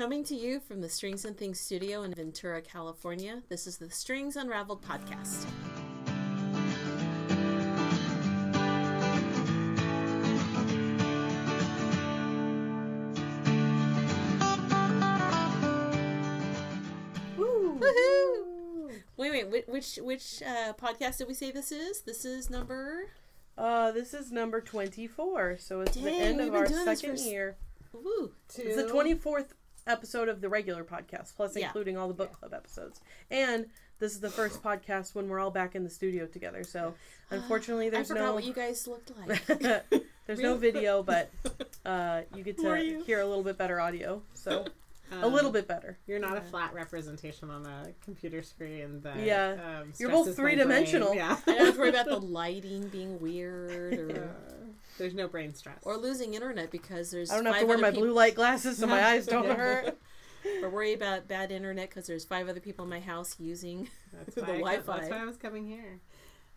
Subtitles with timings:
[0.00, 3.90] Coming to you from the Strings and Things studio in Ventura, California, this is the
[3.90, 5.44] Strings Unraveled podcast.
[17.36, 19.02] Woohoo!
[19.18, 22.00] Wait, wait, which which uh, podcast did we say this is?
[22.00, 23.10] This is number.
[23.58, 27.58] Uh, this is number 24, so it's the end of our second for s- year.
[27.92, 28.32] Woo!
[28.56, 29.48] It's the 24th
[29.86, 31.66] episode of the regular podcast, plus Yeah.
[31.66, 33.00] including all the book club episodes.
[33.30, 33.66] And
[33.98, 36.64] this is the first podcast when we're all back in the studio together.
[36.64, 36.94] So,
[37.30, 39.46] unfortunately, I there's forgot no what you guys looked like.
[40.26, 41.30] there's no video, but
[41.84, 43.02] uh, you get to you?
[43.04, 44.22] hear a little bit better audio.
[44.34, 44.66] So,
[45.10, 45.98] a Um, little bit better.
[46.06, 49.00] You're not a flat representation on a computer screen.
[49.02, 49.80] That, Yeah.
[49.82, 51.14] um, You're both three-dimensional.
[51.14, 51.36] Yeah.
[51.46, 55.54] I don't have to worry about the lighting being weird or Uh, there's no brain
[55.54, 55.78] stress.
[55.82, 58.78] or losing internet because there's I don't have to wear my peop- blue light glasses
[58.78, 59.54] so my eyes don't Yeah.
[59.56, 59.98] hurt.
[60.62, 63.88] or worry about bad internet because there's five other people in my house using.
[64.12, 64.98] That's the why I co- Wi-Fi.
[64.98, 65.98] That's why I was coming here.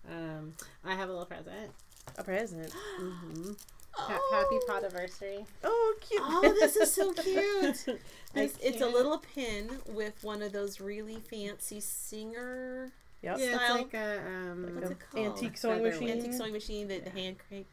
[0.10, 0.54] Um,
[0.86, 1.72] I have a little present.
[2.18, 2.72] A present.
[3.00, 3.52] hmm
[3.96, 5.46] Ha- happy podiversary.
[5.64, 6.22] Oh, cute.
[6.24, 7.86] Oh, this is so cute.
[8.36, 12.92] I It's, it's a little pin with one of those really fancy singer.
[13.22, 13.38] Yep.
[13.40, 13.76] Yeah, it's style.
[13.78, 16.02] like a um, What's Like it a antique sewing Featherweight.
[16.02, 16.18] machine.
[16.18, 17.68] Antique sewing machine, the, the hand crank,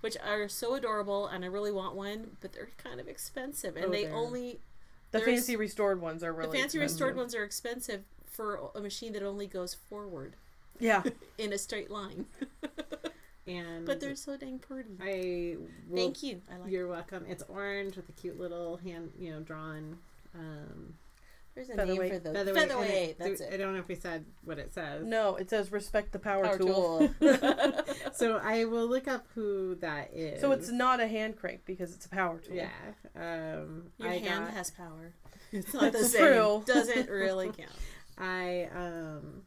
[0.00, 3.86] which are so adorable, and I really want one, but they're kind of expensive, and
[3.86, 4.60] Oh, they they're- only
[5.10, 6.80] The fancy restored ones are really the fancy expensive.
[6.80, 10.34] restored ones are expensive for a machine that only goes forward
[10.80, 11.02] Yeah.
[11.38, 12.26] in a straight line.
[13.48, 14.90] and but they're so dang pretty.
[15.00, 15.56] I
[15.88, 16.42] will, Thank you.
[16.52, 16.70] I like.
[16.70, 17.24] You're welcome.
[17.28, 19.98] It's orange with a cute little hand, you know, drawn.
[20.34, 20.94] Um,
[21.54, 22.12] There's a Featherweight.
[22.12, 22.34] name for those.
[22.36, 22.62] featherweight.
[22.62, 23.08] and Featherweight.
[23.10, 23.56] it- That's I it.
[23.58, 25.04] don't know if we said what it says.
[25.04, 27.10] No, it says respect the power, Power tool.
[27.20, 27.72] tool.
[28.12, 30.40] So I will look up who that is.
[30.40, 32.56] So it's not a hand crank because it's a power tool.
[32.56, 32.68] yeah.
[33.16, 35.14] Um, Your I hand got, has power.
[35.52, 36.20] It's not the same.
[36.20, 36.62] true.
[36.66, 37.70] Doesn't really count.
[38.18, 39.42] I um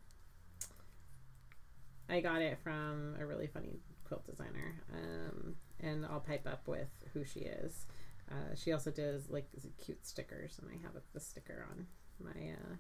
[2.10, 3.80] I got it from a really funny
[4.12, 4.82] quilt designer.
[4.94, 7.86] Um, and I'll pipe up with who she is.
[8.30, 9.48] Uh, she also does like
[9.84, 11.88] cute stickers, and I have a, the sticker on
[12.20, 12.76] my uh,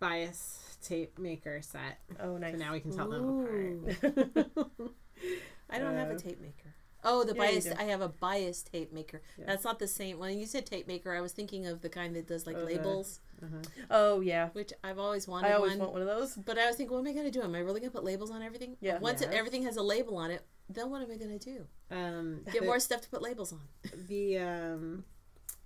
[0.00, 1.98] bias tape maker set.
[2.20, 2.52] Oh, nice.
[2.52, 3.84] So now we can tell Ooh.
[3.84, 4.76] them apart.
[5.70, 6.74] I don't have a Uh, tape maker.
[7.10, 7.66] Oh, the yeah, bias.
[7.78, 9.22] I have a bias tape maker.
[9.38, 9.46] Yeah.
[9.46, 10.18] That's not the same.
[10.18, 12.60] When you said tape maker, I was thinking of the kind that does like Oh,
[12.60, 13.62] the- labels, Uh-huh.
[13.90, 14.48] oh, yeah.
[14.50, 15.78] which I've always wanted I always one.
[15.80, 16.34] want one of those.
[16.34, 17.42] But I was thinking, what am I going to do?
[17.42, 18.76] Am I really going to put labels on everything?
[18.80, 18.98] Yeah.
[18.98, 21.66] Once it, everything has a label on it, then what am I going to do?
[21.90, 23.60] Um, Get the- more stuff to put labels on.
[24.06, 25.04] The um,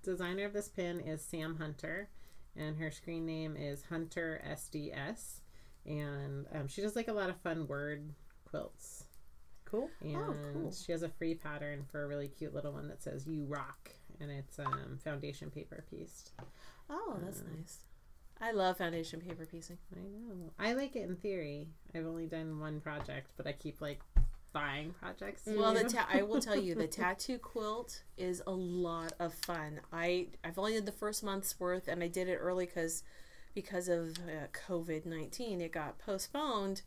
[0.02, 2.08] designer of this pin is Sam Hunter,
[2.56, 5.41] and her screen name is Hunter SDS,
[5.86, 8.14] and um, she does like a lot of fun word
[8.44, 9.01] quilts.
[9.72, 9.91] Cool.
[10.03, 10.71] And Oh, cool.
[10.72, 13.91] she has a free pattern for a really cute little one that says "You Rock,"
[14.21, 16.31] and it's um, foundation paper pieced.
[16.88, 17.78] Oh, that's Uh, nice.
[18.41, 19.78] I love foundation paper piecing.
[19.97, 20.50] I know.
[20.59, 21.69] I like it in theory.
[21.94, 24.00] I've only done one project, but I keep like
[24.53, 25.44] buying projects.
[25.47, 29.81] Well, the ta- I will tell you, the tattoo quilt is a lot of fun.
[29.93, 33.03] I I've only did the first month's worth, and I did it early because
[33.55, 36.82] because of uh, COVID nineteen, it got postponed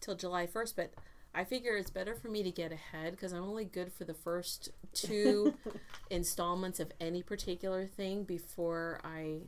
[0.00, 0.74] till July first.
[0.74, 0.92] But
[1.36, 4.14] I figure it's better for me to get ahead because I'm only good for the
[4.14, 5.54] first two
[6.10, 9.40] installments of any particular thing before I,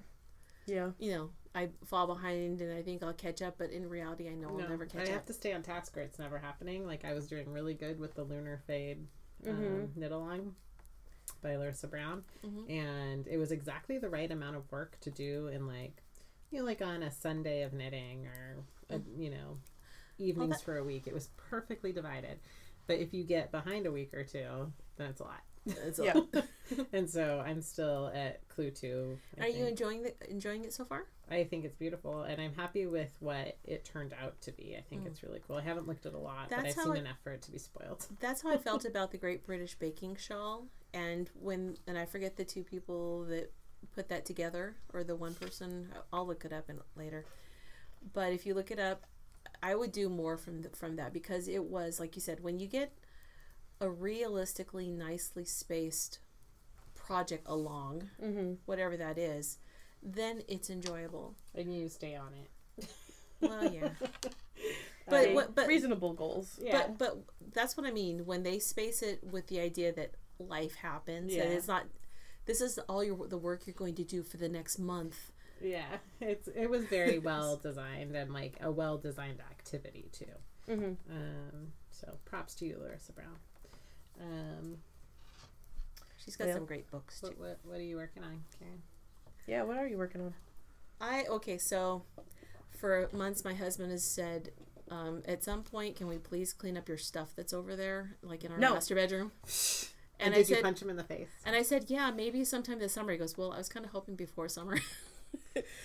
[0.67, 0.91] Yeah.
[0.99, 3.55] you know, I fall behind and I think I'll catch up.
[3.59, 5.27] But in reality, I know I'll No, never I catch have up.
[5.27, 6.87] to stay on task or it's never happening.
[6.87, 9.07] Like I was doing really good with the Lunar Fade
[9.47, 9.97] um, Mhm.
[9.97, 10.57] knit along
[11.43, 12.69] by Larissa Brown, Mhm.
[12.71, 16.03] and it was exactly the right amount of work to do in like
[16.51, 18.57] you know like on a Sunday of knitting or
[18.91, 19.59] a, you know
[20.19, 21.07] evenings that- for a week.
[21.07, 22.39] It was perfectly divided.
[22.87, 25.43] But if you get behind a week or two, then it's a lot.
[25.67, 26.43] It's a- Yeah.
[26.93, 29.19] and so I'm still at clue two.
[29.39, 31.05] I Are you enjoying the, enjoying it so far?
[31.31, 34.77] I think it's beautiful, and I'm happy with what it turned out to be.
[34.79, 35.09] I think Mm.
[35.09, 35.57] it's really cool.
[35.57, 38.07] I haven't looked at a lot, but I've seen enough for it to be spoiled.
[38.21, 40.69] That's how I felt about the Great British Baking Shawl.
[40.95, 43.53] And when and I forget the two people that
[43.95, 45.89] put that together, or the one person.
[46.13, 47.27] I'll look it up and later.
[48.15, 49.05] But if you look it up,
[49.63, 52.59] I would do more from the, from that because it was like you said when
[52.59, 52.93] you get
[53.81, 56.19] a realistically nicely spaced
[56.95, 58.55] project along, Mm-hmm.
[58.67, 59.59] whatever that is,
[60.03, 61.35] then it's enjoyable.
[61.55, 62.89] And you stay on it.
[63.41, 63.91] Well, yeah.
[65.07, 66.59] But Okay, what- but- reasonable goals.
[66.63, 67.19] yeah, But but
[67.55, 71.53] that's what I mean when they space it with the idea that life happens and
[71.53, 71.87] it's not.
[72.45, 75.31] This is all your the work you're going to do for the next month.
[75.63, 80.27] Yeah, it's it was very well designed and like a well designed activity too.
[80.69, 80.93] Mm-hmm.
[81.11, 83.37] Um, so props to you, Larissa Brown.
[84.21, 84.77] Um,
[86.17, 86.55] She's She's got Yeah.
[86.55, 87.29] some great books too.
[87.29, 88.83] What, what, what are you working on, Karen?
[89.47, 90.35] Yeah, what are you working on?
[91.01, 92.03] I okay, so
[92.71, 94.51] for months my husband has said,
[94.91, 98.45] um, at some point, can we please clean up your stuff that's over there, like
[98.45, 98.75] in our No.
[98.75, 99.33] master bedroom?
[100.21, 101.29] And, And I did you said, punch him in the face?
[101.47, 103.13] and I said, yeah, maybe sometime this summer.
[103.13, 104.77] He goes, well, I was kind of hoping before summer.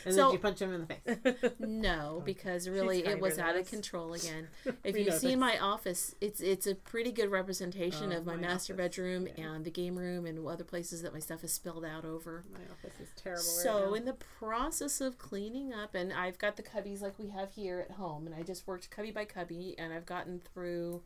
[0.05, 1.51] And So- did you punch him in the face?
[1.59, 4.47] no, oh, because really it was out of control again.
[4.83, 8.41] If know seen my office, it's it's a pretty good representation Oh, of my, my
[8.41, 9.53] master office, bedroom yeah.
[9.53, 12.43] and the game room and other places that my stuff is spilled out over.
[12.51, 13.41] My office is terrible.
[13.43, 13.93] So right now.
[13.95, 17.79] in the process of cleaning up, and I've got the cubbies like we have here
[17.79, 21.01] at home, and I just worked cubby by cubby, and I've gotten through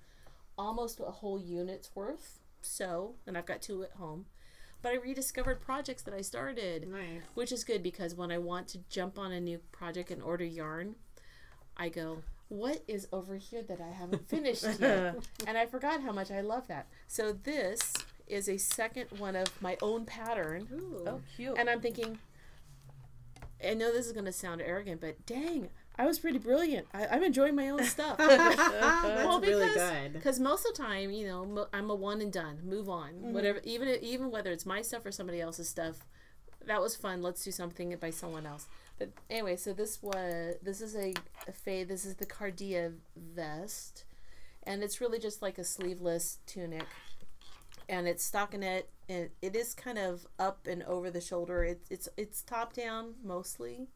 [0.58, 2.40] almost a whole unit's worth.
[2.62, 4.26] So, and I've got two at home,
[4.82, 7.22] but I rediscovered projects that I started, nice.
[7.34, 10.46] which is good because when I want to jump on a new project and order
[10.46, 10.96] yarn,
[11.76, 12.24] I go.
[12.50, 15.18] What is over here that I haven't finished yet?
[15.46, 16.88] and I forgot how much I love that.
[17.08, 17.94] So this
[18.26, 21.04] is a second one of my own pattern Ooh.
[21.08, 21.58] oh, cute.
[21.58, 22.20] and I'm thinking,
[23.66, 26.88] I know this is going to sound arrogant, but dang, I was pretty brilliant.
[26.94, 28.18] I, I'm enjoying my own stuff.
[28.20, 30.14] That's Well, really because- good.
[30.14, 32.60] Because most of the time, you know, I'm a one and done.
[32.64, 33.14] Move on.
[33.14, 33.34] Mm-hmm.
[33.34, 33.62] Whatever.
[33.64, 35.98] Even even whether it's my stuff or somebody else's stuff,
[36.66, 37.22] that was fun.
[37.22, 38.68] Let's do something by someone else.
[39.00, 41.14] But anyway, so this was this is a,
[41.48, 41.88] a fade.
[41.88, 44.06] This is the Cardia vest,
[44.64, 46.86] and it's really just like a sleeveless tunic,
[47.90, 51.64] and it's stockinette, and it is kind of up and over the shoulder.
[51.64, 53.88] It's it's it's top down mostly.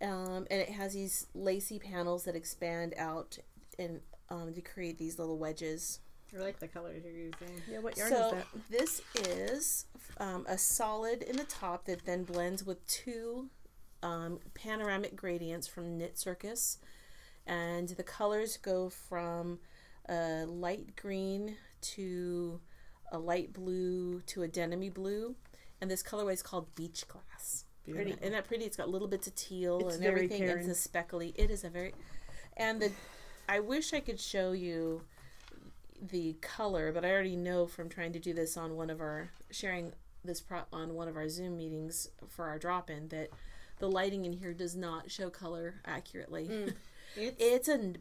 [0.00, 3.38] Um, and it has these lacy panels that expand out
[3.78, 4.00] and
[4.30, 6.00] um, to create these little wedges.
[6.36, 7.62] I like the colors you're using.
[7.70, 8.46] yeah, what yarn so is that?
[8.70, 9.86] this is
[10.18, 13.48] um, a solid in the top that then blends with two
[14.02, 16.78] um, panoramic gradients from Knit Circus,
[17.46, 19.58] and the colors go from
[20.08, 22.60] a light green to
[23.10, 25.34] a light blue to a denim blue,
[25.80, 27.64] and this colorway is called Beach Glass.
[27.94, 28.12] Pretty.
[28.12, 28.64] Isn't that pretty?
[28.64, 30.40] It's got little bits of teal It's and very everything.
[30.40, 30.58] Karen.
[30.60, 31.32] It's a speckly.
[31.36, 31.94] It is a very,
[32.56, 32.92] and the,
[33.48, 35.02] I wish I could show you
[36.00, 39.30] the color, but I already know from trying to do this on one of our
[39.50, 39.92] sharing
[40.24, 43.30] this pro, on one of our Zoom meetings for our drop in that
[43.78, 46.48] the lighting in here does not show color accurately.
[46.48, 46.74] Mm.
[47.16, 47.94] It's, It's a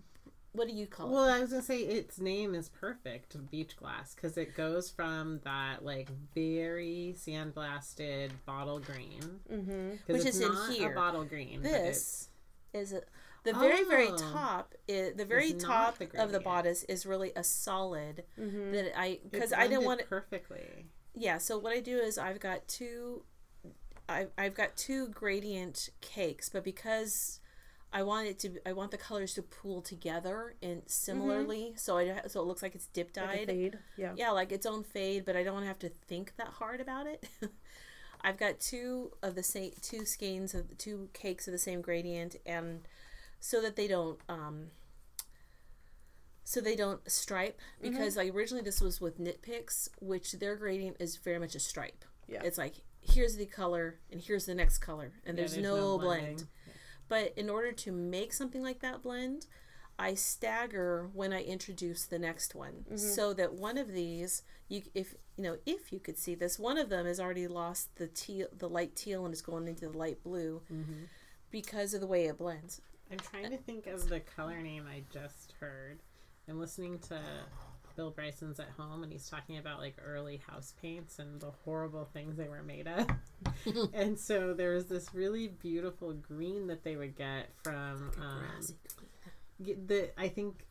[0.57, 1.11] what do you call it?
[1.13, 5.39] well, I was gonna say its name is perfect, beach glass, because it goes from
[5.45, 9.21] that like very sandblasted bottle green,
[9.51, 10.11] Mm-hmm.
[10.13, 10.91] Which is in here.
[10.91, 11.61] a bottle green.
[11.61, 12.29] This
[12.73, 13.01] is a,
[13.43, 14.17] the very very Oh.
[14.17, 14.73] top.
[14.87, 18.71] Is, the very top the of the bodice is really a solid Mm-hmm.
[18.73, 20.09] that I because I didn't want it.
[20.09, 20.87] perfectly.
[21.15, 23.23] yeah so what i do is i've got two
[24.09, 27.39] I've, I've got two gradient cakes but because
[27.99, 32.03] i want it to i want the colors to pool together and similarly so i
[32.27, 33.79] so it looks like it's dip Like dyed fade.
[33.97, 34.13] Yeah.
[34.15, 37.27] yeah like its own fade but i don't have to think that hard about it
[38.21, 42.35] i've got two of the same two skeins of two cakes of the same gradient
[42.45, 42.81] and
[43.39, 44.67] so that they don't um
[46.43, 50.95] so they don't stripe because like originally this was with knit picks which their gradient
[50.99, 52.41] is very much a stripe Yeah.
[52.43, 56.01] it's like here's the color and here's the next color and Yeah, there's, no, blend
[56.25, 56.47] blending.
[57.09, 59.47] But in order to make something like that blend,
[59.99, 65.15] I stagger when I introduce the next one, so that one of these, you if
[65.37, 68.47] you know if you could see this, one of them has already lost the teal,
[68.55, 71.05] the light teal, and is going into the light blue Mm-hmm.
[71.49, 72.81] because of the way it blends.
[73.11, 75.99] I'm trying to think of the color name I just heard.
[76.49, 77.19] I'm listening to
[77.97, 82.05] Bill Bryson's at home and he's talking about like early house paints and the horrible
[82.13, 83.07] things they were made of.
[83.93, 88.61] and so there was this really beautiful green that they would get from um,
[89.59, 90.63] the I think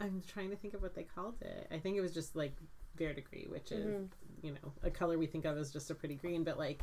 [0.00, 1.68] I'm trying to think of what they called it.
[1.70, 2.56] I think it was just like
[2.96, 4.08] verdigris, which is Mhm.
[4.42, 6.82] you know a color we think of as just a pretty green, but like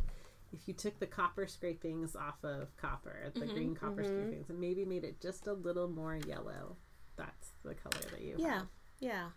[0.54, 3.54] if you took the copper scrapings off of copper, the Mhm.
[3.54, 4.08] green copper Mhm.
[4.08, 6.78] scrapings, and maybe made it just a little more yellow,
[7.16, 8.68] that's the color that you Yeah, have.
[9.00, 9.30] yeah.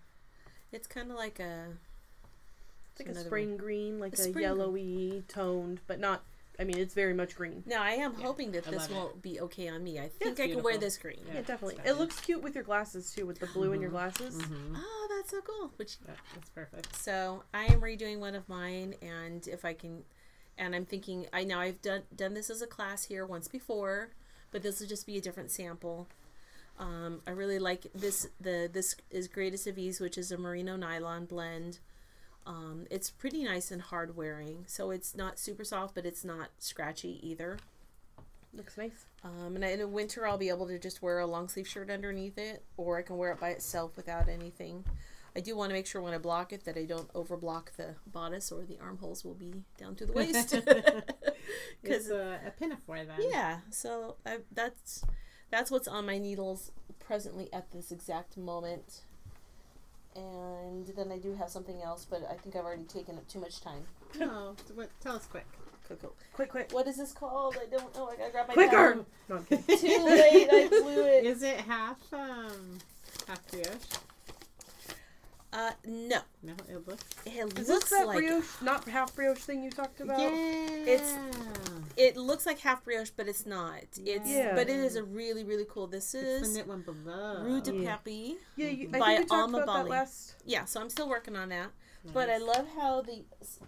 [0.73, 1.67] It's kind of like a
[2.93, 4.43] It's like a another spring green, like A a, spring green.
[4.45, 6.23] yellowy toned, but not.
[6.61, 7.63] I mean, it's very much green.
[7.67, 8.95] Now I am Yeah, hoping that I this love it.
[8.95, 9.99] will be okay on me.
[10.01, 11.21] I it's think I can wear this green.
[11.29, 11.79] Yeah, Yeah, definitely.
[11.85, 13.93] It looks cute with your glasses too, with the blue in your Mhm.
[13.93, 14.35] glasses.
[14.35, 14.75] Mm-hmm.
[14.77, 15.73] Oh, that's so cool.
[15.77, 16.97] Which Yeah, that's perfect.
[16.97, 20.05] So I am redoing one of mine, and if I can,
[20.59, 24.11] and I'm thinking I know I've done done this as a class here once before,
[24.51, 26.09] but this will just be a different sample.
[26.79, 28.29] Um, I really like this.
[28.41, 31.79] The this is Greatest of Ease, which is a merino nylon blend.
[32.47, 36.49] Um, it's pretty nice and hard wearing, so it's not super soft, but it's not
[36.59, 37.59] scratchy either.
[38.55, 39.05] Looks nice.
[39.23, 41.91] Um, and in the winter, I'll be able to just wear a long sleeve shirt
[41.91, 44.85] underneath it, or I can wear it by itself without anything.
[45.37, 47.95] I do want to make sure when I block it that I don't overblock the
[48.07, 50.55] bodice or the armholes will be down to the waist.
[51.83, 53.19] It's a, a pinafore then.
[53.31, 55.05] yeah, so I, that's
[55.51, 59.03] that's what's on my needles presently at this exact moment.
[60.17, 63.41] And then I do have something else, but I think I've already taken up too
[63.41, 63.83] much time.
[64.19, 65.47] No, what, tell us quick.
[65.87, 66.13] Coco.
[66.33, 67.57] quick, quick, What is this called?
[67.61, 68.09] I don't know.
[68.09, 68.93] I gotta grab my quicker.
[68.95, 69.07] pen.
[69.29, 69.45] No, I'm.
[69.47, 70.49] Too late.
[70.51, 71.25] I blew it.
[71.25, 72.79] Is it half um
[73.27, 73.69] half brioche?
[75.53, 76.21] Uh, no.
[76.43, 77.05] No, it looks.
[77.25, 80.21] It Is looks this that like brioche, not half brioche thing you talked about?
[80.21, 81.17] It's-
[81.97, 83.81] it looks like half brioche, but it's not.
[83.97, 84.55] It's Yeah.
[84.55, 85.87] but it is a really really cool.
[85.87, 87.43] This it's is the knit one below.
[87.43, 87.97] Rue de Yeah.
[87.97, 88.37] Papi.
[88.57, 89.91] Yeah, you, I By think we talked Alma about that Bali.
[89.91, 90.35] last.
[90.45, 91.71] Yeah, so I'm still working on that.
[92.13, 93.25] But I love how the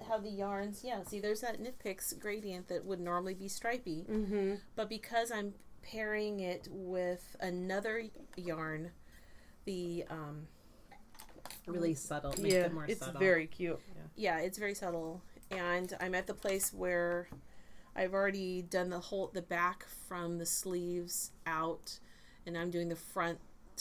[0.09, 0.85] how the yarns.
[0.85, 4.55] Yeah, see, there's that Knit Picks gradient that would normally be stripy, Mm-hmm.
[4.77, 8.05] but because I'm pairing it with another
[8.37, 8.93] yarn,
[9.65, 10.47] the um
[11.67, 12.35] really subtle.
[12.39, 13.21] Make Yeah, them more it's subtle.
[13.21, 13.81] very cute.
[14.17, 17.29] yeah, it's very subtle, and I'm at the place where
[17.97, 21.99] I've already done the whole the back from the sleeves out,
[22.47, 23.39] and I'm doing the front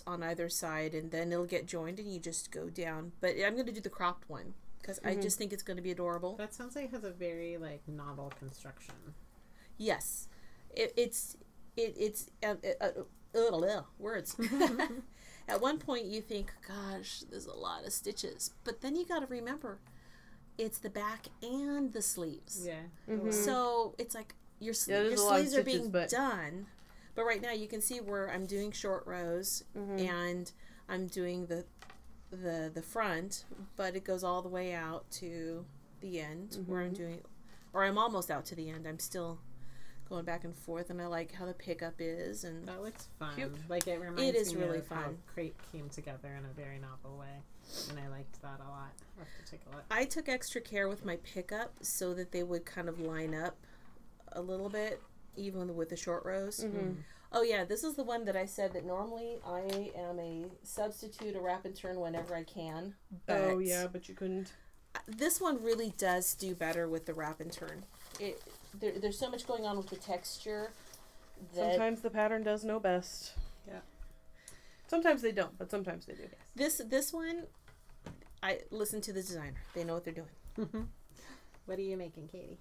[0.07, 3.11] on either side, and then it'll get joined, and you just go down.
[3.21, 5.21] But I'm gonna do the cropped one because I Mhm.
[5.21, 6.35] just think it's gonna be adorable.
[6.35, 8.95] That sounds like it has a very like novel construction.
[9.77, 10.27] Yes,
[10.75, 11.37] it, it's
[11.75, 12.91] it, it's uh, uh,
[13.35, 14.35] uh, uh, words.
[15.49, 19.19] At one point, you think, "Gosh, there's a lot of stitches," but then you got
[19.19, 19.79] to remember,
[20.57, 22.65] it's the back and the sleeves.
[22.65, 22.83] Yeah.
[23.07, 23.33] Mhm.
[23.33, 26.09] So it's like your sl- Yeah, your there's a lot of sleeves are being but-
[26.09, 26.67] done,
[27.15, 29.99] but right now you can see where I'm doing short rows Mhm.
[30.07, 30.51] and
[30.87, 31.65] I'm doing the
[32.31, 33.43] the the front,
[33.75, 35.65] but it goes all the way out to
[35.99, 36.97] the end where I'm Mhm.
[36.97, 37.25] doing,
[37.73, 38.87] or I'm almost out to the end.
[38.87, 39.39] I'm still
[40.09, 43.35] going back and forth, and I like how the pickup is, and That looks fun.
[43.35, 43.55] Cute.
[43.69, 45.17] Like it reminds It is me really of how fun.
[45.33, 47.41] Crepe came together in a very novel way,
[47.89, 48.91] and I liked that a lot.
[49.17, 49.85] I'll have to take a look.
[49.91, 53.55] I took extra care with my pickup so that they would kind of line up
[54.31, 55.01] a little bit,
[55.37, 56.63] even with the short rows.
[56.63, 56.97] Mhm.
[57.31, 61.35] Oh yeah, this is the one that I said that normally I am a substitute,
[61.35, 62.95] a wrap and turn whenever I can.
[63.27, 64.51] Oh yeah, but you couldn't.
[65.05, 67.85] this one really does do better with the wrap and turn.
[68.19, 68.41] It
[68.77, 70.71] there, there's so much going on with the texture
[71.55, 73.33] that Sometimes the pattern does know best.
[73.67, 73.79] Yeah.
[74.87, 76.27] Sometimes they don't, but sometimes they do.
[76.55, 77.43] this this one,
[78.41, 79.61] I listen to the designer.
[79.73, 80.87] They know what they're doing.
[81.65, 82.57] what are you making, Katie?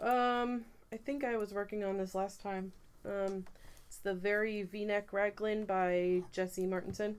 [0.00, 2.72] Um, I think I was working on this last time.
[3.04, 3.44] Um,
[3.86, 7.16] it's the very V-neck raglan by Jesse Martinson.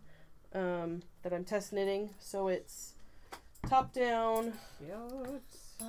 [0.53, 2.09] Um, that I'm test knitting.
[2.19, 2.93] So it's
[3.69, 4.53] top down,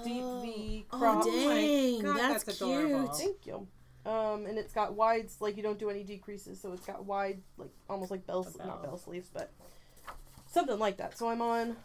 [0.04, 1.18] deep V crop.
[1.18, 1.25] Oh, crop.
[1.25, 3.16] dang, God, that's, that's cute.
[3.16, 3.66] Thank you.
[4.04, 7.40] Um, and it's got wides, like you don't do any decreases, so it's got wide,
[7.56, 8.90] like almost like bell, A not bell.
[8.92, 9.52] bell sleeves, but
[10.50, 11.16] something like that.
[11.16, 11.76] So I'm on,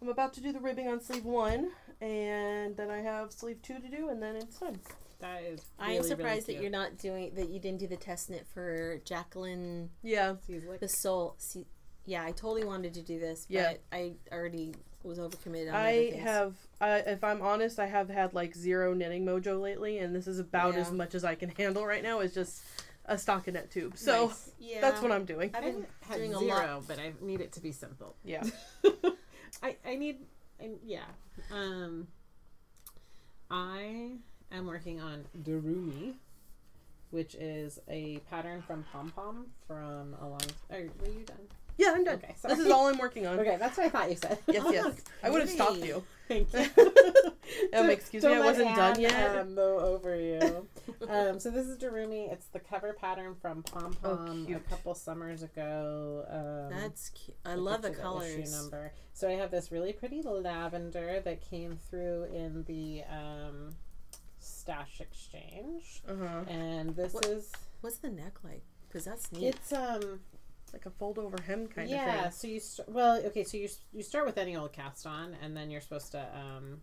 [0.00, 3.78] I'm about to do the ribbing on sleeve one, and then I have sleeve two
[3.78, 4.80] to do, and then it's done.
[5.20, 5.60] That is.
[5.78, 7.48] I am surprised that you're not doing that.
[7.50, 10.36] You didn't do the test knit for Jacqueline Yeah,
[10.80, 11.34] the Soul.
[11.38, 11.66] See,
[12.06, 13.74] yeah, I totally wanted to do this, but Yeah.
[13.92, 14.74] I already
[15.04, 15.68] was overcommitted.
[15.68, 16.54] On I have.
[16.80, 20.38] I, if I'm honest, I have had like zero knitting mojo lately, and this is
[20.38, 22.20] about as much as I can handle right now.
[22.20, 22.62] It's just
[23.06, 23.96] a stockinette tube.
[23.96, 25.50] So Yeah, that's what I'm doing.
[25.54, 26.88] I've I've been had doing a zero, lot.
[26.88, 28.16] but I need it to be simple.
[28.24, 28.42] Yeah.
[29.62, 30.18] I I need
[30.60, 31.04] I, yeah.
[31.52, 32.08] Um
[33.50, 34.12] I
[34.50, 36.14] am working on Darumi,
[37.10, 41.46] which is a pattern from Pom Pom from a long were you done?
[41.76, 42.14] Yeah, I'm done.
[42.16, 43.38] Okay, this is all I'm working on.
[43.40, 44.38] Okay, that's what I thought you said.
[44.46, 44.94] Yes, yes.
[45.22, 46.04] I would have stopped you.
[46.28, 46.66] Thank you.
[47.74, 49.36] Um, excuse me, I wasn't done yet.
[49.36, 50.66] Uh, mow over you.
[51.08, 52.32] um, so this is Darumi.
[52.32, 56.24] It's the cover pattern from Pom Oh, Pom a couple summers ago.
[56.72, 57.36] Um, That's cute.
[57.44, 58.92] I love the what issue number.
[59.12, 63.74] So I have this really pretty lavender that came through in the um,
[64.38, 66.44] stash exchange, Uh-huh.
[66.50, 67.52] and this What- is
[67.82, 68.62] What's the neck like?
[68.88, 69.48] Because that's neat.
[69.54, 70.20] it's um
[70.74, 71.96] Like a fold over hem kind yeah.
[71.96, 72.14] of thing.
[72.24, 72.28] Yeah.
[72.30, 73.44] So you st- well okay.
[73.44, 76.82] So you you start with any old cast on, and then you're supposed to um.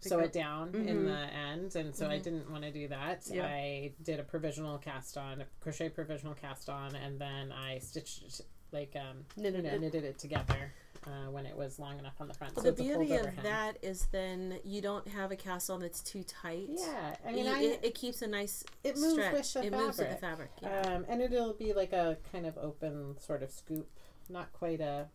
[0.00, 1.04] Sew it down in Mhm.
[1.06, 2.22] the end, and so I Mhm.
[2.24, 3.26] didn't want to do that.
[3.26, 3.46] Yeah.
[3.46, 8.42] I did a provisional cast on, a crochet provisional cast on, and then I stitched
[8.70, 9.80] like um, Knitted it.
[9.80, 10.74] knitted it together
[11.06, 12.54] uh, when it was long enough on the front.
[12.56, 13.44] Well, so the beauty of hem.
[13.44, 16.68] that is then you don't have a cast on that's too tight.
[16.70, 19.32] Yeah, I mean, You- I, it, it keeps a nice it moves stretch.
[19.32, 19.80] with the it fabric.
[19.86, 20.50] moves with the fabric.
[20.62, 20.80] Yeah.
[20.82, 23.88] Um, and it'll be like a kind of open sort of scoop,
[24.28, 25.06] not quite a,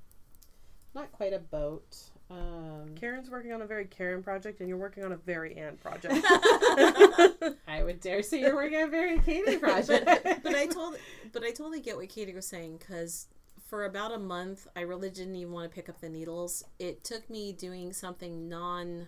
[0.93, 1.95] not quite a boat.
[2.31, 5.77] Um, Karen's working on a very Karen project, and you're working on a very Anne
[5.77, 6.13] project.
[7.67, 10.05] I would dare say you're working on a very Katie project.
[10.05, 10.95] but, but I told
[11.33, 13.25] but I totally get what Katie was saying because
[13.69, 16.63] for about a month, I really didn't even want to pick up the needles.
[16.79, 19.07] It took me doing something non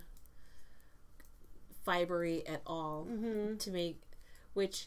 [1.88, 3.58] fibery at all Mm-hmm.
[3.58, 4.02] to make,
[4.54, 4.86] which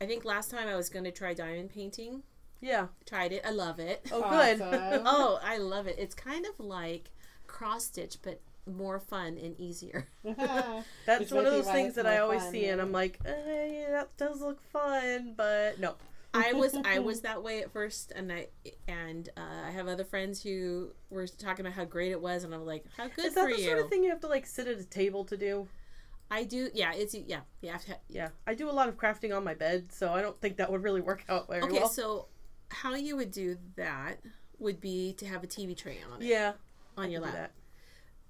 [0.00, 2.22] I think last time I was going to try diamond painting.
[2.60, 2.86] Yeah.
[3.06, 3.42] Tried it.
[3.44, 4.08] I love it.
[4.12, 4.60] Oh, good.
[4.62, 5.02] Awesome.
[5.04, 5.96] Oh, I love it.
[5.98, 7.10] It's kind of like
[7.46, 10.06] cross stitch, but more fun and easier.
[11.06, 12.80] That's one of those things that I always fun, see, and.
[12.80, 15.96] I'm like, eh, yeah, that does look fun, but no.
[16.34, 18.48] I was I was that way at first, and I
[18.88, 22.54] and uh, I have other friends who were talking about how great it was, and
[22.54, 23.66] I'm like, how good Is that for the you.
[23.66, 25.68] sort of thing you have to like sit at a table to do?
[26.30, 26.70] I do.
[26.72, 27.40] Yeah, it's yeah.
[27.60, 27.96] You have to.
[28.08, 30.70] Yeah, I do a lot of crafting on my bed, so I don't think that
[30.72, 31.88] would really work out very Okay, well.
[31.88, 32.28] so
[32.70, 34.16] how you would do that
[34.58, 36.52] would be to have a TV tray on it yeah,
[36.96, 37.52] on your do lap.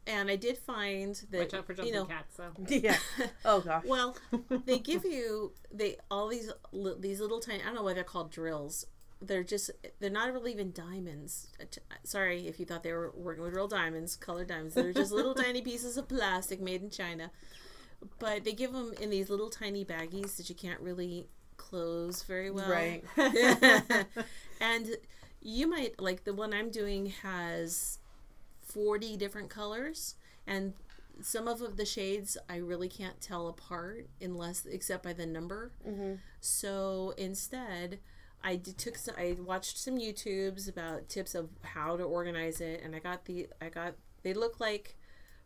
[0.07, 2.53] And I did find that Watch out for jumping you know cats, though.
[2.69, 2.97] Yeah.
[3.45, 3.85] Oh gosh.
[3.87, 4.17] well
[4.67, 6.51] they give you they all these
[6.99, 8.87] these little tiny I don't know why they're called drills.
[9.21, 11.49] They're just they're not really even diamonds.
[11.61, 11.65] Uh,
[12.03, 14.75] Sorry if you thought they were working with real diamonds, colored diamonds.
[14.75, 17.31] They're just little tiny pieces of plastic made in China.
[18.19, 22.51] But they give them in these little tiny baggies that you can't really close very
[22.51, 22.69] well.
[22.69, 23.05] Right.
[24.61, 24.97] and
[25.41, 27.99] you might like the one I'm doing has
[28.73, 30.15] 40 different colors
[30.47, 30.73] and
[31.21, 35.73] some of the shades I really can't tell apart unless except by the number.
[35.85, 38.01] hmm So instead,
[38.43, 42.97] I took some, I watched some YouTubes about tips of how to organize it and
[42.97, 44.97] I got the I got they look like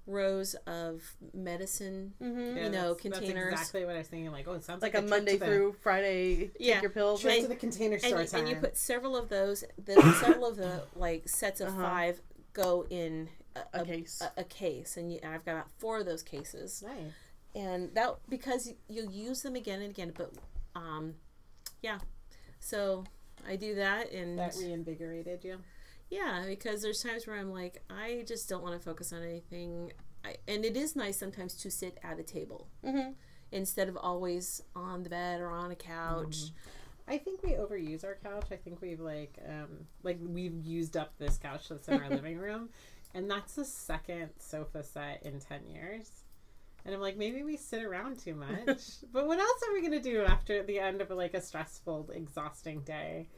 [0.06, 1.02] rows of
[1.34, 3.50] medicine hmm you know, that's- containers.
[3.50, 4.30] That's exactly what I was thinking.
[4.30, 6.74] Like, oh, it sounds Like like, a trip Monday to the, through Friday, Yeah.
[6.74, 7.20] take your pills.
[7.20, 8.40] trip And- to the container and, store you- time.
[8.40, 11.82] and you put several of those the several of the like sets of Uh-huh.
[11.82, 12.20] five
[12.56, 14.22] go in a, A a- case.
[14.22, 17.12] a, a case and you, I've got about four of those cases nice.
[17.54, 20.32] and that because you use them again and again but
[20.74, 21.14] um
[21.82, 21.98] yeah
[22.60, 23.04] so
[23.46, 25.58] I do that and That reinvigorated you.
[26.10, 29.92] yeah because there's times where I'm like I just don't want to focus on anything
[30.24, 33.10] I, and it is nice sometimes to sit at a table hmm
[33.52, 36.50] instead of always on the bed or on a couch
[37.08, 38.46] I think we overuse our couch.
[38.50, 42.38] I think we've like um like we've used up this couch that's in our living
[42.38, 42.68] room,
[43.14, 46.10] and that's the second sofa set in ten years.
[46.84, 48.80] And I'm like, maybe we sit around too much.
[49.12, 52.80] but what else are we gonna do after the end of like a stressful, exhausting
[52.80, 53.28] day?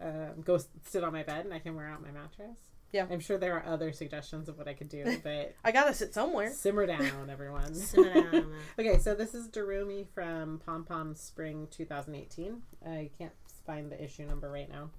[0.00, 2.58] Um, go sit on my bed and I can wear out my mattress.
[2.92, 3.06] Yeah.
[3.10, 6.14] I'm sure there are other suggestions of what I could do, but I gotta sit
[6.14, 6.52] somewhere.
[6.52, 7.74] simmer down, everyone.
[7.74, 8.52] Simmer down.
[8.78, 12.62] Okay, so this is Darumi from Pom Pom Spring 2018.
[12.86, 13.32] I can't
[13.66, 14.90] find the issue number right now.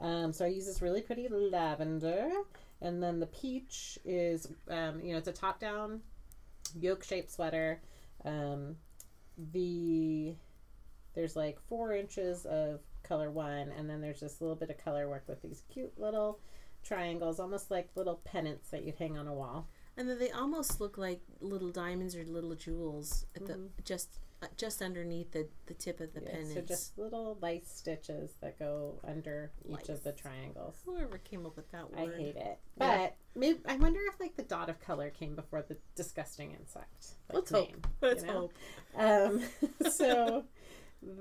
[0.00, 2.30] Um, so I use this really pretty lavender,
[2.80, 6.00] and then the peach is, um, you know, it's a top-down
[6.80, 7.80] yoke-shaped sweater.
[8.24, 8.76] Um,
[9.52, 10.34] the
[11.14, 15.08] there's like four inches of color one, and then there's this little bit of color
[15.08, 16.40] work with these cute little
[16.84, 19.68] triangles, almost like little pennants that you'd hang on a wall.
[19.96, 23.68] And then they almost look like little diamonds or little jewels at the Mhm.
[23.84, 26.52] just uh, just underneath the, the tip of the Yeah, pennants.
[26.54, 30.82] so just little light stitches that go under each of the triangles.
[30.84, 32.12] Whoever came up with that word.
[32.12, 32.96] I hate it, Yeah.
[32.98, 37.14] but maybe I wonder if like the dot of color came before the disgusting insect.
[37.28, 37.68] like, Let's hope.
[37.68, 38.50] name, Let's you know?
[38.50, 38.52] hope.
[38.96, 39.42] Um,
[39.90, 40.44] so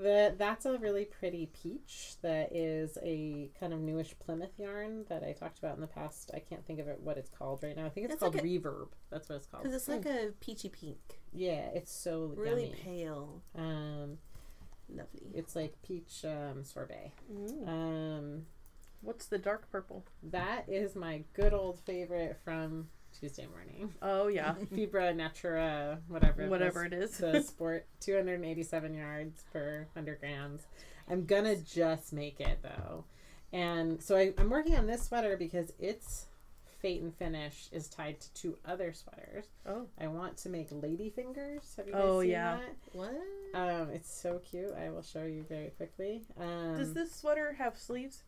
[0.02, 5.24] the that's a really pretty peach that is a kind of newish Plymouth yarn that
[5.24, 6.32] I talked about in the past.
[6.34, 7.86] I can't think of it what it's called right now.
[7.86, 8.90] I think it's, It's called like a- Reverb.
[9.10, 9.64] That's what it's called.
[9.64, 12.76] Because it's like a peachy pink, Yeah, it's so really yummy.
[12.84, 14.18] pale, Um,
[14.90, 15.32] lovely.
[15.34, 17.12] it's like peach um, sorbet.
[17.32, 17.68] Mm.
[17.68, 18.46] Um,
[19.02, 20.06] What's the dark purple?
[20.24, 22.88] That is my good old favorite from
[23.20, 23.94] Tuesday morning.
[24.02, 26.48] Oh yeah, Fibra Natura, whatever.
[26.48, 27.18] whatever the, it is.
[27.18, 30.62] the sport, 287 yards per 100 grams.
[31.10, 33.06] I'm gonna just make it though.
[33.52, 36.26] And so I, I'm working on this sweater because its
[36.82, 39.46] fate and finish is tied to two other sweaters.
[39.66, 39.86] Oh.
[40.02, 41.62] I want to make lady fingers.
[41.78, 42.58] Have you guys Oh, seen yeah.
[42.58, 42.98] that?
[42.98, 43.22] What?
[43.54, 44.74] Um, it's so cute.
[44.74, 46.24] I will show you very quickly.
[46.40, 48.24] Um, Does this sweater have sleeves?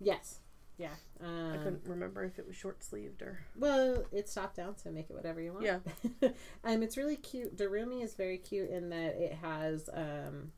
[0.00, 0.40] Yes.
[0.78, 0.90] Yeah.
[1.24, 3.38] Um, I couldn't remember if it was short sleeved or.
[3.56, 5.64] Well, it's top down, so make it whatever you want.
[5.64, 5.78] Yeah.
[6.64, 7.56] um, it's really cute.
[7.56, 10.52] Darumi is very cute in that it has um,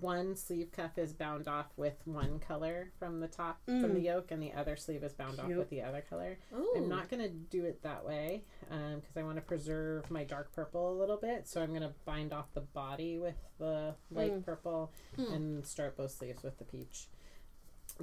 [0.00, 4.04] one sleeve cuff is bound off with one color from the top from the Mm.
[4.04, 6.38] yoke, and the other sleeve is bound off with the other color.
[6.54, 10.52] Oh, I'm not gonna do it that way because I want to preserve my dark
[10.52, 11.48] purple a little bit.
[11.48, 14.44] So I'm gonna bind off the body with the light Mm.
[14.44, 15.32] purple Hmm.
[15.32, 17.08] and start both sleeves with the peach.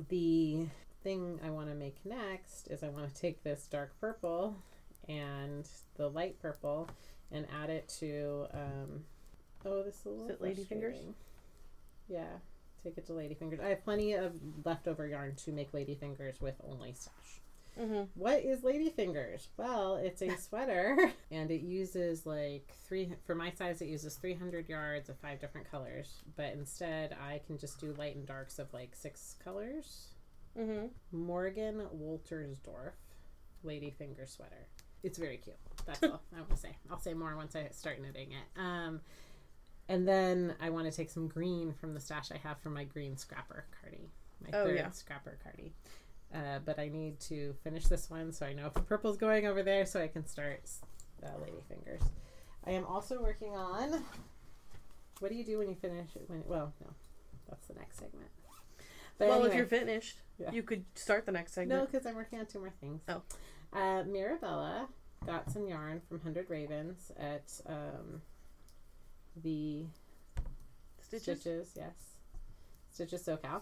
[0.10, 0.68] The
[1.04, 4.56] thing I want to make next is I want to take this dark purple
[5.08, 6.90] and the light purple
[7.32, 8.48] and add it to.
[8.54, 9.04] Um,
[9.66, 10.98] oh, this is a little it Lady Fingers?
[12.08, 12.26] Yeah.
[12.84, 13.62] take it to Ladyfingers.
[13.64, 14.34] I have plenty of
[14.64, 17.42] leftover yarn to make Ladyfingers with only stash.
[17.80, 18.04] Mm-hmm.
[18.16, 19.48] What is Ladyfingers?
[19.58, 24.68] Well, it's a sweater and it uses like three, for my size, it uses 300
[24.70, 26.22] yards of five different colors.
[26.36, 30.08] But instead, I can just do light and darks of like six colors.
[30.58, 30.88] Mm-hmm.
[31.12, 32.94] Morgan Woltersdorf
[33.66, 34.68] Ladyfinger sweater.
[35.04, 35.58] It's very cute.
[35.86, 36.76] That's all I want to say.
[36.90, 38.60] I'll say more once I start knitting it.
[38.60, 39.02] Um,
[39.88, 42.84] and then I want to take some green from the stash I have from my
[42.84, 44.10] green scrapper cardi,
[44.44, 44.90] my Oh, third yeah.
[44.92, 45.74] scrapper cardi.
[46.34, 49.48] Uh, but I need to finish this one so I know if the purple's going
[49.48, 50.62] over there so I can start
[51.24, 52.04] uh, Ladyfingers.
[52.66, 54.04] I am also working on.
[55.20, 56.10] What do you do when you finish?
[56.16, 56.26] it?
[56.28, 56.92] When well, no,
[57.50, 58.30] that's the next segment.
[59.18, 60.52] But well, if you're finished, Yeah.
[60.52, 61.80] you could start the next segment.
[61.80, 63.02] No, because I'm working on two more things.
[63.08, 63.22] Oh.
[63.74, 64.88] Uh, Mirabella
[65.26, 68.22] got some yarn from Hundred Ravens at um,
[69.42, 69.86] the
[71.02, 71.42] Stitches.
[71.42, 71.96] Stitches, yes.
[72.92, 73.62] Stitches SoCal.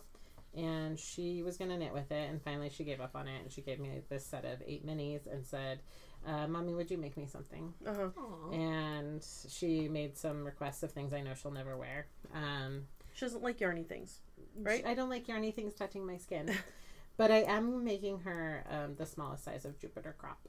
[0.56, 3.42] And she was going to knit with it, and finally she gave up on it,
[3.42, 5.80] and she gave me this set of eight minis and said,
[6.26, 7.74] uh, Mommy, would you make me something?
[7.86, 8.52] Uh huh.
[8.52, 12.08] And she made some requests of things I know she'll never wear.
[12.34, 14.20] Um, She doesn't like yarny things.
[14.58, 14.86] Right.
[14.86, 16.52] I don't like yarny things touching my skin.
[17.18, 20.40] but I am making her um, the smallest size of Jupiter crop.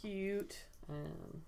[0.00, 0.56] Cute.
[0.88, 1.42] Um,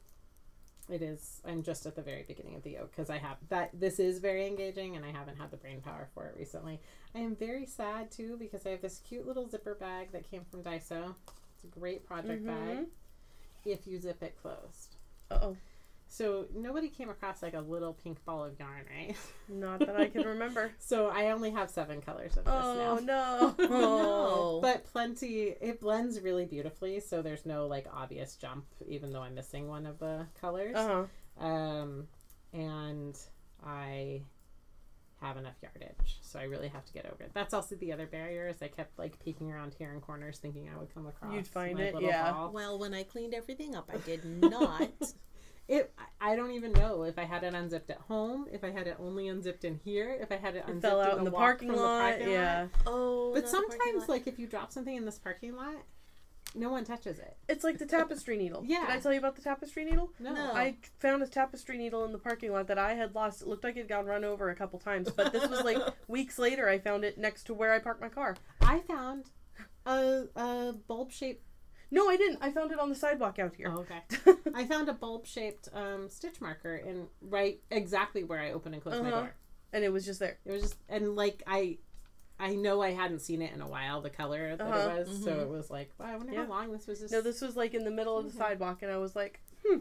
[0.91, 1.41] it is.
[1.47, 3.71] I'm just at the very beginning of the yoke because I have that.
[3.79, 6.81] This is very engaging, and I haven't had the brain power for it recently.
[7.15, 10.45] I am very sad too because I have this cute little zipper bag that came
[10.51, 11.15] from Daiso.
[11.55, 12.87] It's a great project bag Mhm.
[13.65, 14.97] if you zip it closed.
[15.31, 15.57] Uh oh.
[16.09, 19.15] So nobody came across like a little pink ball of yarn, right?
[19.49, 20.73] Not that I can remember.
[20.79, 23.55] So I only have seven colors of this oh now.
[23.59, 23.69] no.
[23.69, 24.59] No.
[24.63, 29.35] But plenty, it blends really beautifully, so there's no like obvious jump, even though I'm
[29.35, 30.75] missing one of the colors.
[30.75, 31.07] Uh
[31.39, 31.47] huh.
[31.47, 32.09] Um,
[32.53, 33.17] and
[33.65, 34.23] I
[35.21, 37.33] have enough yardage, so I really have to get over it.
[37.35, 40.71] That's also the other barrier is I kept like peeking around here in corners, thinking
[40.75, 41.35] I would come across.
[41.35, 42.33] You'd find my it, yeah.
[42.33, 42.53] ball.
[42.53, 44.91] Well, when I cleaned everything up, I did not.
[45.69, 45.93] It.
[45.99, 48.87] I- I don't even know if I had it unzipped at home, if I had
[48.89, 51.25] it only unzipped in here, if I had it It unzipped fell out in in
[51.25, 52.01] the, the parking from the lot.
[52.01, 52.61] parking yeah.
[52.63, 52.71] lot.
[52.87, 55.77] oh, But not the parking sometimes, like if you drop something in this parking lot,
[56.57, 57.37] no one touches it.
[57.49, 58.65] It's like the tapestry needle.
[58.67, 58.81] Yeah.
[58.87, 60.11] Did I tell you about the tapestry needle?
[60.19, 60.33] No.
[60.35, 60.53] No.
[60.55, 63.43] I found a tapestry needle in the parking lot that I had lost.
[63.43, 65.79] It looked like it got run over a couple times, but this was like
[66.09, 66.69] weeks later.
[66.69, 68.37] I found it next to where I parked my car.
[68.61, 69.27] I found
[69.87, 71.45] a, a bulb shaped.
[71.91, 72.39] No, I didn't.
[72.43, 73.73] I found it on the sidewalk out here.
[73.75, 74.03] Oh, okay.
[74.55, 78.83] I found a bulb shaped um, stitch marker in right exactly where I open and
[78.83, 79.21] close my Uh-huh.
[79.21, 79.35] door.
[79.73, 80.39] and it was just there.
[80.45, 81.79] It was just and like I,
[82.39, 84.01] I know I hadn't seen it in a while.
[84.03, 84.79] The color that Uh-huh.
[84.91, 85.43] it was, so Mhm.
[85.43, 86.45] it was like, wow, I wonder Yeah.
[86.45, 87.01] how long this was.
[87.01, 88.39] Just No, this was like in the middle of the Mhm.
[88.39, 89.79] sidewalk, and I was like, hmm,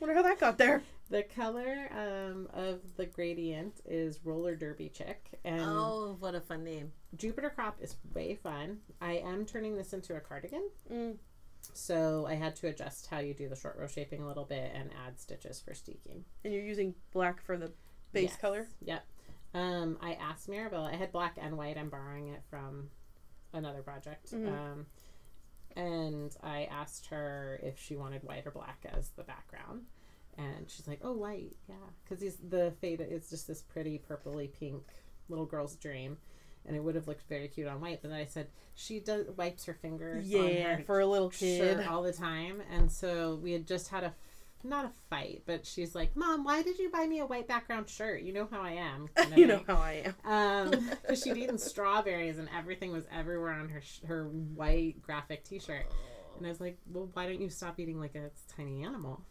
[0.00, 0.82] wonder how that got there.
[1.12, 6.64] the color um, of the gradient is roller derby chick, and Oh, what a fun
[6.64, 6.90] name.
[7.16, 8.78] Jupiter crop is way fun.
[9.00, 10.68] I am turning this into a cardigan.
[10.90, 11.16] Mm.
[11.74, 14.72] So I had to adjust how you do the short row shaping a little bit
[14.74, 16.24] and add stitches for steeking.
[16.44, 17.72] And you're using black for the
[18.12, 18.40] base Yes.
[18.40, 18.66] color.
[18.80, 19.04] Yep.
[19.54, 20.90] Um, I asked Maribel.
[20.90, 21.76] I had black and white.
[21.76, 22.90] I'm borrowing it from
[23.52, 24.32] another project.
[24.32, 24.48] Mhm.
[24.48, 24.86] Um,
[25.76, 29.86] and I asked her if she wanted white or black as the background,
[30.56, 31.74] and she's like, "Oh, white, yeah,"
[32.04, 34.82] because he's the fade is just this pretty purpley pink
[35.28, 36.18] little girl's dream.
[36.64, 39.26] And it would have looked very cute on white, but then I said she does
[39.36, 40.24] wipes her fingers.
[40.32, 41.58] on Yeah, her for a little kid.
[41.78, 42.62] shirt all the time.
[42.70, 44.14] And so we had just had a
[44.62, 47.88] not a fight, but she's like, "Mom, why did you buy me a white background
[47.88, 48.22] shirt?
[48.22, 50.72] You know how I am." kind of you know how I am.
[50.72, 55.42] Um, because she'd eaten strawberries and everything was everywhere on her sh- her white graphic
[55.42, 55.86] T-shirt,
[56.38, 59.24] and I was like, "Well, why don't you stop eating like a tiny animal?"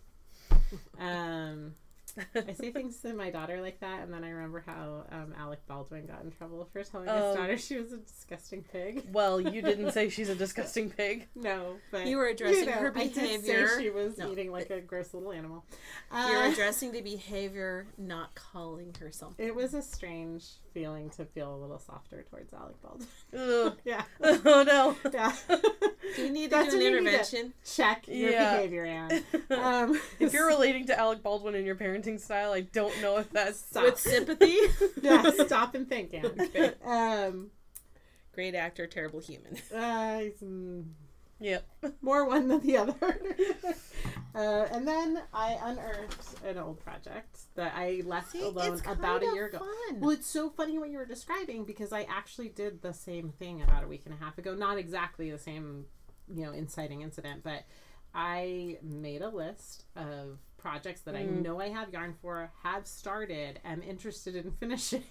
[0.99, 1.75] Um,
[2.35, 5.59] I say things to my daughter like that, and then I remember how um, Alec
[5.65, 7.35] Baldwin got in trouble for telling his Oh.
[7.37, 9.03] daughter she was a disgusting pig.
[9.13, 11.29] well, you didn't say she's a disgusting pig.
[11.35, 13.79] No, but You were addressing her I did say behavior.
[13.79, 14.29] she was No.
[14.29, 15.63] eating like a gross little animal.
[16.11, 19.45] You're Uh, addressing the behavior, not calling her something.
[19.45, 23.07] it was a strange feeling to feel a little softer towards Alec Baldwin.
[23.37, 23.77] Ugh.
[23.85, 24.95] yeah, oh no.
[25.13, 25.33] yeah.
[26.15, 27.53] Do you need to That's do an when you intervention?
[27.65, 28.55] Check your Yeah.
[28.55, 29.23] behavior, Anne.
[29.49, 33.29] Um, if you're relating to Alec Baldwin in your parenting style, I don't know if
[33.31, 33.83] that's Stop.
[33.85, 34.57] With sympathy?
[35.01, 36.73] yeah, stop and think, Anne.
[36.85, 37.51] Um,
[38.33, 39.57] Great actor, terrible human.
[39.73, 40.85] uh, mm,
[41.41, 41.67] Yep.
[42.01, 43.19] more one than the other.
[44.35, 49.47] uh, and then I unearthed an old project that I left alone about a year
[49.47, 49.57] ago.
[49.57, 49.99] Fun.
[49.99, 53.61] Well, it's so funny what you were describing because I actually did the same thing
[53.63, 54.53] about a week and a half ago.
[54.55, 55.85] Not exactly the same,
[56.33, 57.63] you know, inciting incident, but
[58.13, 61.41] I made a list of projects that I Mm.
[61.41, 65.03] know I have yarn for, have started, am interested in finishing.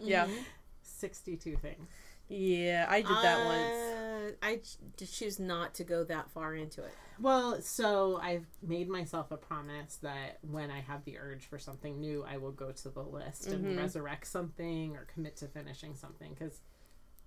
[0.00, 0.26] Yeah.
[0.26, 0.44] Mhm.
[0.82, 1.88] 62 things.
[2.30, 3.72] Yeah, I did that once.
[3.74, 6.92] Uh, I ch- choose not to go that far into it.
[7.18, 12.00] Well, so I've made myself a promise that when I have the urge for something
[12.00, 13.76] new, I will go to the list and Mhm.
[13.78, 16.60] resurrect something or commit to finishing something because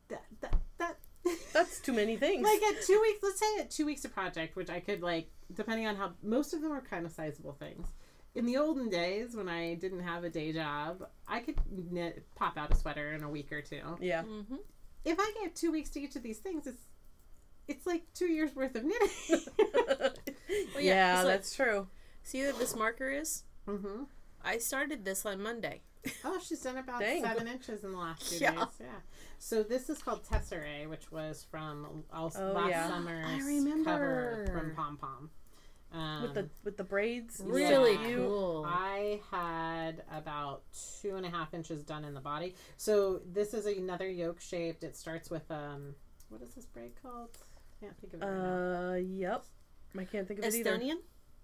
[0.07, 0.97] that that that
[1.53, 2.43] That's too many things.
[2.43, 3.19] like at two weeks.
[3.23, 6.53] Let's say at two weeks a project, which I could like depending on how most
[6.53, 7.87] of them are kind of sizable things.
[8.35, 11.55] In the olden days when I didn't have a day job, I could
[11.91, 13.97] knit pop out a sweater in a week or two.
[13.99, 14.23] yeah.
[14.23, 14.55] Mm-hmm.
[15.05, 16.81] If I get two weeks to each of these things, it's
[17.67, 19.09] it's like two years worth of knitting.
[19.29, 20.09] yeah,
[20.79, 21.87] yeah, it's like- that's true.
[22.23, 23.43] See what this marker is?
[23.67, 24.03] mm-hmm.
[24.45, 25.81] I started this on Monday.
[26.25, 27.23] Oh, she's done about Dang.
[27.23, 28.51] seven inches in the last two Yeah.
[28.51, 28.65] days.
[28.81, 28.85] Yeah.
[29.39, 32.87] So this is called Tesserae, which was from also Oh, last yeah.
[32.89, 33.83] summer's I remember.
[33.85, 35.29] cover from Pom Pom.
[35.93, 37.39] Um, with the with the braids.
[37.45, 38.15] Really Yeah.
[38.17, 38.65] cool.
[38.67, 40.63] I had about
[41.01, 42.55] two and a half inches done in the body.
[42.77, 44.83] So this is another yoke shaped.
[44.83, 45.93] It starts with um,
[46.29, 47.29] what is this braid called?
[47.79, 48.25] Can't think of it.
[48.25, 48.89] right now.
[48.91, 49.45] Uh, yep.
[49.97, 50.71] I can't think of it either.
[50.77, 50.95] Estonian?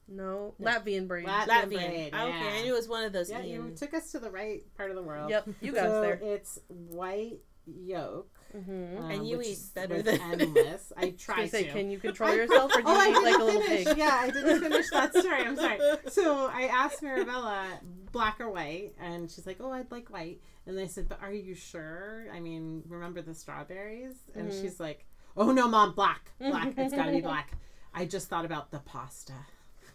[0.08, 0.68] No, No.
[0.72, 1.28] Latvian braid.
[1.28, 1.70] Lat- Latvian.
[1.70, 2.52] braid, Okay, yeah.
[2.56, 3.30] I knew it was one of those.
[3.30, 5.30] Yeah, you took us to the right part of the world.
[5.30, 6.20] Yep, you got us so there.
[6.24, 8.39] It's white yoke.
[8.56, 8.98] Mm-hmm.
[9.04, 10.92] um, And you eat better than- endless.
[10.98, 11.72] I I try gonna say, to.
[11.72, 13.86] can you control yourself, or do oh, you I eat like a little finish.
[13.86, 13.98] pig?
[13.98, 15.42] Yeah, I didn't finish that story.
[15.44, 15.80] I'm sorry.
[16.10, 17.66] So I asked Marabella,
[18.12, 21.32] black or white, and she's like, "Oh, I'd like white." And I said, "But are
[21.32, 22.26] you sure?
[22.34, 24.62] I mean, remember the strawberries?" And Mhm.
[24.62, 25.06] she's like,
[25.38, 26.74] "Oh no, mom, black, black.
[26.78, 27.52] it's got to be black."
[27.94, 29.34] I just thought about the pasta.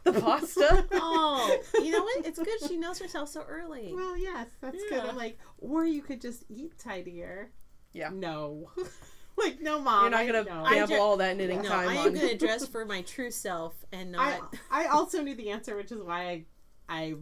[0.04, 0.84] The pasta.
[0.92, 2.26] Oh, you know what?
[2.26, 3.92] It's good she knows herself so early.
[3.94, 5.00] Well, yes, that's Yeah.
[5.00, 5.08] good.
[5.10, 7.50] I'm like, or you could just eat tidier.
[7.94, 8.10] Yeah.
[8.12, 8.70] No.
[9.38, 10.02] like, no, mom.
[10.02, 10.64] You're not gonna no.
[10.64, 12.06] I gamble ju- all that knitting No, time I on.
[12.08, 14.54] am going to dress for my true self and I, not.
[14.70, 16.44] I also knew the answer, which is why I,
[16.88, 17.14] I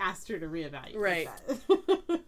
[0.00, 0.96] asked her to reevaluate.
[0.96, 1.28] Right.
[1.48, 2.20] that.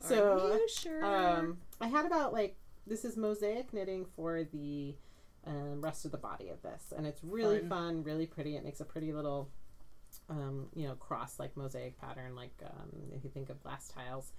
[0.00, 1.04] so, Are you sure?
[1.04, 4.94] um, I had about like this is mosaic knitting for the
[5.46, 7.68] um, rest of the body of this, and it's really Fun.
[7.68, 8.56] fun, really pretty.
[8.56, 9.48] It makes a pretty little,
[10.30, 14.32] um, you know, cross like mosaic pattern, like um, if you think of glass tiles.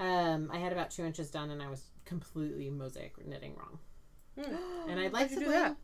[0.00, 3.78] Um, I had about two inches done, and I was completely mosaic knitting wrong.
[4.88, 5.76] And I'd like to do blame that?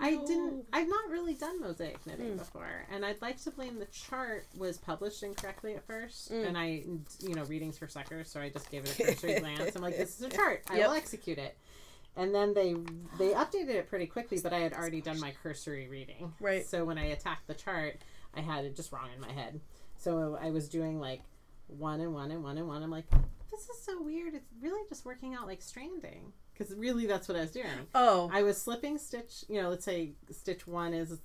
[0.00, 0.64] I didn't.
[0.72, 2.38] I've not really done mosaic knitting Mm.
[2.38, 6.46] before, and I'd like to blame the chart was published incorrectly at first, Mm.
[6.48, 6.84] and I,
[7.20, 9.76] you know, readings for suckers, so I just gave it a cursory glance.
[9.76, 10.64] I'm like, this is a chart.
[10.70, 10.88] I Yep.
[10.88, 11.56] will execute it.
[12.16, 12.72] And then they
[13.18, 16.32] they updated it pretty quickly, but I had already done my cursory reading.
[16.40, 16.64] Right.
[16.66, 18.00] So when I attacked the chart,
[18.34, 19.60] I had it just wrong in my head.
[19.98, 21.20] So I was doing like
[21.66, 22.82] one and one and one and one.
[22.82, 23.06] I'm like,
[23.50, 24.34] this is so weird.
[24.34, 26.32] It's really just working out like stranding.
[26.52, 27.66] Because really, that's what I was doing.
[27.94, 31.18] Oh, I was slipping stitch, you know, let's say stitch one is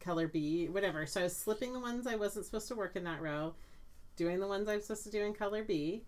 [0.00, 1.06] color B, whatever.
[1.06, 3.54] So I was slipping the ones I wasn't supposed to work in that row,
[4.16, 6.02] doing the ones I'm supposed to do in color B,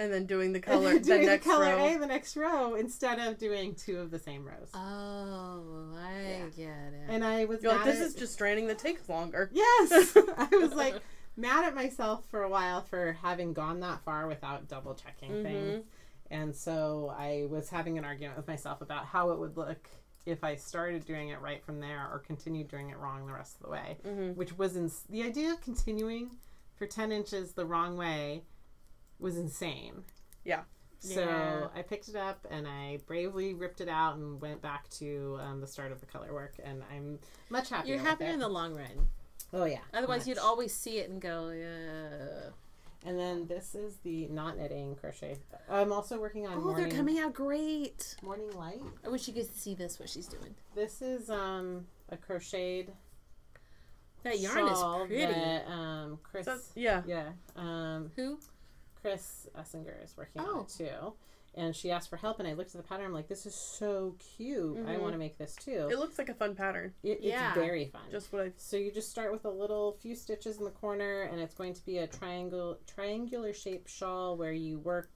[0.00, 1.86] and then doing the color, then the doing next the color row.
[1.86, 4.70] A the next row instead of doing two of the same rows.
[4.74, 6.46] Oh, I Yeah.
[6.56, 7.04] get it.
[7.08, 9.48] and I was like, this is just stranding that takes longer.
[9.52, 10.16] yes.
[10.36, 10.94] I was like
[11.38, 15.42] mad at myself for a while for having gone that far without double checking Mhm.
[15.42, 15.84] things.
[16.30, 19.88] And so I was having an argument with myself about how it would look
[20.26, 23.56] if I started doing it right from there or continued doing it wrong the rest
[23.56, 23.98] of the way.
[24.04, 24.34] Mhm.
[24.36, 26.38] Which was ins- the idea of continuing
[26.74, 28.44] for 10 inches the wrong way
[29.18, 30.04] was insane.
[30.44, 30.64] Yeah.
[30.98, 31.68] So Yeah.
[31.74, 35.60] I picked it up and I bravely ripped it out and went back to um,
[35.60, 37.94] the start of the color work, and I'm much happier.
[37.94, 39.08] You're happier in the long run.
[39.52, 39.78] Oh yeah.
[39.94, 42.50] Otherwise, you'd always see it and go, uh.
[43.06, 45.36] And then this is the not knitting crochet.
[45.70, 48.82] I'm also working on "Oh, morning, they're coming out great." morning light.
[49.04, 50.00] I wish you could see this.
[50.00, 50.54] What she's doing.
[50.74, 52.92] This is um a crocheted
[54.24, 55.32] That yarn is pretty.
[55.32, 57.02] that um Chris So, yeah.
[57.06, 58.38] yeah um Who?
[59.00, 60.60] Chris Essinger is working on Oh.
[60.62, 61.12] it too.
[61.58, 63.06] And she asked for help, and I looked at the pattern.
[63.06, 64.78] I'm like, "This is so cute.
[64.86, 65.00] I Mhm.
[65.00, 66.94] want to make this too." It looks like a fun pattern.
[67.02, 67.48] It, Yeah.
[67.48, 68.02] It's very fun.
[68.10, 68.52] Just what I.
[68.56, 71.74] So you just start with a little few stitches in the corner, and it's going
[71.74, 75.10] to be a triangle triangular shaped shawl where you work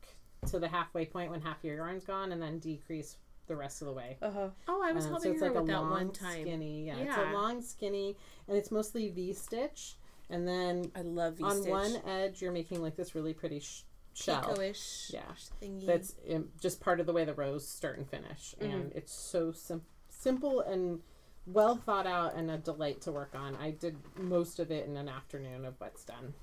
[0.48, 3.86] to the halfway point when half your yarn's gone, and then decrease the rest of
[3.86, 4.18] the way.
[4.20, 4.50] Uh huh.
[4.66, 6.42] Oh, I was Um, helping her with that one time.
[6.42, 6.86] skinny.
[6.86, 8.16] Yeah, it's a long skinny,
[8.48, 9.96] and it's mostly V stitch.
[10.30, 11.70] And then I love V on stitch.
[11.70, 14.54] one edge, you're making like this really pretty sh- shell.
[14.60, 15.22] Yeah.
[15.62, 15.86] thingy.
[15.86, 18.72] That's um, just part of the way the rows start and finish, Mm-hmm.
[18.72, 21.00] and it's so sim- simple and
[21.46, 23.56] well thought out and a delight to work on.
[23.56, 26.34] I did most of it in an afternoon of what's done.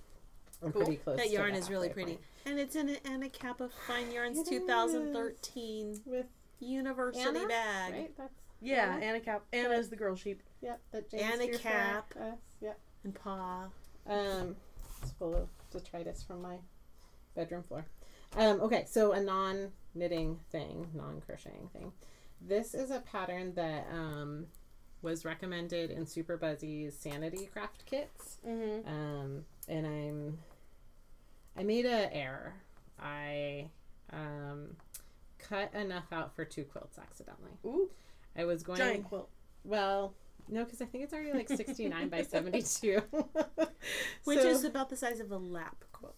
[0.62, 0.82] I'm Cool.
[0.82, 1.18] pretty close.
[1.18, 2.14] that yarn the is really pretty.
[2.16, 2.22] point.
[2.46, 6.26] And it's in an Anacapa Fine Yarns It 2013 with
[6.60, 7.94] University Anna, bag.
[7.94, 8.18] right?
[8.18, 9.06] That's Yeah, Anna?
[9.06, 9.44] Anna Cap.
[9.54, 10.44] Anna's the girl sheep.
[10.62, 10.82] yep.
[10.92, 12.14] That James Anna Cap.
[12.20, 12.38] us.
[12.60, 12.78] Yep.
[13.06, 13.68] And paw.
[14.06, 14.56] Um,
[15.02, 16.58] it's full of detritus from my
[17.40, 17.86] bedroom floor.
[18.36, 21.92] Um, okay, so a non knitting thing, non crocheting thing.
[22.42, 24.48] This is a pattern that um,
[25.02, 28.38] was recommended in Super Buzzy's Sanity Craft kits.
[28.48, 28.88] Mm-hmm.
[28.88, 30.38] Um, and I'm
[31.58, 32.54] I made a error.
[33.02, 33.70] I
[34.12, 34.76] um,
[35.38, 37.52] cut enough out for two quilts accidentally.
[37.66, 37.90] Ooh,
[38.38, 39.30] I was going giant quilt.
[39.64, 40.14] well,
[40.50, 43.02] no, because I think it's already like 69 by 72.
[44.24, 46.16] Which So, is about the size of a lap quilt.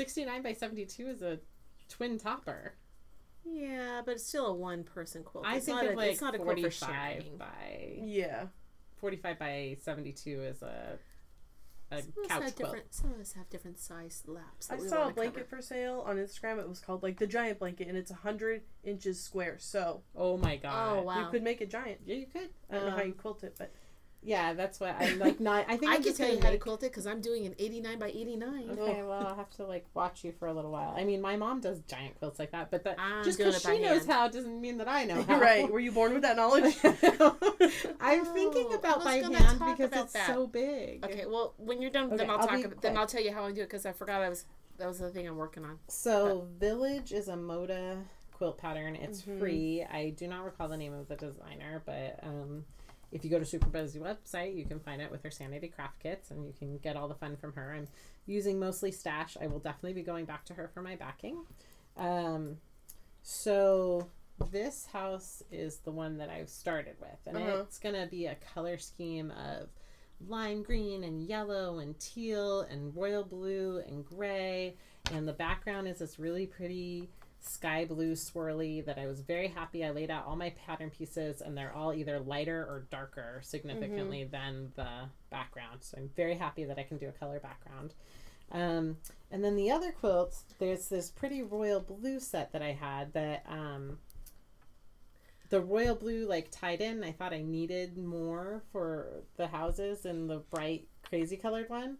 [0.00, 1.38] It 69 by 72 is a
[1.88, 2.74] twin topper.
[3.44, 5.44] yeah, but it's still a one person quilt.
[5.46, 8.46] I it's think not of a, like it's not a quilt for 45 by Yeah.
[8.98, 10.98] 45 by 72 is a
[11.92, 12.56] a Some of us couch have quilt.
[12.56, 12.94] different.
[12.94, 14.70] Some of us have different size laps.
[14.70, 15.56] I saw a blanket cover.
[15.56, 16.60] for sale on Instagram.
[16.60, 19.56] It was called like the giant blanket, and it's a hundred inches square.
[19.58, 20.98] So Oh my god.
[20.98, 21.18] Oh wow!
[21.24, 22.00] you could make it giant.
[22.06, 22.50] Yeah, you could.
[22.70, 23.72] I don't know how Um, you quilt it, but
[24.22, 25.40] yeah, that's what I'm like.
[25.50, 25.64] Not.
[25.68, 27.06] I think I I'm can just tell gonna you how to make- quilt it because
[27.06, 28.70] I'm doing an 89 by 89.
[28.78, 30.94] Okay, well, I'll have to like watch you for a little while.
[30.96, 33.64] I mean, my mom does giant quilts like that, but that I'm just doing because
[33.64, 34.10] it by she knows hand.
[34.10, 35.40] how doesn't mean that I know how.
[35.40, 35.70] right.
[35.70, 36.76] Were you born with that knowledge?
[38.00, 40.26] I'm thinking Oh, I about was gonna hand talk because about it's that.
[40.26, 41.04] so big.
[41.04, 42.56] Okay, well, when you're done, Okay, then I'll, I'll talk.
[42.56, 43.00] be About, then quick.
[43.00, 44.44] I'll tell you how I do it because I forgot I was
[44.78, 45.78] that was the thing I'm working on.
[45.88, 48.02] So Village is a Moda
[48.32, 48.96] quilt pattern.
[48.96, 49.38] It's Mhm.
[49.38, 49.84] free.
[49.90, 52.64] I do not recall the name of the designer, but um,
[53.12, 56.00] if you go to Super Buzzy website, you can find it with her Sanity Craft
[56.00, 57.72] kits, and you can get all the fun from her.
[57.76, 57.88] I'm
[58.26, 59.36] using mostly Stash.
[59.40, 61.44] I will definitely be going back to her for my backing.
[61.96, 62.56] Um,
[63.22, 64.08] so
[64.50, 67.62] this house is the one that I've started with, and Uh-huh.
[67.62, 69.68] it's gonna be a color scheme of
[70.26, 74.76] lime green and yellow and teal and royal blue and gray
[75.12, 77.08] and the background is this really pretty
[77.40, 81.40] sky blue swirly that I was very happy I laid out all my pattern pieces
[81.40, 85.78] and they're all either lighter or darker significantly than the background.
[85.80, 87.94] So I'm very happy that I can do a color background.
[88.52, 88.96] Um,
[89.30, 93.44] and then the other quilts there's this pretty royal blue set that I had that
[93.48, 93.98] um,
[95.50, 97.04] the royal blue like tied in.
[97.04, 101.98] I thought i needed more for the houses and the bright crazy colored one.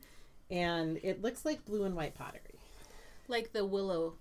[0.50, 2.58] And it looks like blue and white pottery.
[3.28, 4.14] Like the willow,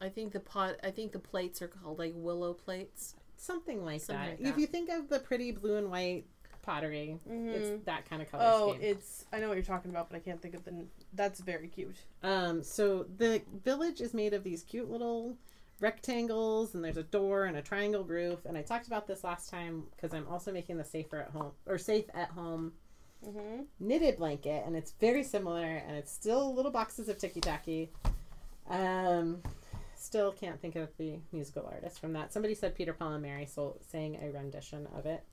[0.00, 0.76] I think the pot.
[0.82, 3.14] I think the plates are called like willow plates.
[3.36, 4.60] something like Something that like if that.
[4.60, 6.24] you think of the pretty blue and white
[6.62, 10.08] pottery it's that kind of color oh, scheme it's I know what you're talking about,
[10.08, 10.70] but I can't think of the.
[10.70, 11.96] n- That's very cute.
[12.22, 15.36] um so the village is made of these cute little
[15.80, 19.50] rectangles and there's a door and a triangle roof and i talked about this last
[19.50, 22.72] time because i'm also making the safer at home or safe at home
[23.26, 23.62] Mm-hmm.
[23.80, 27.90] knitted blanket and it's very similar and it's still little boxes of ticky tacky
[28.68, 29.40] um
[30.04, 33.46] still can't think of the musical artist from that somebody said peter paul and mary
[33.46, 35.24] so sang a rendition of it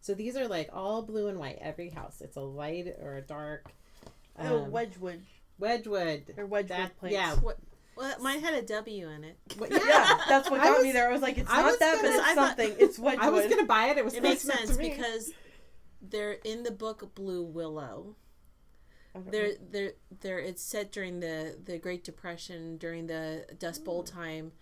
[0.00, 3.22] so these are like all blue and white every house it's a light or a
[3.22, 3.70] dark
[4.38, 5.22] oh, um, Wedgwood
[5.58, 7.12] wedgwood or Wedgwood that, plates.
[7.14, 7.58] yeah What?
[7.96, 9.36] Well, mine had a W in it.
[9.56, 11.08] What- yeah, that's what got was- me there.
[11.08, 12.76] I was like, it's I not that, but gonna- it's I thought- something.
[12.78, 13.26] It's Wedgwood.
[13.26, 14.90] i was gonna buy it it was It makes sense to me.
[14.90, 15.32] because
[16.00, 18.14] they're in the book Blue Willow.
[19.30, 24.12] They're they're they're it's set during the the Great Depression during the Dust Bowl mm.
[24.12, 24.52] time.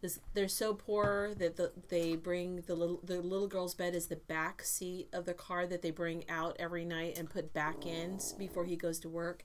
[0.00, 4.06] This, they're so poor that the, they bring the little the little girl's bed is
[4.06, 7.84] the back seat of the car that they bring out every night and put back
[7.84, 9.44] in before he goes to work.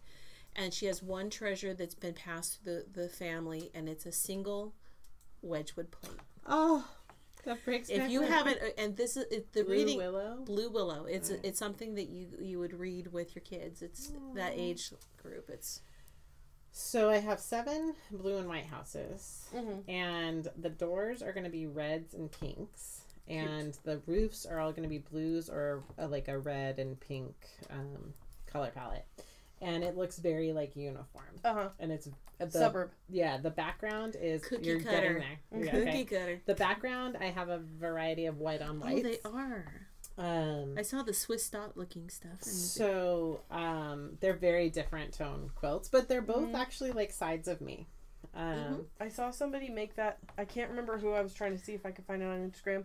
[0.55, 4.11] And she has one treasure that's been passed through the, the family, and it's a
[4.13, 4.73] single
[5.41, 6.21] Wedgwood plate.
[6.47, 6.87] oh
[7.45, 10.69] that breaks If you haven't, uh, and this is it, the Blue reading willow Blue
[10.69, 11.05] Willow.
[11.05, 11.39] It's Right.
[11.43, 13.81] it's something that you you would read with your kids.
[13.81, 15.49] It's that age group.
[15.49, 15.81] It's
[16.71, 19.87] So I have seven blue and white houses, Mhm.
[19.87, 24.71] and the doors are going to be reds and pinks, and the roofs are all
[24.71, 27.33] going to be blues or uh, like a red and pink
[27.69, 28.13] um,
[28.45, 29.05] color palette,
[29.65, 31.25] and it looks very like uniform.
[31.43, 31.69] Uh-huh.
[31.79, 32.91] And it's uh, the Suburb.
[33.09, 33.37] yeah.
[33.37, 35.13] The background is Cookie you're cutter.
[35.51, 35.65] getting there.
[35.65, 36.03] Yeah, cookie okay.
[36.05, 36.41] cutter.
[36.45, 39.05] The background I have a variety of white on white.
[39.05, 39.87] Oh, they are.
[40.17, 42.41] Um, I saw the Swiss dot looking stuff.
[42.43, 46.55] And so um, they're very different tone quilts, but they're both Mhm.
[46.55, 47.87] actually like sides of me.
[48.33, 50.17] Um, I saw somebody make that.
[50.37, 52.49] I can't remember who I was trying to see if I could find it on
[52.51, 52.83] Instagram,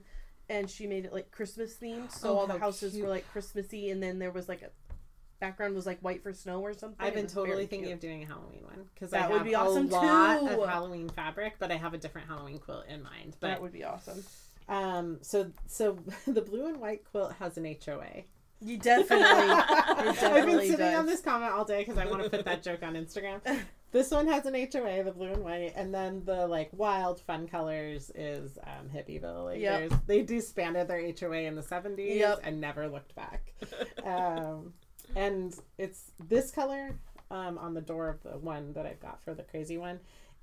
[0.49, 2.11] and she made it like Christmas themed.
[2.13, 3.05] So Oh, all the houses cute.
[3.05, 4.71] were like Christmassy, and then there was like a
[5.41, 6.97] background was like white for snow or something.
[7.05, 7.95] I've been totally thinking cute.
[7.95, 10.63] of doing a Halloween one because That I would have be awesome, a lot too.
[10.63, 13.37] of Halloween fabric, but I have a different Halloween quilt in mind.
[13.41, 14.23] that would be awesome.
[14.69, 18.23] um, so so the blue and white quilt has an HOA.
[18.63, 19.25] You definitely.
[19.27, 20.99] I've been definitely sitting does.
[20.99, 23.41] on this comment all day because I want to put that joke on Instagram.
[23.93, 27.49] This one has an HOA, the blue and white, and then the like wild fun
[27.49, 29.47] colors is um, Hippieville.
[29.47, 29.93] Like Yep.
[30.07, 32.39] they disbanded their HOA in the seventies Yep.
[32.45, 33.53] and never looked back.
[34.05, 34.73] um,
[35.17, 36.99] and it's this color
[37.31, 40.01] um, on the door of the one that I've got for the crazy one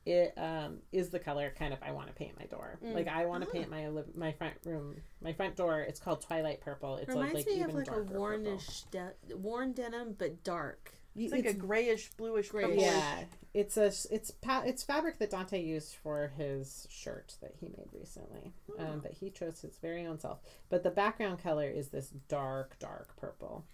[0.08, 2.80] it um, is the color kind of I want to paint my door.
[2.84, 2.96] Mm.
[2.96, 3.52] Like I want to Ah.
[3.52, 5.82] paint my li- my front room, my front door.
[5.82, 6.96] It's called Twilight Purple.
[6.96, 10.46] It's Reminds like, like me even of like a darker wornish, de- worn denim, but
[10.46, 10.94] dark.
[11.14, 12.80] It's like a grayish, bluish, Grayish.
[12.80, 13.24] yeah.
[13.54, 17.90] It's a it's pa- it's fabric that Dante used for his shirt that he made
[17.92, 18.54] recently.
[18.78, 20.40] Um, but he chose his very own self.
[20.70, 23.66] But the background color is this dark, dark purple.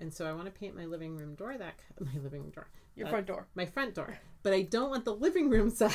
[0.00, 2.68] And so I want to paint my living room door that my living room door
[2.96, 3.46] Your Uh, front door.
[3.54, 5.92] my front door, but I don't want the living room side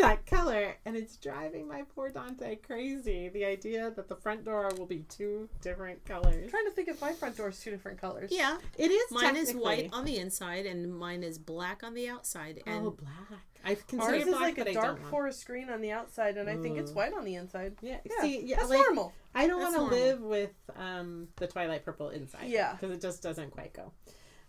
[0.00, 3.28] that color, and it's driving my poor Dante crazy.
[3.28, 6.36] The idea that the front door will be two different colors.
[6.44, 8.30] I'm trying to think if my front door is two different colors.
[8.32, 9.10] Yeah, It is.
[9.10, 12.62] mine is white on the inside and mine is black on the outside.
[12.66, 13.40] And oh, black.
[13.64, 15.10] I've Ours considered is black, like a dark don't want.
[15.10, 17.74] forest green on the outside, and I think it's white on the inside.
[17.82, 19.12] Yeah, Yeah, see, yeah, that's like normal.
[19.34, 22.46] I don't want to live with um the twilight purple inside.
[22.48, 22.72] Yeah.
[22.72, 23.92] because it just doesn't quite go.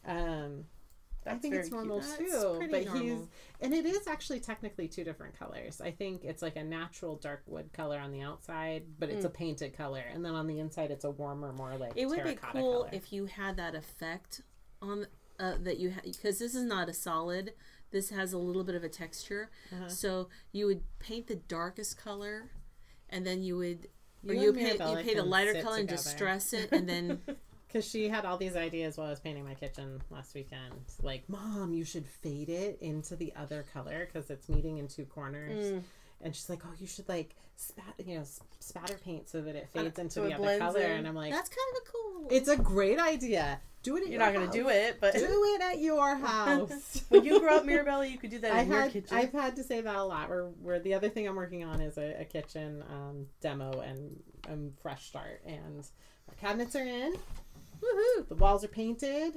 [0.05, 0.65] Um,
[1.25, 3.19] I think it's normal That's too, but he's
[3.59, 5.79] and it is actually technically two different colors.
[5.79, 9.29] I think it's like a natural dark wood color on the outside, but it's a
[9.29, 12.35] painted color, and then on the inside it's a warmer, more like it would be
[12.35, 12.89] cool color.
[12.91, 14.41] if you had that effect
[14.81, 15.05] on
[15.39, 17.53] uh, that you had because this is not a solid.
[17.91, 19.89] This has a little bit of a texture, Uh-huh.
[19.89, 22.49] so you would paint the darkest color,
[23.09, 23.89] and then you would.
[24.27, 26.03] Or You you and paint, you paint a lighter color and together.
[26.03, 27.21] distress it, and then
[27.71, 30.73] Because she had all these ideas while I was painting my kitchen last weekend.
[31.01, 35.05] Like, Mom, you should fade it into the other color because it's meeting in two
[35.05, 35.71] corners.
[35.71, 35.83] Mm.
[36.23, 38.25] And she's like, "Oh, you should like spat, you know,
[38.59, 40.91] spatter paint so that it fades into so the other color." in.
[40.91, 42.27] And I'm like, that's kind of a cool.
[42.29, 43.59] "It's a great idea.
[43.83, 44.03] Do it.
[44.03, 47.39] At You're your not gonna do it, but Do it at your house." when you
[47.39, 49.17] grow up, Mirabella, you could do that I in your had kitchen.
[49.17, 50.29] I've had to say that a lot.
[50.29, 54.21] Where where the other thing I'm working on is a, a kitchen um, demo and
[54.47, 55.87] um, fresh start, and
[56.29, 57.15] our cabinets are in.
[57.81, 58.27] Woohoo!
[58.27, 59.33] The walls are painted.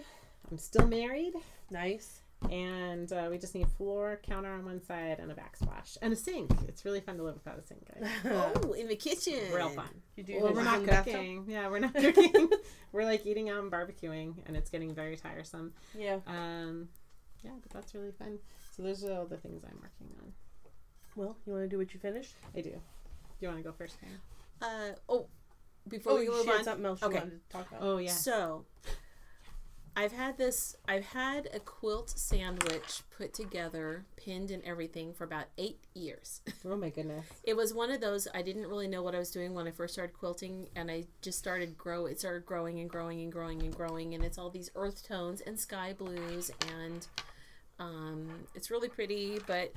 [0.51, 1.35] I'm still married.
[1.71, 2.21] Nice.
[2.51, 6.17] and uh, we just need floor, counter on one side, and a backsplash and a
[6.17, 6.51] sink.
[6.69, 8.09] It's really fun to live without a sink, guys.
[8.67, 9.41] Oh, in the kitchen.
[9.53, 9.89] Real fun.
[10.17, 11.45] You do Well, we're not cooking.
[11.49, 12.51] Yeah, we're not cooking.
[12.93, 15.73] we're like eating out and barbecuing, and it's getting very tiresome.
[15.99, 16.19] Yeah.
[16.27, 16.89] Um,
[17.43, 18.39] yeah, but that's really fun.
[18.77, 20.33] So those are all the things I'm working on.
[21.17, 22.35] Well, you want to do what you finished?
[22.55, 22.71] I do.
[22.71, 22.79] Do
[23.41, 24.17] you want to go first, Karen?
[24.61, 25.27] Uh oh,
[25.89, 26.65] before Oh, we you move on.
[26.65, 27.19] something else you Okay.
[27.19, 27.83] wanted to talk about.
[27.83, 28.11] Oh yeah.
[28.11, 28.65] So,
[29.97, 30.75] I've had this.
[30.89, 36.41] I've had a quilt sandwich put together, pinned and everything, for about eight years.
[36.67, 37.27] Oh my goodness.
[37.45, 39.71] It was one of those I didn't really know what I was doing when I
[39.71, 42.07] first started quilting, and I just started grow.
[42.07, 45.43] It started growing and growing and growing and growing, and it's all these earth tones
[45.43, 47.07] and sky blues, and
[47.79, 49.39] um, it's really pretty.
[49.47, 49.73] But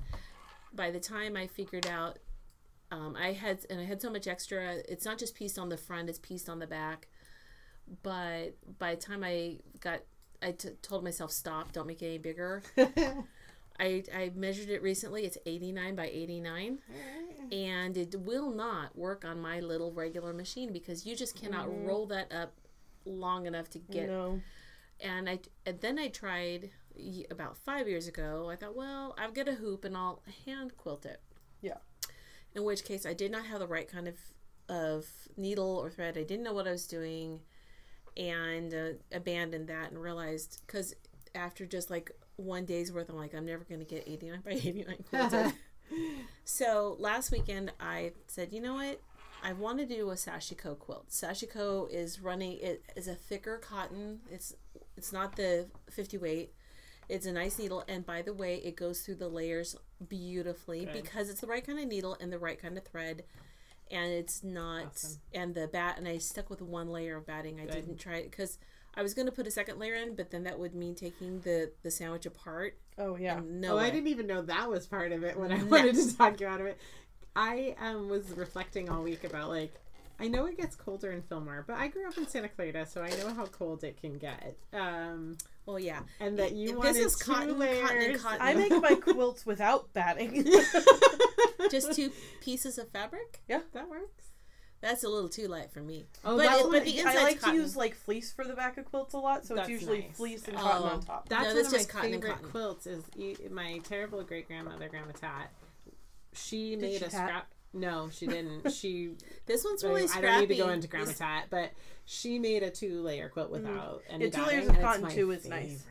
[0.73, 2.17] by the time I figured out,
[2.91, 4.75] um, I had and I had so much extra.
[4.87, 7.07] It's not just pieced on the front; it's pieced on the back.
[8.03, 10.01] But by the time I got,
[10.41, 12.63] I t- told myself stop, don't make it any bigger.
[13.79, 15.23] I, I measured it recently.
[15.25, 16.79] It's 89 by 89
[17.51, 22.05] and it will not work on my little regular machine because you just cannot roll
[22.07, 22.53] that up
[23.05, 24.41] long enough to get no.
[24.99, 26.71] and i and then i tried
[27.31, 31.05] about five years ago i thought well i'll get a hoop and i'll hand quilt
[31.05, 31.21] it
[31.61, 31.77] Yeah.
[32.57, 34.15] In which case i did not have the right kind of
[34.67, 35.05] of
[35.37, 37.39] needle or thread i didn't know what i was doing
[38.17, 40.93] and uh, abandoned that and realized because
[41.35, 44.51] after just like one day's worth i'm like i'm never going to get 89 by
[44.63, 45.53] 89 quilted
[46.43, 48.99] so last weekend I said, you know what?
[49.43, 51.09] I want to do a sashiko quilt.
[51.09, 54.19] Sashiko is running it is a thicker cotton.
[54.31, 54.55] It's
[54.95, 56.53] it's not the 50 weight.
[57.09, 59.75] It's a nice needle and by the way, it goes through the layers
[60.07, 60.93] beautifully Good.
[61.03, 63.23] because it's the right kind of needle and the right kind of thread
[63.89, 65.21] and it's not Awesome.
[65.33, 67.59] and the bat and I stuck with one layer of batting.
[67.59, 67.73] I Good.
[67.73, 68.57] didn't try it cuz
[68.95, 71.41] I was going to put a second layer in, but then that would mean taking
[71.41, 72.77] the the sandwich apart.
[72.97, 73.39] Oh yeah.
[73.45, 76.17] No oh, I didn't even know that was part of it when I wanted to
[76.17, 76.77] talk you out of it.
[77.35, 79.73] I um, was reflecting all week about like
[80.19, 83.03] I know it gets colder in Fillmore, but I grew up in Santa Clarita, so
[83.03, 84.57] I know how cold it can get.
[84.73, 85.37] Um,
[85.67, 85.99] Well, yeah.
[86.19, 88.21] and that you This wanted is two cotton, cotton, and layers.
[88.21, 88.41] cotton.
[88.41, 90.43] I make my quilts without batting.
[91.71, 92.11] Just two
[92.41, 93.41] pieces of fabric?
[93.49, 94.23] Yeah, that works.
[94.79, 96.05] That's a little too light for me.
[96.23, 97.55] Oh, But that's it- what but I- the I inside's like cotton.
[97.55, 100.01] to use like fleece for the back of quilts a lot, so That's it's usually
[100.03, 100.15] nice.
[100.15, 100.61] fleece and Oh.
[100.61, 101.27] cotton on oh, top.
[101.29, 102.49] That's No, one that's of my cotton favorite cotton.
[102.49, 102.87] quilts.
[102.87, 103.03] Is
[103.51, 105.51] my terrible great grandmother, Grandma Tat.
[106.33, 107.27] She Did made she a tat?
[107.27, 107.51] scrap.
[107.79, 108.71] No, she didn't.
[108.71, 109.11] She.
[109.45, 110.07] This one's really.
[110.13, 111.71] I really don't need to go into Grandma This- Tat, but
[112.05, 115.85] she made a two-layer quilt without any Yeah, two layers of cotton, too, is nice.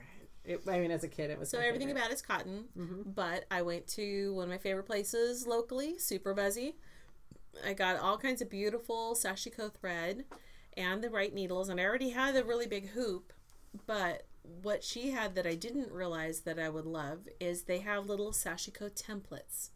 [0.45, 2.01] It, I mean, as a kid, it was So everything favorite.
[2.03, 2.65] about it's cotton.
[2.79, 3.15] Mhm.
[3.15, 6.77] But I went to one of my favorite places locally, Super Buzzy.
[7.65, 10.25] I got all kinds of beautiful sashiko thread
[10.77, 13.33] and the right needles, and I already had a really big hoop.
[13.87, 14.27] But
[14.63, 18.31] what she had that I didn't realize that I would love is they have little
[18.33, 19.71] sashiko templates.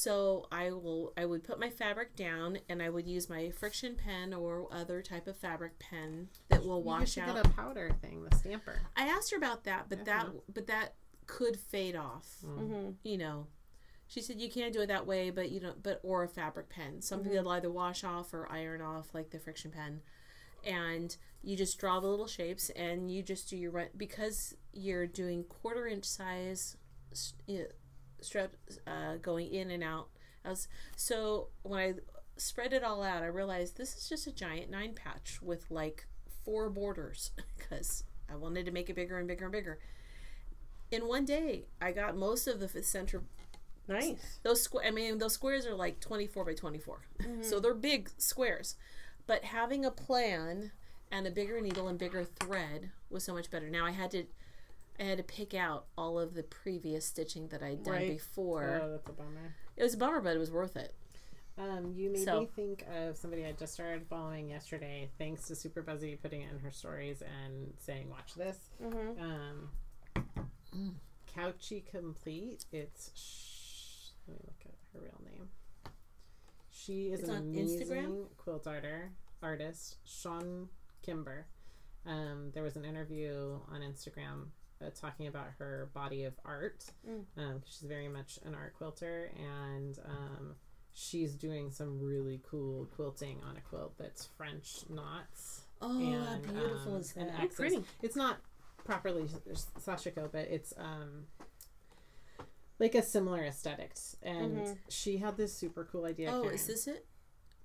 [0.00, 3.96] So I will I would put my fabric down and I would use my friction
[3.96, 7.34] pen or other type of fabric pen that will You wash should out.
[7.34, 8.80] get a powder thing, the stamper.
[8.96, 10.38] I asked her about that, but that Uh-huh.
[10.54, 10.94] but that
[11.26, 12.36] could fade off.
[12.44, 12.90] Mm-hmm.
[13.02, 13.48] You know,
[14.06, 16.68] she said you can't do it that way, but you know, but or a fabric
[16.70, 20.02] pen, something that'll either wash off or iron off, like the friction pen.
[20.64, 25.06] And you just draw the little shapes, and you just do your run because you're
[25.08, 26.76] doing quarter inch size
[28.20, 28.52] s- you know, strap
[28.86, 30.08] uh, going in and out.
[30.44, 31.94] I was, so when I
[32.36, 36.06] spread it all out, I realized this is just a giant nine patch with like
[36.44, 39.78] four borders because I wanted to make it bigger and bigger and bigger.
[40.90, 43.22] In one day, I got most of the center.
[43.88, 44.38] Nice.
[44.42, 44.86] Those square.
[44.86, 46.78] I mean, those squares are like twenty four by twenty
[47.42, 48.76] so they're big squares.
[49.26, 50.72] But having a plan
[51.10, 53.68] and a bigger needle and bigger thread was so much better.
[53.70, 54.24] Now I had to,
[55.00, 58.10] I had to pick out all of the previous stitching that I'd done Right.
[58.10, 58.80] before.
[58.82, 59.54] Oh, that's a bummer.
[59.76, 60.94] It was a bummer, but it was worth it.
[61.56, 65.56] Um, you made So- me think of somebody I just started following yesterday, thanks to
[65.56, 69.20] Super Buzzy putting it in her stories and saying, "Watch this." Mm-hmm.
[69.20, 71.00] Um,
[71.34, 72.64] Cauchy Complete.
[72.72, 75.50] It's let me look at her real name.
[76.70, 78.36] She is It's an amazing Instagram?
[78.36, 80.68] quilt arter artist, Chawne
[81.02, 81.46] Kimber.
[82.06, 84.50] Um, there was an interview on Instagram
[84.84, 86.84] uh, talking about her body of art.
[87.08, 87.24] Mm.
[87.36, 90.54] Um, she's very much an art quilter, and um,
[90.92, 96.52] she's doing some really cool quilting on a quilt that's French knots Oh, and, how
[96.52, 97.54] beautiful um, is that?
[97.54, 97.84] pretty.
[98.02, 98.38] It's not
[98.84, 99.28] properly
[99.78, 101.26] sashiko, but it's um
[102.78, 103.94] like a similar aesthetic.
[104.22, 104.76] And Mhm.
[104.88, 106.32] she had this super cool idea.
[106.32, 106.54] oh, Karen.
[106.56, 107.06] is this it?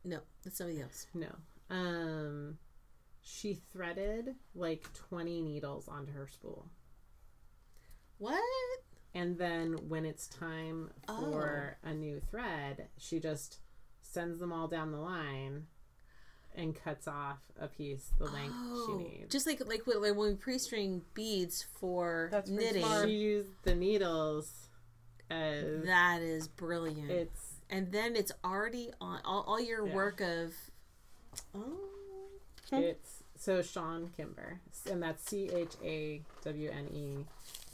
[0.03, 1.07] No, that's somebody else.
[1.13, 1.29] no?
[1.69, 2.57] Um,
[3.21, 6.67] she threaded like twenty needles onto her spool,
[8.23, 8.43] What?
[9.15, 11.19] and then when it's time Oh.
[11.31, 13.59] for a new thread, she just
[14.01, 15.67] sends them all down the line.
[16.55, 19.31] And cuts off a piece the length she Oh, needs.
[19.31, 22.83] Just like like when when we pre-string beads for That's knitting.
[22.83, 23.07] smart.
[23.07, 24.69] She used the needles
[25.31, 27.09] as That is brilliant.
[27.09, 29.95] it's and then it's already on all, all your Yeah.
[29.95, 30.53] work of
[31.55, 31.79] oh
[32.71, 34.59] it's so Chawne Kimber
[34.89, 37.25] and that's C H A W N E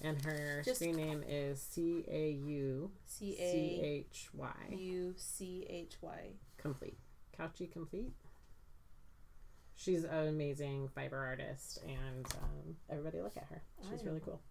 [0.03, 5.97] and her Just- screen name is C A U C H Y U C H
[6.01, 6.19] Y.
[6.57, 6.97] complete
[7.37, 8.11] Cauchy complete.
[9.75, 13.61] She's an amazing fiber artist and um, everybody look at her.
[13.89, 14.41] She's really cool.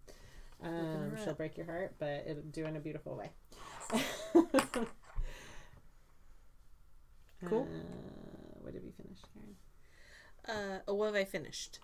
[0.63, 3.29] Um, she'll break your heart, but it'll do in a beautiful way.
[7.45, 7.61] Cool.
[7.71, 10.81] Uh, what did we finish, Karen?
[10.87, 11.79] Uh, what have I finished?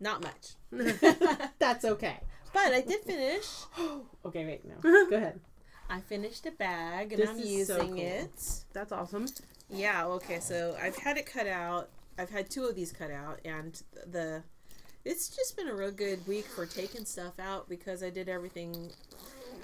[0.00, 0.54] Not much,
[1.58, 2.20] That's okay.
[2.54, 3.46] But I did finish.
[4.24, 4.76] Okay, wait, no.
[5.10, 5.38] Go ahead.
[5.90, 8.06] I finished a bag and This I'm is so using cool.
[8.06, 8.64] it.
[8.72, 9.26] That's awesome.
[9.68, 10.06] Yeah.
[10.06, 10.40] Okay.
[10.40, 11.90] So I've had it cut out.
[12.18, 14.42] I've had two of these cut out, and the
[15.04, 18.90] it's just been a real good week for taking stuff out because I did everything.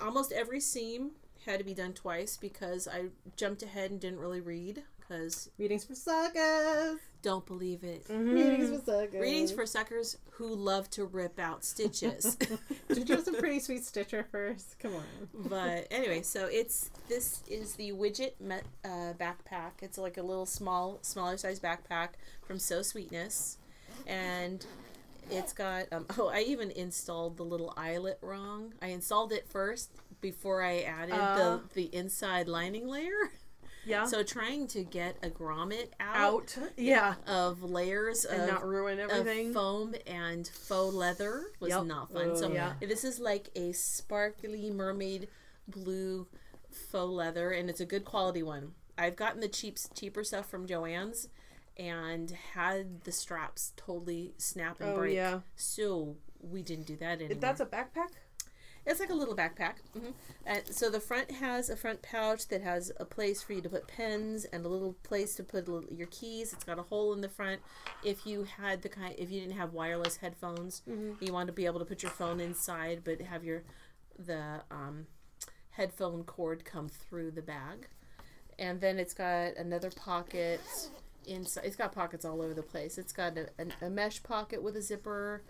[0.02, 1.12] Almost every seam
[1.46, 5.84] had to be done twice because I jumped ahead and didn't really read because Readings
[5.84, 6.98] for suckers.
[7.22, 8.06] Don't believe it.
[8.08, 8.30] Mm-hmm.
[8.32, 9.20] Readings for suckers.
[9.20, 12.36] Readings for suckers who love to rip out stitches.
[12.88, 14.78] Did you have some pretty sweet stitcher first?
[14.78, 15.04] Come on.
[15.48, 19.72] but anyway, so it's this is the widget met, uh, backpack.
[19.82, 22.10] It's like a little small, smaller size backpack
[22.46, 23.58] from Sew Sweetness,
[24.06, 24.64] and
[25.30, 25.86] it's got.
[25.92, 28.72] Um, oh, I even installed the little eyelet wrong.
[28.80, 29.90] I installed it first
[30.22, 31.36] before I added Uh.
[31.36, 33.30] the the inside lining layer.
[33.84, 34.04] Yeah.
[34.06, 36.70] So trying to get a grommet out, out.
[36.76, 37.14] Yeah.
[37.26, 39.52] of layers And of not ruin everything.
[39.54, 41.84] foam and faux leather was Yep.
[41.86, 42.30] not fun.
[42.32, 42.74] Oh, so yeah.
[42.80, 45.28] this is like a sparkly mermaid
[45.66, 46.26] blue
[46.70, 48.72] faux leather, and it's a good quality one.
[48.98, 51.28] I've gotten the cheap cheaper stuff from Joann's,
[51.76, 55.14] and had the straps totally snap and Oh break.
[55.14, 55.40] yeah.
[55.56, 57.38] So we didn't do that anymore.
[57.40, 58.10] That's a backpack.
[58.86, 59.74] It's like a little backpack.
[59.92, 60.10] hmm
[60.46, 63.68] And so the front has a front pouch that has a place for you to
[63.68, 66.52] put pens and a little place to put little, your keys.
[66.52, 67.60] It's got a hole in the front.
[68.02, 70.82] If you had the kind, if you didn't have wireless headphones,
[71.20, 73.62] you want to be able to put your phone inside, but have your
[74.18, 75.06] the um,
[75.70, 77.88] headphone cord come through the bag.
[78.58, 80.60] And then it's got another pocket
[81.26, 81.64] inside.
[81.64, 82.98] It's got pockets all over the place.
[82.98, 85.42] It's got a, a, a mesh pocket with a zipper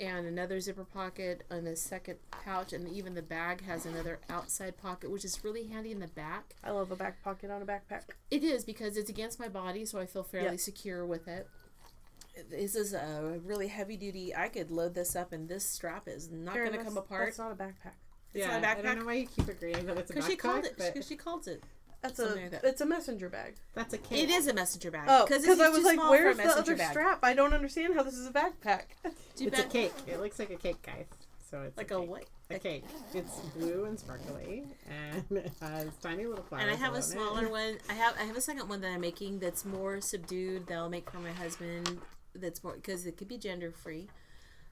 [0.00, 4.76] and another zipper pocket and a second pouch and even the bag has another outside
[4.78, 7.66] pocket which is really handy in the back I love a back pocket on a
[7.66, 8.02] backpack.
[8.30, 10.56] it is because it's against my body so i feel fairly Yeah.
[10.56, 11.46] secure with it
[12.48, 14.34] this is a really heavy duty.
[14.34, 17.26] I could load this up, and this strap is not going to come apart.
[17.26, 17.96] That's not a backpack.
[18.32, 20.24] It's yeah, not a I don't know why you keep agreeing that it's a Because
[20.26, 20.74] backpack, she called it.
[20.78, 21.62] but Because she calls it.
[22.02, 22.26] That's a.
[22.34, 22.64] Like that.
[22.64, 23.54] It's a messenger bag.
[23.74, 24.22] that's a cake.
[24.24, 25.04] It is a messenger bag.
[25.08, 26.90] Oh, because because I was like, "Where's the other bag.
[26.92, 27.18] strap?
[27.22, 28.82] I don't understand how this is a backpack."
[29.36, 29.92] Too It's a cake.
[30.06, 31.06] It looks like a cake, guys.
[31.50, 32.10] So it's Like a, a cake.
[32.10, 32.24] what?
[32.50, 32.84] A cake.
[33.12, 36.62] It's blue and sparkly, and it has tiny little flowers.
[36.64, 37.02] And I have on a it.
[37.02, 37.76] smaller one.
[37.88, 40.68] I have I have a second one that I'm making that's more subdued.
[40.68, 42.00] That I'll make for my husband.
[42.34, 44.08] That's more because it could be gender free.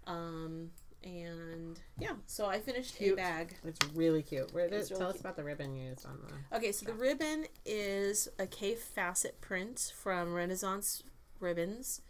[0.06, 0.70] Um
[1.04, 3.56] and yeah, so I finished a bag.
[3.64, 4.52] It's really cute.
[4.52, 6.56] Where It's tell really us about the ribbon used on the.
[6.56, 11.02] Okay, so the ribbon is a Kaffe Fassett print from Renaissance
[11.40, 12.00] Ribbons.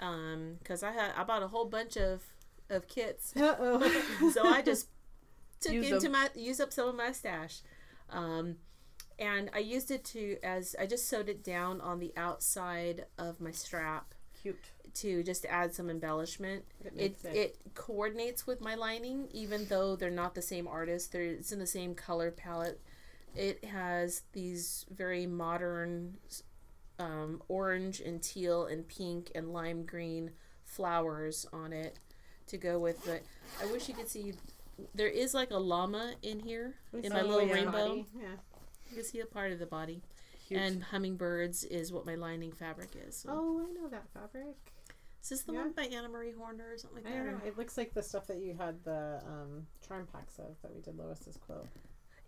[0.00, 2.22] Um, because I had I bought a whole bunch of
[2.68, 4.30] of kits Uh oh.
[4.34, 4.88] so I just
[5.60, 6.12] took Use into them.
[6.12, 7.60] my use up some of my stash,
[8.10, 8.56] um,
[9.18, 13.40] and I used it to as I just sewed it down on the outside of
[13.40, 14.70] my strap Cute.
[14.94, 16.64] To just add some embellishment.
[16.96, 21.12] It It coordinates with my lining, even though they're not the same artist.
[21.12, 22.80] They're it's in the same color palette.
[23.34, 26.18] It has these very modern
[26.98, 30.30] um, orange and teal and pink and lime green
[30.64, 31.98] flowers on it
[32.46, 33.24] to go with it.
[33.60, 34.34] I wish you could see.
[34.94, 37.54] There is like a llama in here in my little yeah.
[37.54, 37.88] rainbow.
[37.88, 38.06] Body.
[38.16, 38.26] Yeah.
[38.90, 40.02] You can see a part of the body.
[40.46, 40.60] Cute.
[40.60, 43.16] And hummingbirds is what my lining fabric is.
[43.16, 44.73] So- Oh, I know that fabric.
[45.24, 45.60] Is this the yeah.
[45.60, 47.24] one by Anna Maria Horner or something like I that?
[47.24, 47.40] don't know.
[47.46, 50.82] It looks like the stuff that you had the um, charm packs of that we
[50.82, 51.66] did Lois's quilt.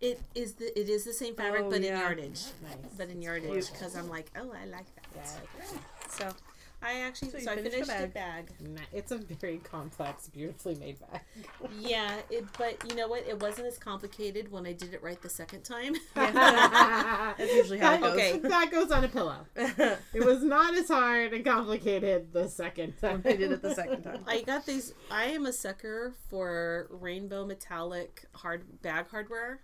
[0.01, 1.93] It is the it is the same fabric, Oh, but yeah.
[1.93, 2.41] in yardage.
[2.63, 2.75] Nice.
[2.97, 5.05] But in It's yardage, because I'm like, oh, I like that.
[5.15, 5.77] Yeah.
[6.09, 6.33] So,
[6.81, 8.51] I actually So so, you I finished finished a the bag.
[8.93, 11.21] It's a very complex, beautifully made bag.
[11.79, 13.27] Yeah, it, but you know what?
[13.27, 15.95] It wasn't as complicated when I did it right the second time.
[16.15, 18.11] That's usually how it goes.
[18.13, 18.37] Okay.
[18.39, 19.45] That goes on a pillow.
[19.55, 23.23] It was not as hard and complicated the second time.
[23.25, 24.23] I did it the second time.
[24.27, 24.93] I got these.
[25.09, 29.61] I am a sucker for rainbow metallic hard bag hardware.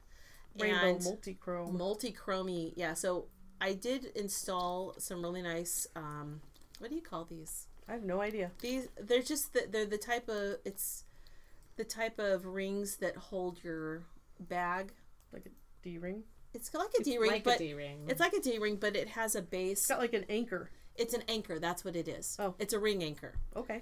[0.60, 1.78] Rainbow and multi-chrome.
[1.78, 2.74] multi-chromy.
[2.76, 3.26] Yeah, so
[3.62, 5.88] I did install some really nice.
[5.96, 6.42] Um,
[6.84, 7.68] what do you call these?
[7.88, 8.52] I have no idea.
[8.60, 11.06] These they're just the, they're the type of it's
[11.78, 14.04] the type of rings that hold your
[14.38, 14.92] bag.
[15.32, 15.50] Like a
[15.82, 16.24] D-ring.
[16.54, 18.02] It's like a D ring, like but a D-ring.
[18.10, 19.80] it's like a D ring, but it has a base.
[19.80, 20.72] It's got like an anchor.
[20.96, 21.58] It's an anchor.
[21.58, 22.36] That's what it is.
[22.38, 22.54] Oh.
[22.60, 23.34] it's a ring anchor.
[23.56, 23.82] Okay.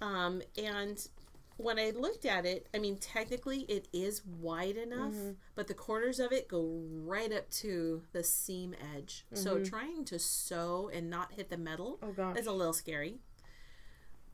[0.00, 1.08] Um, and
[1.56, 5.30] when I looked at it, I mean, technically it is wide enough, mm-hmm.
[5.54, 9.24] but the corners of it go right up to the seam edge.
[9.32, 9.64] So mm-hmm.
[9.64, 13.20] trying to sew and not hit the metal Oh is a little scary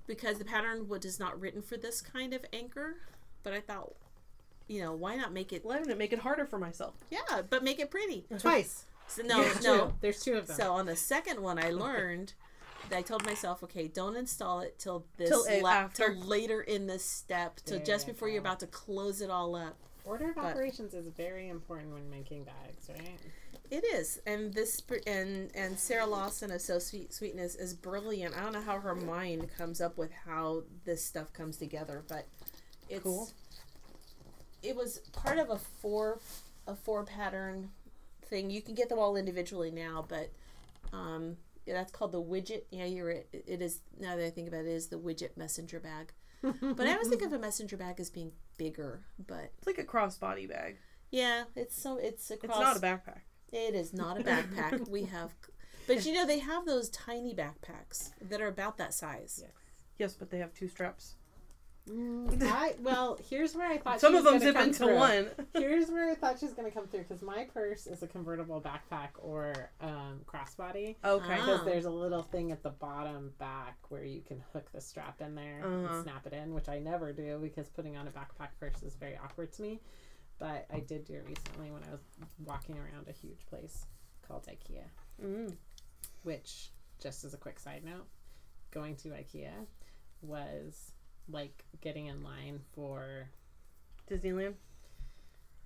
[0.07, 2.97] because the pattern was is not written for this kind of anchor.
[3.45, 3.95] But I thought,
[4.69, 5.65] you know, why not make it?
[5.65, 6.95] Let it make it harder for myself.
[7.11, 8.25] Yeah, but make it pretty.
[8.39, 8.85] Twice.
[9.07, 9.79] So, no, There's no.
[9.79, 9.93] two.
[10.01, 10.57] There's two of them.
[10.57, 12.35] So on the second one, I learned.
[12.91, 16.09] That I told myself, okay, don't install it till this Till a- la- after.
[16.15, 19.31] till later in this step, till There just you before you're about to close it
[19.31, 19.77] all up.
[20.05, 23.19] Order of but- operations is very important when making bags, right?
[23.71, 28.37] It is, and this and and Sara Lawson of Sew Sweet Sweetness is brilliant.
[28.37, 32.27] I don't know how her mind comes up with how this stuff comes together, but
[32.91, 33.31] it's Cool.
[34.63, 36.19] it was part of a four
[36.67, 37.71] a four pattern
[38.27, 38.51] thing.
[38.51, 40.29] You can get them all individually now, but
[40.93, 42.63] um, yeah, that's called the widget.
[42.71, 43.27] Yeah, you're right.
[43.33, 46.13] It is now that I think about it, it is the widget messenger bag.
[46.61, 49.85] But I always think of a messenger bag as being bigger, but It's like a
[49.85, 50.77] crossbody bag.
[51.11, 52.51] yeah, it's so it's across.
[52.51, 53.21] It's not a backpack.
[53.53, 54.89] It is not a backpack.
[54.89, 55.35] we have,
[55.87, 59.39] but you know they have those tiny backpacks that are about that size.
[59.43, 59.53] Yes.
[59.99, 61.15] Yes, but they have two straps.
[61.91, 64.95] I well, here's where I thought Some she of them gonna zip into through.
[64.97, 65.29] one.
[65.55, 68.61] Here's where I thought she was gonna come through because my purse is a convertible
[68.61, 70.95] backpack or um, crossbody.
[71.05, 71.27] Okay.
[71.29, 71.37] Ah.
[71.37, 75.21] Because there's a little thing at the bottom back where you can hook the strap
[75.21, 75.95] in there Uh-huh.
[75.95, 78.95] and snap it in, which I never do because putting on a backpack purse is
[78.95, 79.81] very awkward to me.
[80.39, 82.01] But I did do it recently when I was
[82.45, 83.87] walking around a huge place
[84.27, 84.85] called IKEA,
[85.23, 85.57] Mm.
[86.23, 86.71] which,
[87.01, 88.07] just as a quick side note,
[88.71, 89.67] going to IKEA
[90.23, 90.93] was
[91.29, 93.29] like getting in line for
[94.11, 94.55] Disneyland.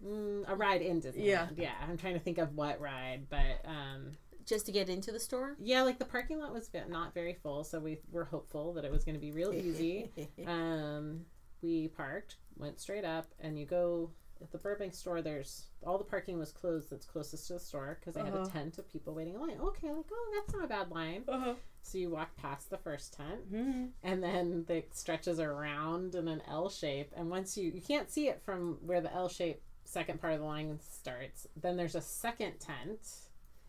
[0.05, 1.25] mm, a ride in Disneyland.
[1.25, 1.49] Yeah.
[1.57, 1.73] yeah.
[1.89, 4.13] I'm trying to think of what ride, but um,
[4.45, 5.57] Just to get into the store.
[5.61, 8.93] yeah, like the parking lot was not very full, so we were hopeful that it
[8.93, 10.11] was going to be real easy.
[10.47, 11.25] um,
[11.63, 14.11] we parked, went straight up, and you go
[14.43, 15.23] at the Burbank store.
[15.23, 18.45] There's all the parking was closed that's closest to the store because they had Uh-huh.
[18.47, 19.59] a tent of people waiting in line.
[19.61, 21.25] Okay, like oh, that's not a bad line.
[21.29, 21.55] Uh-huh.
[21.83, 23.91] So you walk past the first tent, Mm.
[24.03, 27.13] and then it stretches around in an L shape.
[27.17, 30.41] And once you you can't see it from where the L shape second part of
[30.41, 33.01] the line starts, then there's a second tent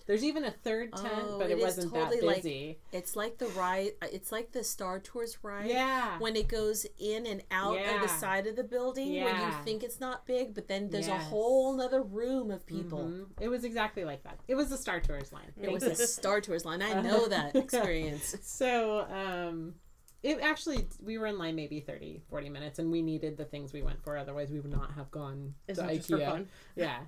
[0.08, 2.80] There's even a third tent, Oh, but it it, is wasn't totally that like- busy.
[2.92, 3.92] It's like the ride.
[4.04, 5.68] It's like the Star Tours ride.
[5.70, 6.18] yeah.
[6.20, 9.84] When it goes in and out of the side of the building, where you think
[9.84, 13.00] it's not big, but then there's a whole nother room of people.
[13.06, 13.26] Mhm.
[13.42, 14.40] It was exactly like that.
[14.48, 15.52] It was the Star Tours line.
[15.62, 16.82] It was a Star Tours line.
[16.82, 18.36] I know that experience.
[18.42, 19.76] So, um,
[20.24, 23.72] it actually, we were in line maybe 30, 40 minutes, and we needed the things
[23.74, 24.18] we went for.
[24.18, 26.08] Otherwise, we would not have gone It's to IKEA.
[26.08, 26.48] for fun.
[26.76, 27.00] Yeah.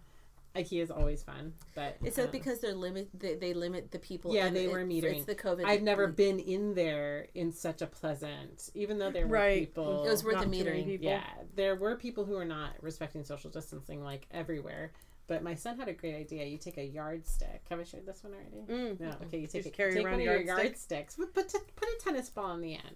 [0.55, 3.07] IKEA is always fun, but Is that uh, because they're limit?
[3.13, 4.33] They, they limit the people.
[4.33, 5.17] Yeah, they it- were metering.
[5.17, 5.63] It's the COVID.
[5.63, 9.59] I've never been in there in such a pleasant, even though there were Right.
[9.67, 10.05] people.
[10.05, 10.85] It was worth the metering.
[10.85, 11.07] people.
[11.07, 11.23] Yeah,
[11.55, 14.91] there were people who were not respecting social distancing like everywhere.
[15.27, 16.43] But my son had a great idea.
[16.45, 17.61] You take a yardstick.
[17.69, 18.65] Have I shared this one already?
[18.95, 18.99] Mm.
[18.99, 19.09] No.
[19.27, 20.69] Okay, you take, just a, carry take around one a of your yardstick?
[20.71, 21.15] yardsticks.
[21.17, 22.95] Put put, put a tennis ball in the end,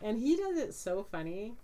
[0.00, 1.54] and he does it so funny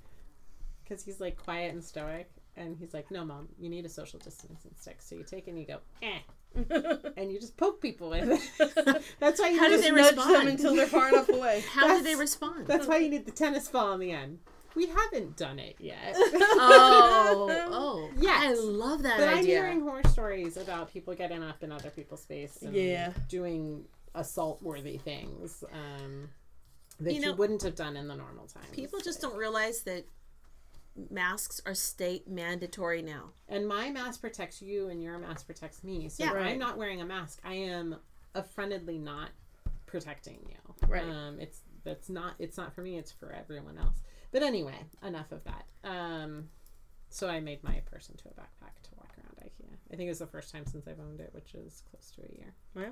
[0.82, 4.18] because he's like quiet and stoic, and he's like, "No, mom, you need a social
[4.18, 6.18] distancing stick." So you take it and you go, "Eh,"
[7.16, 9.02] and you just poke people with it.
[9.20, 10.34] That's why you How do they Nudge respond?
[10.34, 11.64] them until they're far enough away.
[11.72, 12.66] How do they respond?
[12.66, 14.38] That's why you need the tennis ball in the end.
[14.76, 16.16] We haven't done it yet.
[16.16, 18.59] oh, oh, Yes.
[18.59, 22.22] I love that But I'm hearing horror stories about people getting up in other people's
[22.22, 23.12] space and Yeah.
[23.28, 23.84] doing
[24.16, 26.28] assault worthy things um,
[27.00, 28.64] that You you, wouldn't have done in the normal time.
[28.72, 30.07] People just don't realize that
[31.11, 33.30] masks are state mandatory now.
[33.49, 36.09] And my mask protects you, and your mask protects me.
[36.09, 36.30] So Yeah.
[36.30, 36.47] if Right.
[36.53, 37.97] I'm not wearing a mask, I am
[38.34, 39.30] affrontedly not
[39.86, 40.88] protecting you.
[40.88, 41.03] Right.
[41.05, 42.99] Um, it's that's not it's not for me.
[42.99, 44.01] It's for everyone else.
[44.32, 45.66] But anyway, enough of that.
[45.84, 46.49] Um,
[47.11, 49.76] so I made my purse into a backpack to walk around IKEA.
[49.92, 52.22] I think it was the first time since I've owned it, which is close to
[52.22, 52.55] a year.
[52.74, 52.90] Yeah.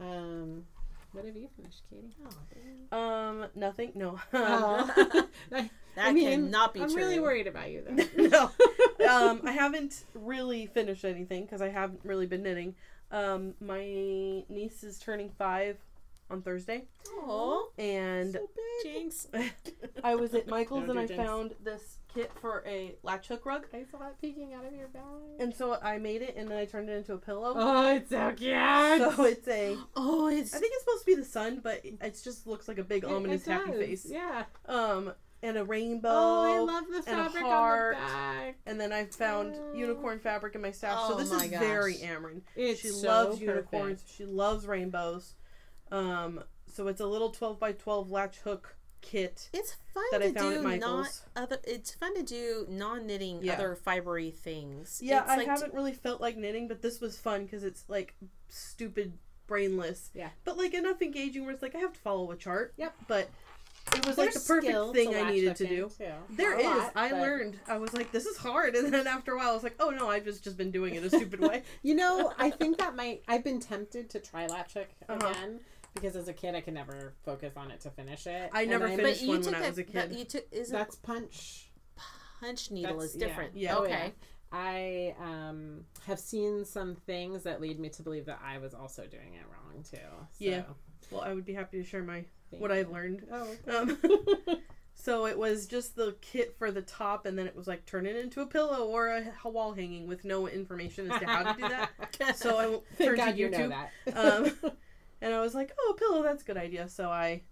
[0.00, 0.66] Um,
[1.12, 2.14] what have you finished, Katie?
[2.92, 3.92] Um, nothing.
[3.94, 4.18] No.
[4.32, 5.24] I,
[5.96, 6.84] That I mean, cannot be true.
[6.88, 7.02] I'm true.
[7.02, 8.50] really worried about you though.
[8.98, 9.08] no.
[9.08, 12.74] Um, I haven't really finished anything because I haven't really been knitting.
[13.10, 13.78] Um, my
[14.50, 15.78] niece is turning five
[16.28, 18.40] on Thursday, Oh, and So
[18.82, 18.92] big.
[18.94, 19.26] jinx.
[20.04, 21.24] I was at Michael's Don't and I jinx.
[21.24, 24.88] found this kit for a latch hook rug, I saw it peeking out of your
[24.88, 25.02] bag.
[25.38, 27.52] and so I made it and then I turned it into a pillow.
[27.56, 28.54] Oh, it's so cute.
[29.16, 29.76] So it's a.
[29.94, 32.78] Oh, it's I think it's supposed to be the sun, but it just looks like
[32.78, 34.06] a big ominous it happy does, face.
[34.08, 34.44] Yeah.
[34.66, 35.12] Um,
[35.42, 36.08] and a rainbow.
[36.10, 37.96] Oh, I love the and a fabric heart.
[37.96, 38.56] on the back.
[38.66, 39.74] And then I found Oh.
[39.74, 40.96] unicorn fabric in my stash.
[40.98, 41.60] Oh so this is gosh.
[41.60, 42.40] very Ameren.
[42.56, 43.72] It's she so loves perfect.
[43.72, 44.04] unicorns.
[44.16, 45.34] She loves rainbows.
[45.92, 46.42] Um,
[46.72, 48.76] so it's a little twelve by twelve latch hook
[49.06, 51.22] kit it's fun that to I found do at not Michael's.
[51.36, 51.58] other.
[51.64, 53.54] It's fun to do non knitting Yeah.
[53.54, 55.00] other fibery things.
[55.02, 57.84] Yeah, it's I like haven't really felt like knitting, but this was fun because it's
[57.88, 58.14] like
[58.48, 59.12] stupid,
[59.46, 60.10] brainless.
[60.14, 60.30] Yeah.
[60.44, 62.74] But like enough engaging where it's like I have to follow a chart.
[62.76, 62.94] Yep.
[63.08, 63.28] But
[63.94, 65.88] it was like the perfect thing I needed to do.
[65.96, 66.10] too.
[66.30, 66.64] There is.
[66.66, 67.60] lot, I but- learned.
[67.68, 69.90] I was like, this is hard, and then after a while, I was like, oh
[69.90, 71.62] no, I've just just been doing it a stupid way.
[71.84, 73.22] You know, I think that might.
[73.28, 75.28] I've been tempted to try latch hook Uh-huh.
[75.28, 75.60] again
[75.96, 78.50] because as a kid I could never focus on it to finish it.
[78.52, 80.18] I And never I'm- finished but you one took when I was a that- kid.
[80.18, 81.70] you took isn't That's punch.
[82.40, 83.56] punch needle That's- is different.
[83.56, 83.76] Yeah.
[83.76, 84.12] Oh, Okay.
[84.52, 89.04] I um, have seen some things that lead me to believe that I was also
[89.06, 89.96] doing it wrong too.
[89.96, 90.62] So, Yeah.
[91.10, 92.76] Well, I would be happy to share my thank what you.
[92.78, 93.26] I've learned.
[93.30, 93.56] Oh.
[93.66, 93.98] Um,
[94.94, 98.06] so it was just the kit for the top, and then it was like turn
[98.06, 99.08] it into a pillow or
[99.44, 101.90] a wall hanging with no information as to how to do that.
[102.36, 102.58] So
[102.98, 104.62] I turned God to you know YouTube, that.
[104.64, 104.72] um,
[105.20, 107.42] and I was like, "Oh, a pillow, that's a good idea." So I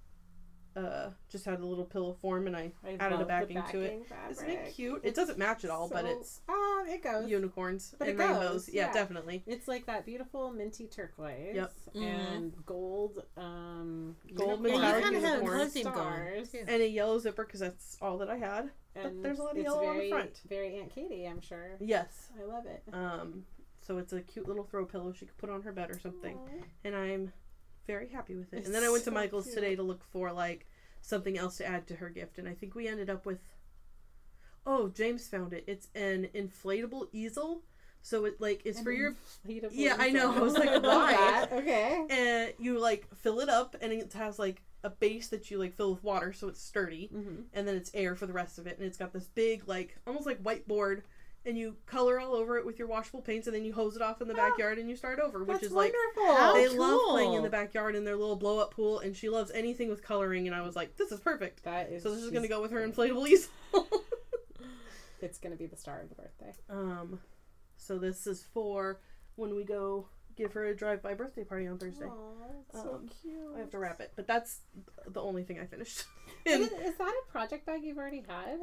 [0.77, 3.63] uh, just had a little pillow form, and I I added a love the backing
[3.71, 4.07] to it.
[4.09, 4.31] Fabric.
[4.33, 5.01] Isn't it cute?
[5.05, 7.31] It doesn't match at all, but it's ah, it goes.
[7.31, 8.67] unicorns But it and rainbows.
[8.67, 8.93] goes, Yeah, yeah.
[8.93, 9.45] definitely.
[9.47, 11.73] It's like that beautiful minty turquoise Yep.
[11.95, 15.95] and gold, um, Gold unicorn Yeah, you metallic kind of have a unicorn color going.
[15.95, 16.51] stars.
[16.51, 16.65] too.
[16.67, 18.71] And a yellow zipper because that's all that I had.
[18.97, 20.41] And there's a lot of it's yellow on the very, front.
[20.49, 21.77] Very Aunt Katie, I'm sure.
[21.81, 22.31] Yes.
[22.41, 22.83] I love it.
[22.93, 23.45] Um,
[23.81, 26.37] so it's a cute little throw pillow she could put on her bed or something.
[26.37, 26.65] Aw.
[26.85, 27.33] and I'm
[27.87, 28.59] very happy with it.
[28.59, 29.55] It's and then I went to so Michael's cute.
[29.57, 30.67] today to look for like
[31.01, 33.41] something else to add to her gift, and I think we ended up with.
[34.67, 35.65] Oh, James found it.
[35.67, 37.63] It's an inflatable easel,
[38.03, 39.15] so it like it's for your
[39.47, 40.33] Yeah, I know.
[40.37, 41.47] I was like, why?
[41.53, 42.07] Okay.
[42.09, 45.75] and you like fill it up, and it has like a base that you like
[45.77, 47.43] fill with water, so it's sturdy, Mm-hmm.
[47.53, 49.97] and then it's air for the rest of it, and it's got this big like
[50.07, 51.03] almost like whiteboard.
[51.47, 54.03] And you color all over it with your washable paints, and then you hose it
[54.03, 56.37] off in the Ah, backyard, and you start over, which That's is like wonderful.
[56.43, 59.29] How they love playing in the backyard in their little blow up pool, and she
[59.29, 60.47] loves anything with coloring.
[60.47, 61.63] And I was like, this is perfect.
[61.65, 62.03] That is.
[62.03, 63.51] So this is gonna go with her inflatable easel.
[65.21, 66.53] It's gonna be the star of the birthday.
[66.69, 67.19] um,
[67.77, 69.01] so this is for
[69.37, 72.05] when we go give her a drive by birthday party on Thursday.
[72.07, 73.37] Aw, that's so Um, cute.
[73.57, 74.61] I have to wrap it, but that's
[75.07, 76.05] the only thing I finished.
[76.45, 78.59] Is, And is that a project bag you've already had?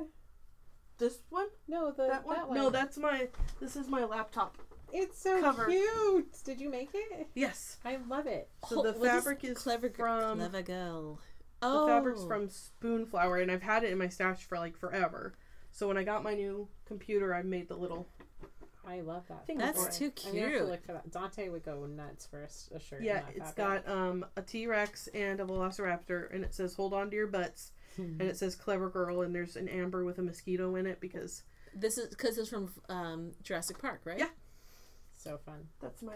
[1.01, 3.27] This one, No, the that one, no, that's my.
[3.59, 4.57] This is my laptop
[4.93, 5.65] It's so Cover.
[5.65, 6.31] cute.
[6.45, 7.27] Did you make it?
[7.35, 7.77] Yes.
[7.83, 8.49] I love it.
[8.69, 11.19] So the What fabric is clever gr- from- clever girl.
[11.63, 11.71] Oh.
[11.71, 15.33] The Oh, fabric's from Spoonflower, and I've had it in my stash for like forever.
[15.71, 18.07] So when I got my new computer, I made the little.
[18.85, 19.45] I love that.
[19.45, 21.11] Think That's for too I'm have to look for that.
[21.11, 22.99] Dante would go nuts for a, s- a shirt.
[23.01, 23.85] in Yeah, that it's fabric.
[23.85, 27.27] got um a T Rex and a Velociraptor, and it says "Hold on to your
[27.27, 30.99] butts," and it says "Clever Girl," and there's an amber with a mosquito in it
[30.99, 31.43] because
[31.75, 34.19] This is because it's from um, Jurassic Park, right?
[34.19, 34.29] Yeah.
[35.17, 35.67] so fun.
[35.81, 36.13] that's my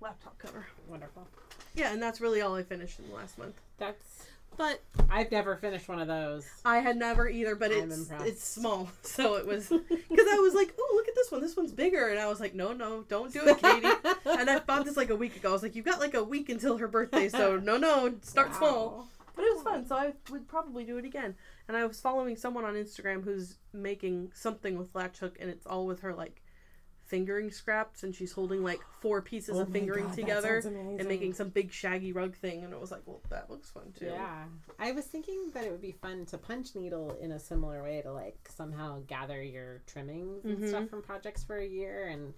[0.00, 0.66] laptop cover.
[0.88, 1.26] Wonderful.
[1.74, 3.60] Yeah, and that's really all I finished in the last month.
[3.78, 4.26] That's.
[4.56, 6.44] But I've never finished one of those.
[6.64, 8.26] I had never either, but I'm it's impressed.
[8.26, 11.40] it's small, so it was because I was like, "Oh, look at this one!
[11.42, 13.86] This one's bigger," and I was like, "No, no, don't do it, Katie."
[14.24, 15.50] and I bought this like a week ago.
[15.50, 18.52] I was like, "You've got like a week until her birthday, so no, no, start
[18.54, 19.06] small."
[19.38, 21.36] But it was fun, so I would probably do it again.
[21.68, 25.64] And I was following someone on Instagram who's making something with latch hook, and it's
[25.64, 26.42] all with her like
[27.04, 30.60] fingering scraps, and she's holding like four pieces Oh of fingering God, together
[30.98, 32.64] and making some big shaggy rug thing.
[32.64, 34.06] And it was like, well, that looks fun too.
[34.06, 34.46] Yeah,
[34.80, 38.02] I was thinking that it would be fun to punch needle in a similar way
[38.02, 40.68] to like somehow gather your trimmings and Mhm.
[40.68, 42.34] stuff from projects for a year and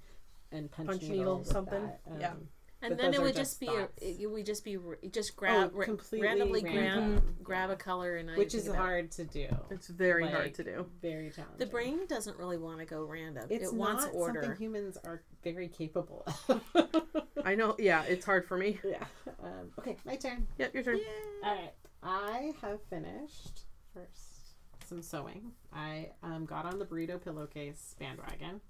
[0.52, 1.82] and punch, Punch needle, needle something.
[2.06, 2.34] Um, Yeah.
[2.82, 4.78] And then it would just just be a, it would just be
[5.10, 7.36] just grab ra- completely randomly grab random.
[7.42, 7.74] grab Yeah.
[7.74, 8.78] a color and I which is about it.
[8.78, 9.46] hard to do.
[9.70, 10.86] It's very Like, hard to do.
[11.02, 11.58] Very challenging.
[11.58, 13.46] The brain doesn't really want to go random.
[13.50, 14.42] it's it wants not order.
[14.42, 16.60] something humans are very capable of.
[17.44, 17.74] I know.
[17.78, 18.78] Yeah, it's hard for me.
[18.84, 19.04] yeah.
[19.42, 20.46] Um, okay, my turn.
[20.58, 21.00] Yep, your turn.
[21.44, 21.72] All right,
[22.02, 23.62] I have finished
[23.94, 24.56] first
[24.86, 25.52] some sewing.
[25.72, 28.60] I um, got on the burrito pillowcase bandwagon.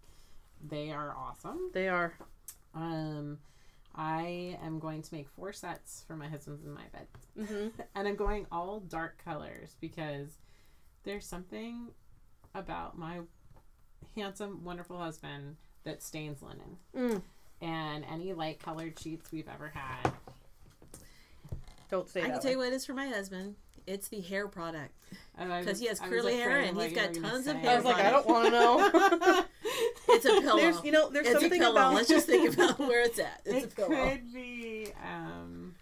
[0.69, 1.71] They are awesome.
[1.73, 2.15] They are.
[2.75, 3.39] Um,
[3.95, 7.07] I am going to make four sets for my husband's and my bed,
[7.47, 10.29] hmm and I'm going all dark colors because
[11.05, 11.89] there's something
[12.55, 13.21] about my
[14.15, 16.77] handsome, wonderful husband that stains linen.
[16.97, 17.23] Mm.
[17.63, 20.13] And any light colored sheets we've ever had,
[21.91, 22.33] Don't say I that.
[22.35, 23.57] can tell you what it is for my husband.
[23.91, 24.95] It's the hair product.
[25.37, 28.11] Because he has curly hair and he's got tons of hair I was like, I
[28.11, 29.45] don't want to know.
[30.13, 30.57] It's a pillow.
[30.57, 31.73] There's, you know, there's it's a something pillow.
[31.73, 31.95] about.
[31.95, 33.43] Let's just think about where it's at.
[33.45, 34.11] It's it a pillow.
[34.11, 35.75] could be um,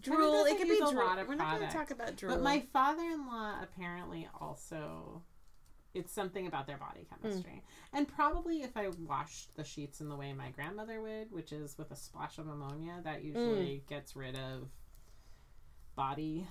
[0.00, 0.32] Drool.
[0.32, 1.16] doesn't It could be use drool.
[1.28, 2.34] We're not going to talk about drool.
[2.34, 5.22] But my father-in-law apparently also
[5.94, 7.62] it's something about their body chemistry.
[7.92, 11.78] And probably if I washed the sheets in the way my grandmother would, which is
[11.78, 14.68] with a splash of ammonia, that usually gets rid of
[15.96, 16.46] body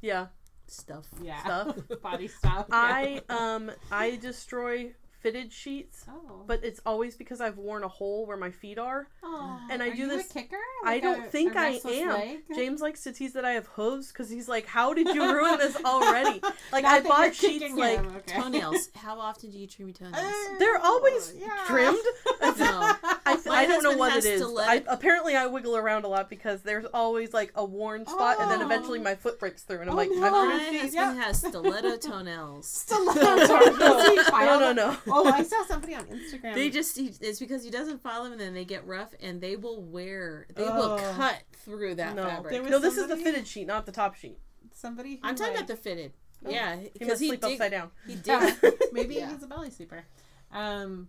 [0.00, 0.26] yeah,
[0.66, 1.06] stuff.
[1.22, 1.76] yeah Stuff.
[2.02, 2.66] body stuff.
[2.70, 6.42] I um I destroy fitted sheets, oh.
[6.46, 9.06] but it's always because I've worn a hole where my feet are.
[9.22, 9.60] oh.
[9.70, 10.56] and I Are do you this- a kicker?
[10.84, 12.08] I don't a- think a I am.
[12.08, 12.38] leg?
[12.54, 15.58] James likes to tease that I have hooves because he's like, "How did you ruin
[15.58, 16.40] this already?"
[16.72, 18.40] Like I bought you're sheets kicking like okay.
[18.40, 18.88] Toenails.
[18.94, 20.16] How often do you trim your toenails?
[20.24, 21.64] Uh, they're always Yeah.
[21.66, 21.98] trimmed.
[22.58, 22.94] no.
[23.26, 24.42] I, I don't know what it is.
[24.42, 28.50] I, apparently, I wiggle around a lot because there's always like a worn spot, and
[28.50, 28.66] then Oh.
[28.66, 30.24] eventually my foot breaks through, and I'm Oh, like, no.
[30.24, 31.24] I've My ruined husband these.
[31.24, 32.66] has stiletto toenails.
[32.68, 34.30] Stiletto toenails.
[34.30, 34.96] No, no, no.
[35.12, 36.54] Oh, I saw somebody on Instagram.
[36.54, 39.40] They just he, it's because he doesn't follow them and then they get rough and
[39.40, 40.76] they will wear they Oh.
[40.76, 42.52] will cut through that No, fabric.
[42.52, 44.38] There was no, this is the fitted sheet, not the top sheet.
[44.72, 45.16] somebody.
[45.16, 46.12] Who I'm talking like, about the fitted.
[46.46, 46.50] Oh.
[46.50, 47.90] Yeah, because must he, sleep dig, upside down.
[48.06, 48.26] he did.
[48.26, 48.54] Yeah,
[48.92, 49.30] maybe Yeah.
[49.32, 50.04] he's a belly sleeper.
[50.52, 51.08] Um,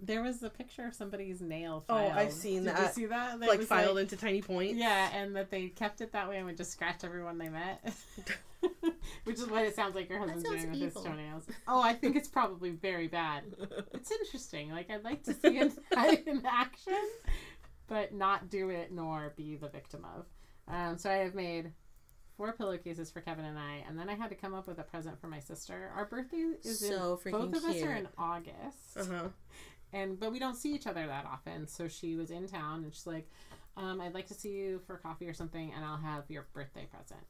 [0.00, 1.84] there was a picture of somebody's nail.
[1.88, 2.80] Oh, I've seen Did that.
[2.80, 3.40] You see that?
[3.40, 4.78] That like was filed into tiny points.
[4.78, 7.92] Yeah, and that they kept it that way and would just scratch everyone they met.
[9.24, 11.02] Which is what it sounds like your husband's sounds doing with evil.
[11.02, 11.44] his toenails.
[11.66, 13.44] Oh, I think it's probably very bad.
[13.94, 14.70] It's interesting.
[14.70, 15.72] Like I'd like to see it
[16.26, 16.98] in action,
[17.86, 20.26] but not do it nor be the victim of.
[20.66, 21.72] Um, so I have made
[22.36, 24.82] four pillowcases for Kevin and I, and then I had to come up with a
[24.82, 25.92] present for my sister.
[25.94, 29.28] Our birthday is So in freaking both of us are in August, Uh huh.
[29.92, 31.66] And but we don't see each other that often.
[31.66, 33.28] So she was in town, and she's like,
[33.76, 36.86] um, "I'd like to see you for coffee or something, and I'll have your birthday
[36.86, 37.20] present."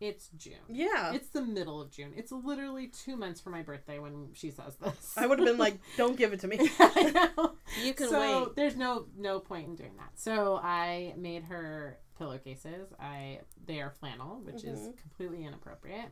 [0.00, 0.54] It's June.
[0.68, 1.12] Yeah.
[1.12, 2.12] It's the middle of June.
[2.16, 5.14] It's literally two months for my birthday when she says this.
[5.16, 7.52] I would have been like, "Don't give it to me." I know.
[7.84, 8.56] You can so wait.
[8.56, 10.10] there's no no point in doing that.
[10.18, 12.92] So I made her pillowcases.
[13.00, 14.96] I they are flannel, which is Mhm.
[14.98, 16.10] completely inappropriate.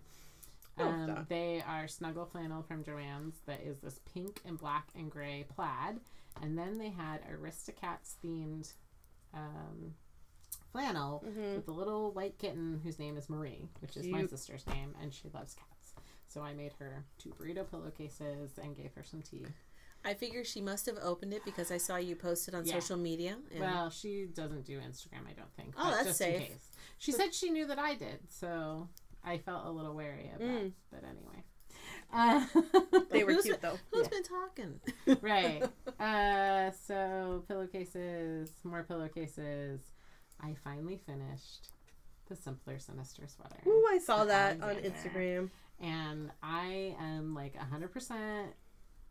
[0.79, 3.41] Um, they are snuggle flannel from Joann's.
[3.47, 6.01] That is this pink and black and gray plaid,
[6.41, 8.73] and then they had Aristocats themed
[9.35, 9.95] um,
[10.73, 11.57] flannel Mhm.
[11.57, 15.13] with a little white kitten whose name is Marie, which is my sister's name, and
[15.13, 15.95] she loves cats.
[16.29, 19.47] So I made her two burrito pillowcases and gave her some tea.
[20.05, 22.75] I figure she must have opened it because I saw you posted on Yeah.
[22.81, 23.39] social media.
[23.51, 25.75] And Well, she doesn't do Instagram, I don't think.
[25.77, 26.41] Oh, that's just safe.
[26.41, 26.71] In case.
[26.99, 28.89] She said she knew that I did, so
[29.25, 30.49] I felt a little wary of that.
[30.49, 30.73] Mm.
[30.91, 31.45] But anyway.
[32.13, 32.47] Uh,
[33.11, 33.79] They were cute though.
[33.93, 34.09] Who's Yeah.
[34.11, 34.81] been talking?
[35.23, 35.63] right.
[35.99, 39.81] Uh, so pillowcases, more pillowcases.
[40.41, 41.69] I finally finished
[42.29, 45.51] the simpler sinister sweater, Ooh, I saw For that on Instagram.
[45.81, 48.53] and I am like hundred percent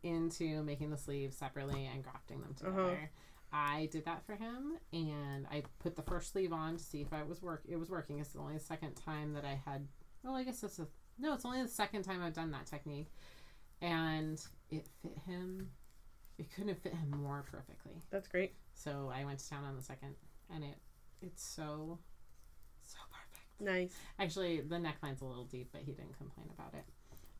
[0.02, 2.80] into making the sleeves separately and grafting them together.
[2.80, 3.06] Uh-huh.
[3.52, 7.12] I did that for him, and I put the first sleeve on to see if
[7.12, 7.62] I was work.
[7.68, 8.18] It was working.
[8.20, 9.86] It's only the second time that I had.
[10.22, 10.86] Well, I guess that's a
[11.18, 11.34] no.
[11.34, 13.10] It's only the second time I've done that technique,
[13.80, 14.40] and
[14.70, 15.70] it fit him.
[16.38, 18.00] It couldn't have fit him more perfectly.
[18.10, 18.54] That's great.
[18.74, 20.14] So I went to town on the second,
[20.54, 20.76] and it
[21.22, 21.98] it's so
[22.82, 23.60] so perfect.
[23.60, 23.94] Nice.
[24.18, 26.84] Actually, the neckline's a little deep, but he didn't complain about it.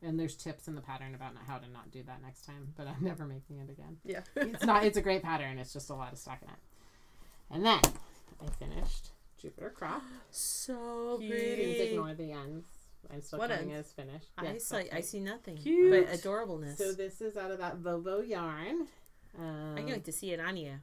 [0.03, 2.87] And there's tips in the pattern about how to not do that next time, but
[2.87, 3.97] I'm never making it again.
[4.03, 4.21] Yeah.
[4.35, 4.83] It's not.
[4.85, 5.59] It's a great pattern.
[5.59, 6.61] It's just a lot of stockinette.
[7.51, 7.81] And then
[8.41, 9.09] I finished
[9.41, 10.03] Jupiter Crop.
[10.29, 11.31] So Cute.
[11.31, 11.81] Please pretty.
[11.93, 12.65] ignore the ends.
[13.11, 13.87] I'm still What counting ends?
[13.87, 14.27] as finished.
[14.37, 14.75] I Yes, see.
[14.75, 16.05] that's I see nothing Cute.
[16.07, 16.77] but adorableness.
[16.77, 18.87] So this is out of that Vovo yarn.
[19.37, 20.73] Um, I can't wait to see it on you.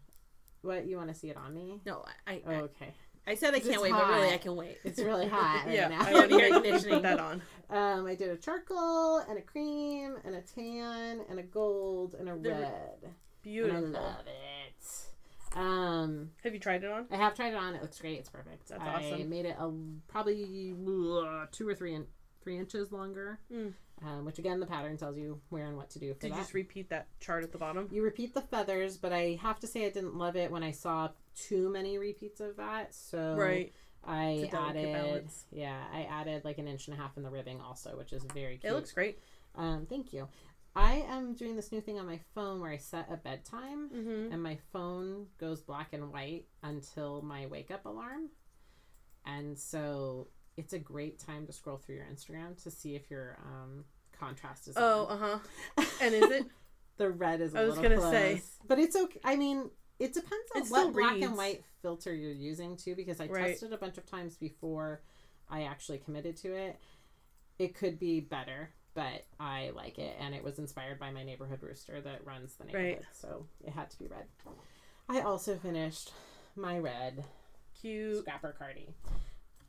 [0.62, 1.80] what you want to see it on me?
[1.86, 2.92] No, I, I, Oh, okay.
[3.26, 4.32] I said I can't wait, but really.
[4.32, 4.78] I can wait.
[4.84, 5.88] It's really hot right yeah.
[5.88, 6.00] now.
[6.00, 7.02] I already Air conditioning.
[7.02, 7.42] that on.
[7.68, 12.28] Um, I did a charcoal and a cream and a tan and a gold and
[12.28, 12.98] a They're red.
[13.02, 13.90] And I Beautiful.
[13.90, 14.84] love it.
[15.57, 17.07] Um, Have you tried it on?
[17.11, 17.74] I have tried it on.
[17.74, 18.18] It looks great.
[18.18, 18.68] It's perfect.
[18.68, 19.28] That's I awesome.
[19.30, 19.70] made it a
[20.09, 22.07] probably uh, two or three in,
[22.42, 23.38] three inches longer.
[23.53, 23.72] Mm.
[24.07, 26.36] Um, which again, the pattern tells you where and what to do for Did you
[26.36, 27.88] just repeat that chart at the bottom?
[27.90, 30.70] You repeat the feathers, but I have to say I didn't love it when I
[30.70, 32.94] saw too many repeats of that.
[32.94, 33.72] So Right.
[34.05, 35.46] I It's a delicate added, balance.
[35.51, 38.22] yeah, I added like an inch and a half in the ribbing also, which is
[38.32, 38.72] very cute.
[38.72, 39.18] It looks great.
[39.57, 40.28] Um, thank you.
[40.78, 44.32] I am doing this new thing on my phone where I set a bedtime Mm-hmm.
[44.32, 48.28] and my phone goes black and white until my wake up alarm.
[49.26, 53.38] And so it's a great time to scroll through your Instagram to see if your
[53.44, 53.84] um,
[54.18, 55.16] contrast is Oh, uh
[55.76, 55.84] huh.
[56.00, 56.46] And is it?
[56.96, 58.40] the red is a I was gonna say.
[58.66, 59.20] But it's okay.
[59.24, 61.26] I mean, it depends on It what black reads.
[61.26, 63.48] and white filter you're using too because I Right.
[63.50, 65.02] tested a bunch of times before
[65.50, 66.78] I actually committed to it.
[67.58, 71.62] It could be better, but I like it and it was inspired by my neighborhood
[71.62, 72.96] rooster that runs the neighborhood.
[72.96, 73.03] Right.
[73.12, 74.24] So it had to be red.
[75.09, 76.12] I also finished
[76.57, 77.22] my red
[77.80, 78.18] Cute.
[78.18, 78.88] scrapper cardi.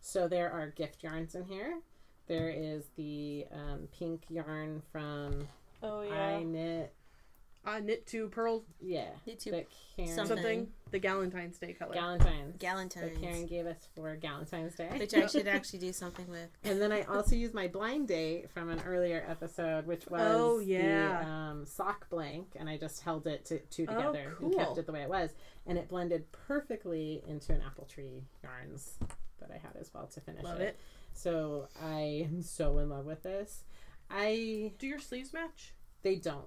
[0.02, 1.78] So there are gift yarns in here.
[2.26, 5.48] There is the um, pink yarn from
[5.84, 6.92] Oh I Knit.
[7.70, 9.06] I knit to pearl Yeah.
[9.26, 10.36] Knit to that Karen, something.
[10.38, 10.68] something.
[10.92, 11.94] The Galentine's Day color.
[11.96, 12.54] Galentine's.
[12.54, 14.90] That Galentine's, Karen gave us for Galentine's Day.
[14.98, 16.50] which I should actually do something with.
[16.64, 20.60] and then I also used my blind date from an earlier episode, which was Oh,
[20.60, 21.22] yeah.
[21.24, 24.66] the um, sock blank, and I just held it to, two Oh, together and cool.
[24.66, 25.30] kept it the way it was,
[25.68, 28.94] and it blended perfectly into an apple tree yarns
[29.40, 30.70] that I had as well to finish Love it.
[30.70, 30.80] it.
[31.14, 33.64] So I am so in love with this.
[34.10, 35.74] I Do your sleeves match?
[36.02, 36.46] they don't.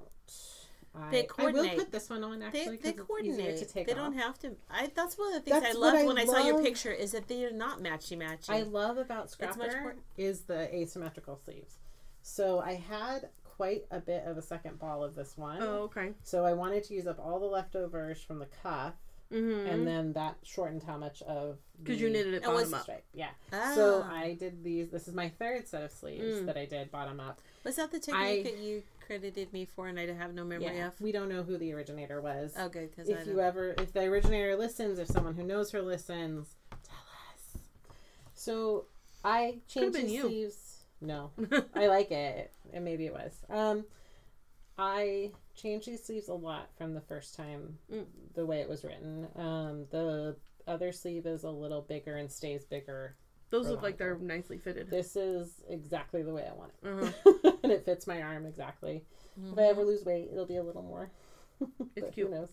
[0.94, 1.78] I, They I will coordinate.
[1.78, 3.56] put this one on actually they it's coordinate.
[3.58, 3.98] to take they off.
[3.98, 4.56] don't have to.
[4.70, 6.92] I that's one of the things That's I loved I when I saw your picture
[6.92, 8.50] is that they are not matchy matchy.
[8.50, 11.78] I love about Scrapper more- is the asymmetrical sleeves.
[12.22, 15.62] So I had quite a bit of a second ball of this one.
[15.62, 16.12] Oh, okay.
[16.24, 18.94] So I wanted to use up all the leftovers from the cuff,
[19.32, 19.66] Mm-hmm.
[19.66, 22.82] and then that shortened how much of because you knitted it bottom up.
[22.82, 23.02] stripe.
[23.14, 23.30] Yeah.
[23.50, 23.72] Ah.
[23.74, 24.90] So I did these.
[24.90, 26.44] This is my third set of sleeves Mm.
[26.46, 27.40] that I did bottom up.
[27.64, 30.76] was that the technique I- that you credited me for, and I have no memory
[30.76, 30.88] yeah.
[30.88, 31.00] of?
[31.00, 32.54] We don't know who the originator was.
[32.58, 35.82] Okay, because I if you ever if the originator listens if someone who knows her
[35.82, 37.62] listens tell us
[38.34, 38.86] so
[39.24, 40.22] i changed been you.
[40.22, 41.30] sleeves no
[41.74, 43.84] i like it and maybe it was um
[44.78, 48.06] i changed these sleeves a lot from the first time Mm.
[48.34, 50.36] the way it was written um the
[50.66, 53.14] other sleeve is a little bigger and stays bigger
[53.52, 54.90] Those look like they're nicely fitted.
[54.90, 57.12] this is exactly the way i want Uh-huh.
[57.44, 59.04] it and it fits my arm exactly
[59.52, 61.10] if i ever lose weight it'll be a little more
[61.94, 62.28] It's cute.
[62.28, 62.50] who knows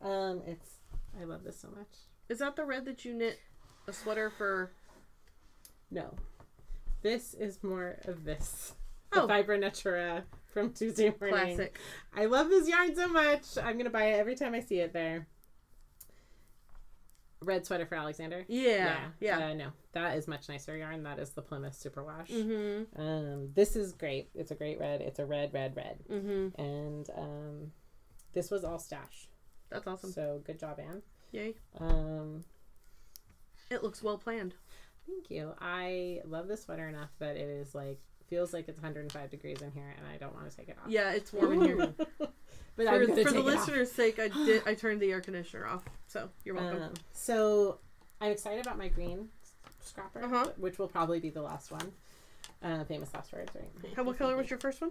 [0.00, 0.74] um it's
[1.20, 1.88] i love this so much
[2.28, 3.38] Is that the red that you knit
[3.88, 4.70] a sweater for?
[5.90, 6.14] No.
[7.02, 8.74] This is more of this.
[9.12, 9.28] The Oh.
[9.28, 11.54] Fibra Natura from Tuesday morning.
[11.56, 11.78] Classic.
[12.16, 13.56] I love this yarn so much.
[13.62, 15.28] I'm gonna buy it every time I see it there.
[17.42, 18.44] Red sweater for Alexander.
[18.48, 18.98] Yeah.
[19.20, 19.38] Yeah.
[19.38, 21.02] Uh, no, that is much nicer yarn.
[21.02, 22.28] That is the Plymouth Superwash.
[22.30, 23.00] Mm-hmm.
[23.00, 24.30] Um, this is great.
[24.34, 25.00] It's a great red.
[25.02, 25.98] It's a red, red, red.
[26.10, 26.60] Mm-hmm.
[26.60, 27.72] And um,
[28.32, 29.28] this was all stash.
[29.70, 30.12] That's awesome.
[30.12, 31.02] So good job, Anne.
[31.32, 31.54] Yay.
[31.78, 32.44] Um,
[33.70, 34.54] It looks well planned.
[35.06, 35.52] Thank you.
[35.60, 39.70] I love this sweater enough that it is like feels like it's 105 degrees in
[39.72, 40.90] here, and I don't want to take it off.
[40.90, 41.94] Yeah, it's warm in here.
[42.76, 43.44] but for I'm for the take it off.
[43.44, 44.62] listener's sake, I did.
[44.66, 45.82] I turned the air conditioner off.
[46.06, 46.82] So you're welcome.
[46.82, 47.78] Um, so
[48.20, 49.28] I'm excited about my green
[49.82, 50.50] scrapper, Uh-huh.
[50.56, 51.92] which will probably be the last one.
[52.62, 53.94] Uh, famous last words, right?
[53.94, 54.90] How, what color was your first one?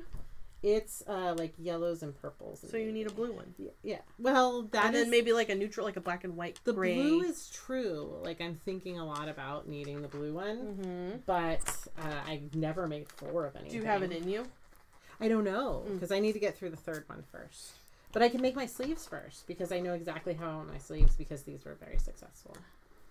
[0.63, 2.63] It's uh like yellows and purples.
[2.63, 3.53] and So you need a blue one.
[3.57, 3.99] Yeah, yeah.
[4.17, 6.73] Well, that and is then maybe like a neutral, like a black and white the
[6.73, 6.95] gray.
[6.95, 8.17] blue is true.
[8.23, 11.59] Like I'm thinking a lot about needing the blue one, hmm but
[11.99, 13.71] uh, I've never made four of anything.
[13.73, 14.45] Do you have it in you?
[15.19, 15.93] I don't know Mm.
[15.95, 17.73] because I need to get through the third one first.
[18.11, 20.77] But I can make my sleeves first because I know exactly how I want my
[20.77, 22.55] sleeves because these were very successful.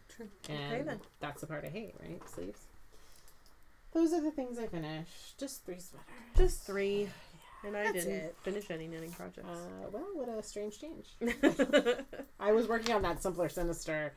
[0.09, 0.29] True.
[0.49, 1.01] And Okay, then.
[1.21, 2.27] that's the part I hate, right?
[2.29, 2.61] Sleeves.
[3.93, 5.39] Those are the things I finished.
[5.39, 6.09] Just three sweaters.
[6.37, 7.09] Just three.
[7.67, 8.37] And I didn't it.
[8.43, 9.47] finish any knitting projects.
[9.49, 11.09] Uh, well, what a strange change.
[12.41, 14.13] I was working on that simpler sinister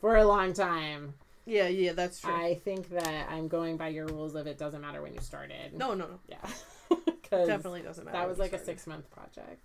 [0.00, 1.14] for a long time.
[1.46, 2.32] yeah, yeah, that's true.
[2.34, 5.72] I think that I'm going by your rules of it doesn't matter when you started.
[5.74, 6.18] no, no, no.
[6.28, 6.38] Yeah.
[7.30, 8.18] Definitely doesn't matter.
[8.18, 9.62] That was like a six month project.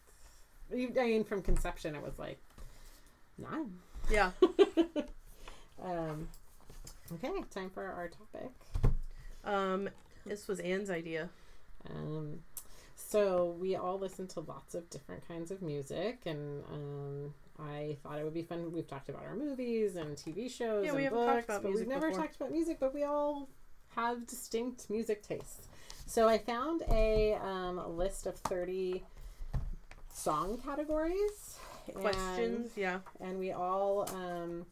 [0.72, 2.40] I mean, from conception, it was like
[3.38, 3.74] nine.
[4.10, 4.32] Yeah.
[5.84, 6.28] um,
[7.14, 8.52] okay, time for our topic.
[9.44, 9.90] Um,
[10.26, 11.30] this was Anne's idea.
[11.90, 12.40] Um,
[12.96, 18.20] so we all listen to lots of different kinds of music, and um, I thought
[18.20, 18.72] it would be fun.
[18.72, 21.64] We've talked about our movies and TV shows Yeah, and we haven't books, talked about
[21.64, 22.24] but music we've never before.
[22.24, 22.78] talked about music.
[22.80, 23.50] But we all
[23.96, 25.68] have distinct music tastes.
[26.06, 29.04] So I found a um, list of thirty
[30.14, 31.58] song categories.
[31.88, 33.00] and- Questions, yeah.
[33.20, 34.66] and we all um,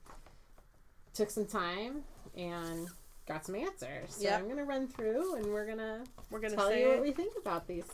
[1.14, 2.04] took some time
[2.36, 2.88] and
[3.28, 4.16] got some answers.
[4.16, 4.40] So Yep.
[4.40, 7.02] I'm gonna run through and we're gonna We're gonna tell say you what it.
[7.04, 7.86] we think about these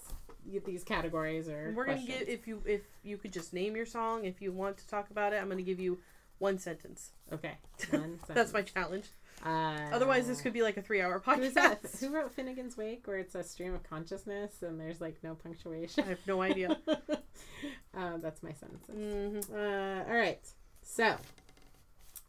[0.65, 4.25] these categories or We're gonna give if you if you could just name your song
[4.25, 5.37] if you want to talk about it.
[5.41, 5.99] I'm gonna give you
[6.39, 7.11] one sentence.
[7.33, 7.57] okay.
[7.91, 8.21] One sentence.
[8.27, 9.07] That's my challenge.
[9.45, 11.53] Uh, Otherwise, this could be like a three-hour podcast.
[11.53, 11.79] That?
[11.99, 16.03] Who wrote Finnegan's Wake, where it's a stream of consciousness and there's like no punctuation?
[16.05, 16.77] I have no idea.
[16.87, 19.45] uh, that's my sentences.
[19.45, 20.45] hmm Uh, all right.
[20.83, 21.15] So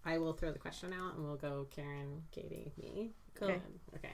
[0.04, 3.11] I will throw the question out and we'll go Karen, Katie, me.
[3.34, 3.48] Cool.
[3.50, 3.61] Okay.
[3.96, 4.12] Okay.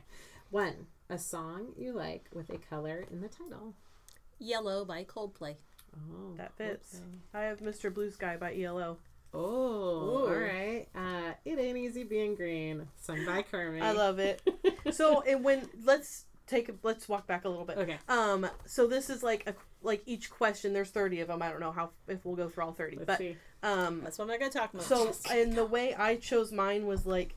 [0.50, 3.74] One, a song you like with a color in the title.
[4.38, 5.56] Yellow by Coldplay.
[5.94, 7.00] Oh, That fits.
[7.00, 7.40] Coldplay.
[7.40, 7.92] I have Mr.
[7.92, 8.98] Blue Sky by ELO.
[9.36, 10.28] Oh, Ooh.
[10.28, 10.86] all right.
[10.94, 13.82] Uh, it ain't easy being green, sung by Kermit.
[13.82, 14.42] I love it.
[14.92, 17.76] So and when let's take a, let's walk back a little bit.
[17.76, 17.98] Okay.
[18.08, 20.72] Um, so this is like a like each question.
[20.72, 21.42] There's 30 of them.
[21.42, 23.36] I don't know how if we'll go through all 30, Let's but see.
[23.64, 24.86] um, That's what I'm not gonna talk about.
[24.86, 27.34] So, and the way I chose mine was like,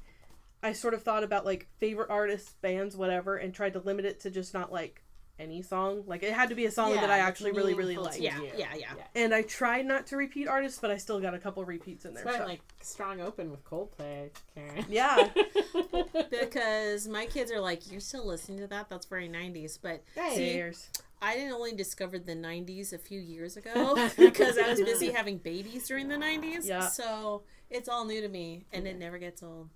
[0.62, 4.20] I sort of thought about like favorite artists, bands, whatever, and tried to limit it
[4.22, 5.02] to just not like
[5.40, 6.04] any song.
[6.06, 8.18] Like it had to be a song Yeah, that I actually really, really meaningful liked.
[8.18, 11.34] to yeah, yeah, yeah, And I tried not to repeat artists, but I still got
[11.34, 12.24] a couple repeats in there.
[12.24, 14.86] That's so- like strong open with Coldplay, Karen.
[14.90, 15.30] yeah,
[16.30, 18.90] Because my kids are like, "You're still listening to that?
[18.90, 20.36] That's very '90s." But Hey.
[20.36, 20.90] See, Cheers.
[21.22, 25.38] I didn't only discovered the '90s a few years ago because I was busy having
[25.38, 26.66] babies during the '90s.
[26.66, 26.88] Yeah.
[26.88, 29.70] So it's all new to me, and it never gets old.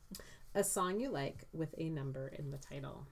[0.56, 3.06] a song you like with a number in the title.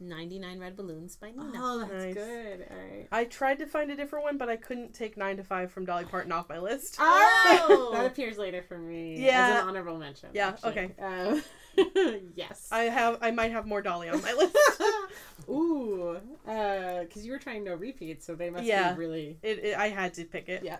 [0.00, 1.50] 99 Red Balloons by Nena.
[1.56, 2.14] Oh, that's Nice.
[2.14, 2.66] good.
[2.70, 3.08] All right.
[3.10, 5.84] I tried to find a different one, but I couldn't take Nine to Five from
[5.84, 6.96] Dolly Parton off my list.
[6.98, 7.90] Oh!
[7.94, 9.14] that appears later for me.
[9.14, 9.60] as Yeah.
[9.62, 10.28] an honorable mention.
[10.32, 10.94] Yeah, actually.
[11.00, 11.42] Um,
[12.36, 12.68] yes.
[12.70, 14.56] I have, I might have more Dolly on my list.
[15.48, 18.92] Ooh, because you were trying no repeats, so they must Yeah.
[18.92, 19.38] be really.
[19.42, 20.62] It, it, I had to pick it.
[20.64, 20.78] Yeah.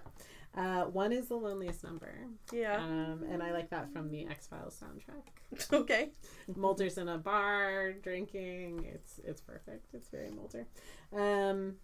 [0.59, 2.13] Uh, one is the loneliest number,
[2.53, 2.79] Yeah.
[2.83, 5.73] um, and I like that from the X Files soundtrack.
[5.73, 6.11] okay.
[6.57, 8.85] Mulder's in a bar drinking.
[8.93, 9.87] It's it's perfect.
[9.95, 10.67] It's very Mulder.
[11.13, 11.77] Um,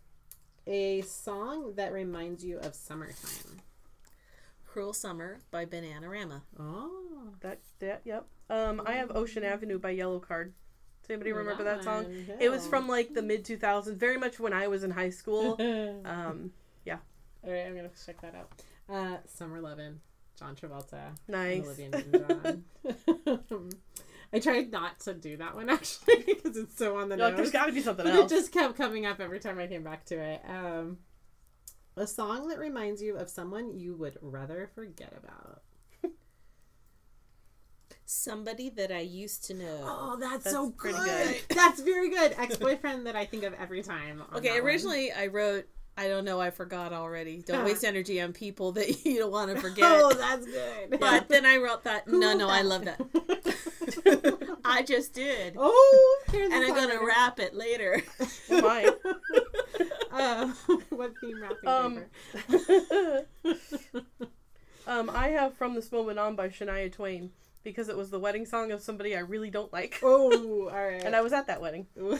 [0.66, 3.60] a song that reminds you of summertime.
[4.66, 6.40] Cruel Summer by Bananarama.
[6.58, 8.26] Oh, That, that, yep.
[8.50, 10.50] Um, I have Ocean Avenue by Yellowcard.
[11.02, 12.06] Does anybody remember that, song?
[12.40, 15.56] It was from like the mid 2000s, very much when I was in high school.
[16.04, 16.50] Um,
[17.44, 18.50] All right, I'm gonna check that out.
[18.88, 20.00] Uh, Summer Lovin',
[20.38, 21.62] John Travolta, nice.
[21.64, 23.70] Olivia Newton-John.
[24.32, 27.36] I tried not to do that one actually because it's so on the Like, nose.
[27.36, 28.32] there's got to be something but else.
[28.32, 30.42] it just kept coming up every time I came back to it.
[30.48, 30.98] Um,
[31.96, 35.62] a song that reminds you of someone you would rather forget about.
[38.06, 39.78] Somebody that I used to know.
[39.82, 41.36] Oh, that's, That's so pretty good.
[41.48, 41.56] good.
[41.56, 42.34] That's very good.
[42.36, 44.22] Ex boyfriend that I think of every time.
[44.34, 44.62] Okay, that one.
[44.64, 45.66] originally I wrote,
[45.96, 47.42] I don't know, I forgot already.
[47.46, 49.84] Don't waste energy on people that you don't want to forget.
[49.86, 50.98] Oh, that's good.
[50.98, 52.02] but then I wrote that.
[52.06, 53.00] Who no, no, I love that.
[54.64, 55.54] I just did.
[55.56, 57.06] oh, and I'm songwriter.
[57.06, 58.02] wrap it later.
[58.50, 58.88] Mine.
[60.12, 60.46] uh,
[60.90, 62.04] what theme wrapping Um,
[62.48, 63.26] paper?
[64.86, 67.30] um, I have From This Moment On by Shania Twain
[67.62, 70.00] because it was the wedding song of somebody I really don't like.
[70.02, 71.02] oh, all right.
[71.04, 71.86] And I was at that wedding.
[71.96, 72.18] And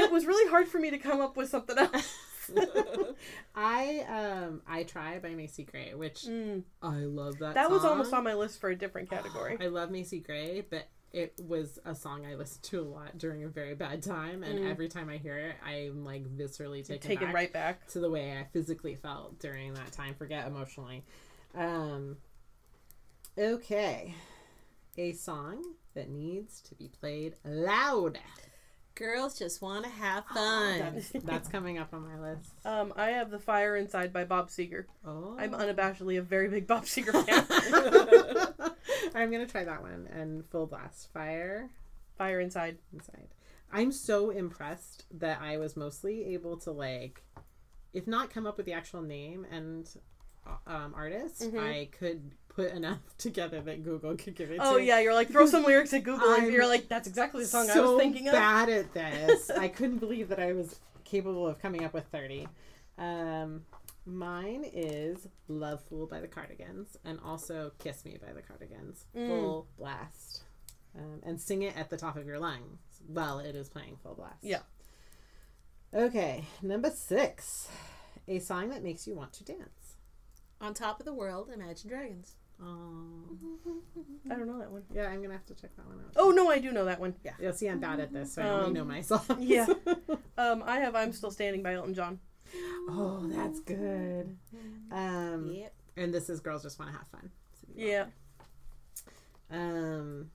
[0.00, 2.14] it was really hard for me to come up with something else.
[3.54, 4.00] I
[4.46, 6.62] um I try by Macy Gray, which Mm.
[6.82, 7.54] I love that.
[7.54, 9.56] That was almost on my list for a different category.
[9.60, 13.44] I love Macy Gray, but it was a song I listened to a lot during
[13.44, 14.70] a very bad time, and Mm.
[14.70, 17.86] every time I hear it, I'm like viscerally taken Taken back right back.
[17.88, 20.14] to the way I physically felt during that time.
[20.14, 21.04] Forget emotionally.
[21.54, 22.16] Um,
[23.36, 24.14] okay,
[24.96, 25.62] a song
[25.94, 28.18] that needs to be played loud.
[28.94, 30.78] Girls just want to have Oh, fun.
[30.78, 32.52] That's, that's coming up on my list.
[32.64, 34.84] Um, I have The Fire Inside by Bob Seger.
[35.06, 38.70] Oh, I'm unabashedly a very big Bob Seger fan.
[39.14, 41.70] I'm gonna try that one and full blast fire
[42.18, 42.78] Fire Inside.
[42.92, 43.28] inside.
[43.72, 47.22] I'm so impressed that I was mostly able to like,
[47.94, 49.88] if not come up with the actual name and
[50.46, 51.58] uh, um, artist, Mhm.
[51.58, 54.58] I could put enough together that Google could give it.
[54.60, 57.08] Oh to yeah, you're like throw some lyrics at Google and I'm you're like that's
[57.08, 58.34] exactly the song I was thinking of.
[58.34, 59.50] bad at this.
[59.50, 62.48] I couldn't believe that I was capable of coming up with 30.
[62.98, 63.62] Um,
[64.06, 69.06] mine is Love Fool by the Cardigans and also Kiss Me by the Cardigans.
[69.16, 69.28] Mm.
[69.28, 70.44] Full blast.
[70.96, 74.14] Um, and sing it at the top of your lungs while it is playing full
[74.14, 74.42] blast.
[74.42, 74.60] Yeah.
[75.94, 77.68] Okay, number six.
[78.28, 79.96] A song that makes you want to dance.
[80.60, 82.36] On top of the world, Imagine Dragons.
[82.60, 83.24] Oh.
[84.30, 84.82] I don't know that one.
[84.94, 86.12] Yeah, I'm going to have to check that one out.
[86.16, 87.14] Oh no, I do know that one.
[87.24, 89.24] Yeah, you'll see I'm bad at this, so I only Um, know my songs.
[89.40, 89.66] yeah.
[90.38, 92.18] Um, I have I'm Still Standing by Elton John.
[92.88, 94.36] Oh, that's good.
[94.90, 95.74] Um, Yep.
[95.98, 97.30] and this is girls just want to have fun.
[97.74, 98.06] Yeah.
[99.50, 100.30] Um,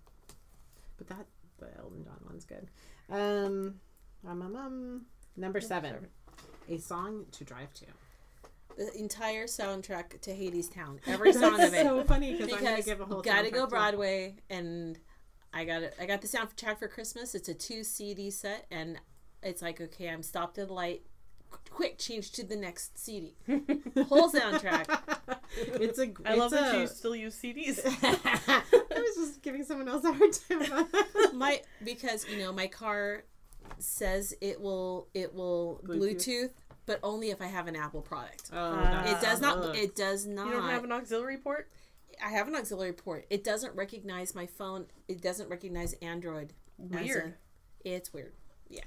[0.98, 1.26] but that
[1.60, 2.68] the Elton John one's good.
[3.10, 3.80] Um,
[4.28, 6.08] um, um, um, number seven,
[6.70, 7.86] a song to drive to.
[8.78, 11.00] The entire soundtrack to Hadestown.
[11.08, 11.82] Every song of it.
[11.84, 13.22] so funny because I'm gonna give a whole.
[13.22, 15.00] gotta go to- Broadway, and
[15.54, 15.96] I got it.
[16.00, 17.34] I got the soundtrack for Christmas.
[17.34, 19.00] It's a two CD set, and
[19.42, 21.02] it's like okay, I'm stopped at the light.
[21.72, 23.34] Quick, change to the next CD.
[24.10, 24.86] Whole soundtrack.
[25.58, 26.12] it's a.
[26.26, 27.80] I love it's that a- you still use CDs.
[28.04, 28.64] I
[29.00, 30.88] was just giving someone else a hard time.
[31.38, 33.24] my because you know my car
[33.80, 36.00] says it will it will Bluetooth.
[36.16, 36.50] Bluetooth,
[36.88, 38.50] but only if I have an Apple product.
[38.52, 39.64] Oh, Uh, It does not.
[39.64, 39.78] sucks.
[39.78, 40.48] It does not.
[40.48, 41.70] You don't have an auxiliary port?
[42.24, 43.28] I have an auxiliary port.
[43.30, 44.88] It doesn't recognize my phone.
[45.08, 46.54] It doesn't recognize Android.
[46.92, 47.34] as a- Weird.
[47.86, 48.34] it's weird.
[48.70, 48.82] Yeah.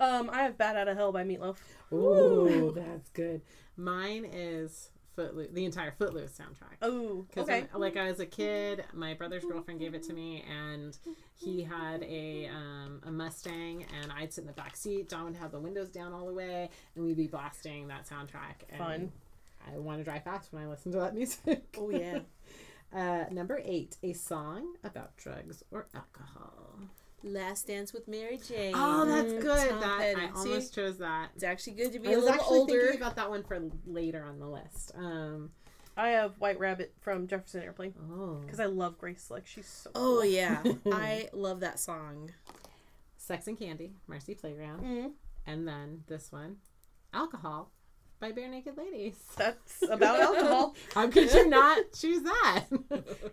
[0.00, 1.56] Um, I have Bat Out of Hell by Meatloaf.
[1.92, 3.40] Ooh, that's good.
[3.76, 6.76] Mine is Footloose, the entire Footloose soundtrack.
[6.82, 7.66] Oh, Because okay.
[7.74, 10.96] like I was a kid, my brother's girlfriend gave it to me, and
[11.34, 15.08] he had a um, a Mustang, and I'd sit in the back seat.
[15.08, 18.66] John would have the windows down all the way, and we'd be blasting that soundtrack.
[18.70, 19.12] And Fun.
[19.72, 21.76] I want to drive fast when I listen to that music.
[21.78, 22.20] Oh yeah.
[22.94, 26.78] Uh, number eight, a song about drugs or alcohol.
[27.24, 28.74] Last Dance with Mary Jane.
[28.76, 29.68] Oh, that's Mm, good.
[29.70, 30.20] Tom That Petty.
[30.20, 30.80] I almost See?
[30.80, 31.30] chose that.
[31.34, 32.80] It's actually good to be I a was little actually older.
[32.82, 34.92] thinking about that one for later on the list.
[34.94, 35.50] Um,
[35.96, 39.46] I have White Rabbit from Jefferson Airplane oh, because I love Grace Slick.
[39.46, 39.90] She's so.
[39.94, 40.24] Oh cool.
[40.26, 42.30] yeah, I love that song.
[43.16, 45.12] Sex and Candy, Marcy Playground, Mhm.
[45.46, 46.56] and then this one,
[47.14, 47.70] Alcohol
[48.24, 49.16] by Barenaked Ladies.
[49.36, 50.74] That's about alcohol.
[50.94, 52.64] How could you not choose that?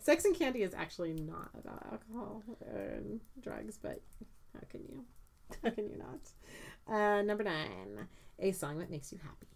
[0.01, 4.01] Sex and Candy is actually not about alcohol and drugs, but
[4.53, 5.05] how can you?
[5.63, 6.93] How can you not?
[6.93, 8.07] Uh, number nine,
[8.39, 9.47] a song that makes you happy.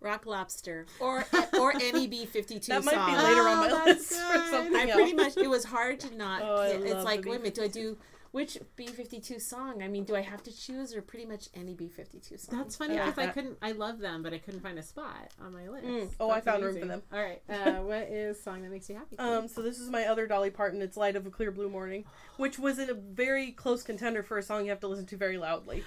[0.00, 1.24] Rock Lobster or
[1.58, 2.94] or any B fifty two That song.
[2.94, 4.92] might be later on my Oh, that's list for something I else.
[4.92, 6.42] pretty much it was hard to not.
[6.42, 7.96] Oh, I it's love like the wait a minute, do I do
[8.34, 9.80] which B fifty two song?
[9.80, 12.58] I mean, do I have to choose or pretty much any B fifty two song?
[12.58, 13.58] That's funny because like I couldn't.
[13.62, 15.86] I love them, but I couldn't find a spot on my list.
[15.86, 16.10] Mm.
[16.18, 17.02] Oh, I That's found room for them.
[17.12, 17.40] All right.
[17.48, 19.16] Uh, what is song that makes you happy?
[19.20, 20.82] Um, so this is my other Dolly Parton.
[20.82, 22.06] It's "Light of a Clear Blue Morning,"
[22.36, 25.38] which was a very close contender for a song you have to listen to very
[25.38, 25.84] loudly.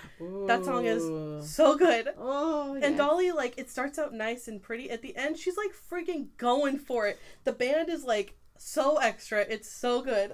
[0.48, 2.14] that song is So good.
[2.18, 2.98] Oh, And.
[2.98, 4.90] Dolly, like, it starts out nice and pretty.
[4.90, 7.19] At the end, she's like freaking going for it.
[7.44, 9.41] The band is like so extra.
[9.41, 10.32] It's so good.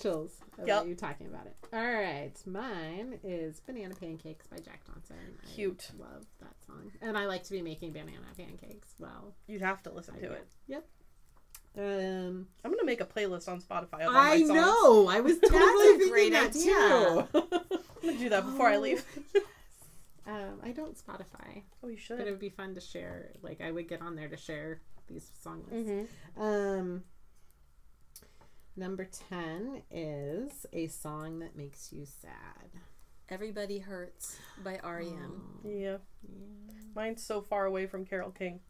[0.00, 0.86] chills about Yep.
[0.86, 1.56] you talking about it.
[1.72, 5.16] All right, mine is Banana Pancakes by Jack Johnson.
[5.42, 5.90] I Cute.
[5.98, 8.94] love that song, and I like to be making banana pancakes.
[8.98, 10.32] Well, You'd have to listen I to do.
[10.32, 10.48] it.
[10.68, 10.86] Yep.
[11.78, 14.00] Um, I'm gonna make a playlist on Spotify.
[14.00, 14.48] Of all I my songs.
[14.50, 15.08] know.
[15.08, 16.64] I was totally thinking great that idea.
[16.64, 17.28] too.
[18.02, 19.04] I'm gonna do that before I Oh, leave.
[20.26, 22.18] um, I don't Spotify, oh, you should.
[22.18, 23.30] but it would be fun to share.
[23.42, 25.90] Like I would get on there to share these song lists.
[26.38, 26.42] Mm-hmm.
[26.42, 27.04] Um,
[28.76, 32.80] number 10 is a song that makes you sad.
[33.28, 35.42] Everybody Hurts by REM.
[35.64, 35.78] Oh, Yeah.
[35.80, 35.96] yeah.
[36.94, 38.60] Mine's so far away from Carole King.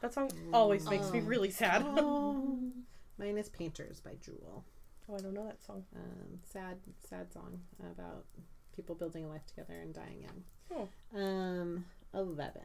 [0.00, 1.82] That song always makes me really sad.
[1.84, 2.58] Oh.
[3.18, 4.64] Mine is Painters by Jewel.
[5.08, 5.84] Oh, I don't know that song.
[5.94, 6.78] Um, sad,
[7.08, 8.24] sad song about
[8.74, 10.88] people building a life together and dying young.
[11.14, 11.18] Oh.
[11.18, 11.84] Um,
[12.14, 12.60] 11.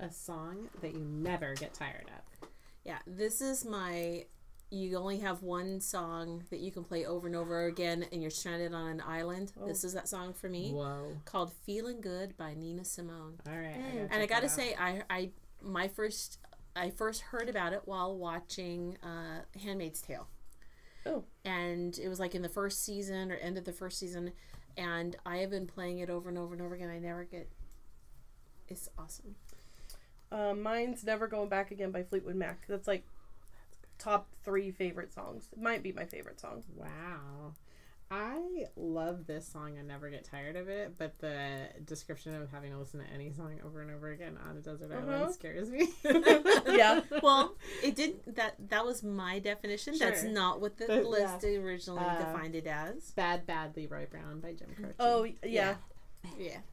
[0.00, 2.48] A song that you never get tired of.
[2.84, 4.24] Yeah, this is my
[4.70, 8.30] you only have one song that you can play over and over again, and you're
[8.30, 9.52] stranded on an island.
[9.60, 9.66] Oh.
[9.66, 11.16] This is that song for me Whoa.
[11.24, 13.40] called "Feeling Good" by Nina Simone.
[13.46, 13.74] All right.
[13.78, 13.92] Mm.
[14.08, 15.30] gotta And I gotta say, I I
[15.62, 16.38] my first
[16.76, 20.28] I first heard about it while watching uh, *Handmaid's Tale*.
[21.06, 21.24] Oh.
[21.44, 24.32] and it was like in the first season or end of the first season
[24.76, 27.48] and i have been playing it over and over and over again i never get
[28.66, 29.36] it's awesome
[30.30, 32.66] Um, mine's "Never Going Back Again" by Fleetwood Mac.
[32.68, 33.04] That's like
[33.98, 35.48] top three favorite songs.
[35.52, 36.62] It might be my favorite song.
[36.76, 37.54] Wow.
[38.10, 39.76] I love this song.
[39.78, 43.32] I never get tired of it, but the description of having to listen to any
[43.34, 45.12] song over and over again on a desert Uh-huh.
[45.12, 45.88] island scares me.
[46.68, 47.02] Yeah.
[47.22, 52.02] well it did that that was my definition that's not what the But, list originally
[52.04, 54.94] Uh, defined it as Bad, bad Leroy Brown by Jim Croce.
[54.98, 55.34] Oh yeah.
[55.42, 55.74] yeah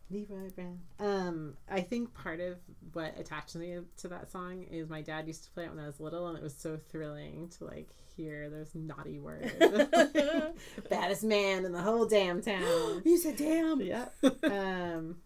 [0.10, 0.80] Leroy Brown.
[0.99, 2.57] Um, I think part of
[2.94, 5.88] what attached me to that song is my dad used to play it when I
[5.88, 9.52] was little, and it was so thrilling to like hear those naughty words.
[10.90, 13.02] Baddest man in the whole damn town.
[13.06, 14.15] you said damn Yep.
[14.44, 15.18] um,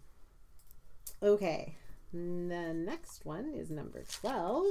[1.22, 1.76] okay.
[2.12, 4.66] The next one is number 12.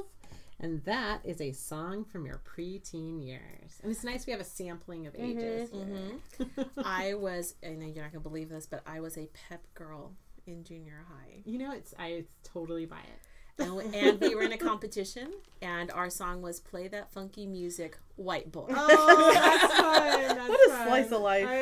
[0.60, 3.78] And that is a song from your preteen years.
[3.82, 5.70] And it's nice we have a sampling of mm-hmm, ages.
[5.70, 6.42] Mm-hmm.
[6.56, 6.66] here.
[6.84, 10.12] i was i know you're not gonna believe this but i was a pep girl
[10.46, 13.62] in junior high You know, it's I totally buy it.
[13.62, 15.32] and, we- and we were in a competition
[15.62, 20.28] and our song was play that funky music white boy Oh, that's fun.
[20.38, 20.86] That's What a fun.
[20.88, 21.46] slice of life.
[21.48, 21.52] Oh,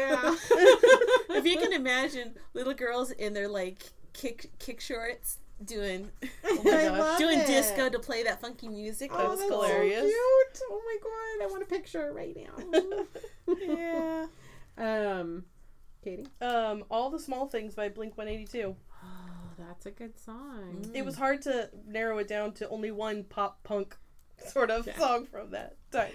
[1.30, 1.36] yeah.
[1.38, 3.82] if you can imagine little girls in their like
[4.14, 6.10] kick kick shorts doing
[6.44, 7.18] Oh my gosh.
[7.18, 7.46] doing it.
[7.46, 9.10] disco to play that funky music.
[9.12, 10.00] Oh, That That was was that's hilarious.
[10.00, 10.62] So cute.
[10.70, 13.56] Oh my god, I want a picture right now.
[13.58, 14.26] yeah.
[15.18, 15.44] um,
[16.04, 16.26] Katie.
[16.40, 18.76] Um, "All the Small Things" by Blink One Eighty Two.
[19.02, 20.90] Oh, that's a good song.
[20.94, 23.96] It was hard to narrow it down to only one pop punk
[24.48, 24.98] sort of Yeah.
[24.98, 26.12] song from that time.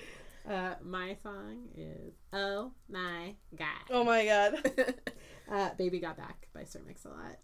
[0.47, 4.95] Uh, my song is "Oh My God." Oh my god,
[5.51, 7.37] Uh, "Baby Got Back" by Sir Mix-a-Lot.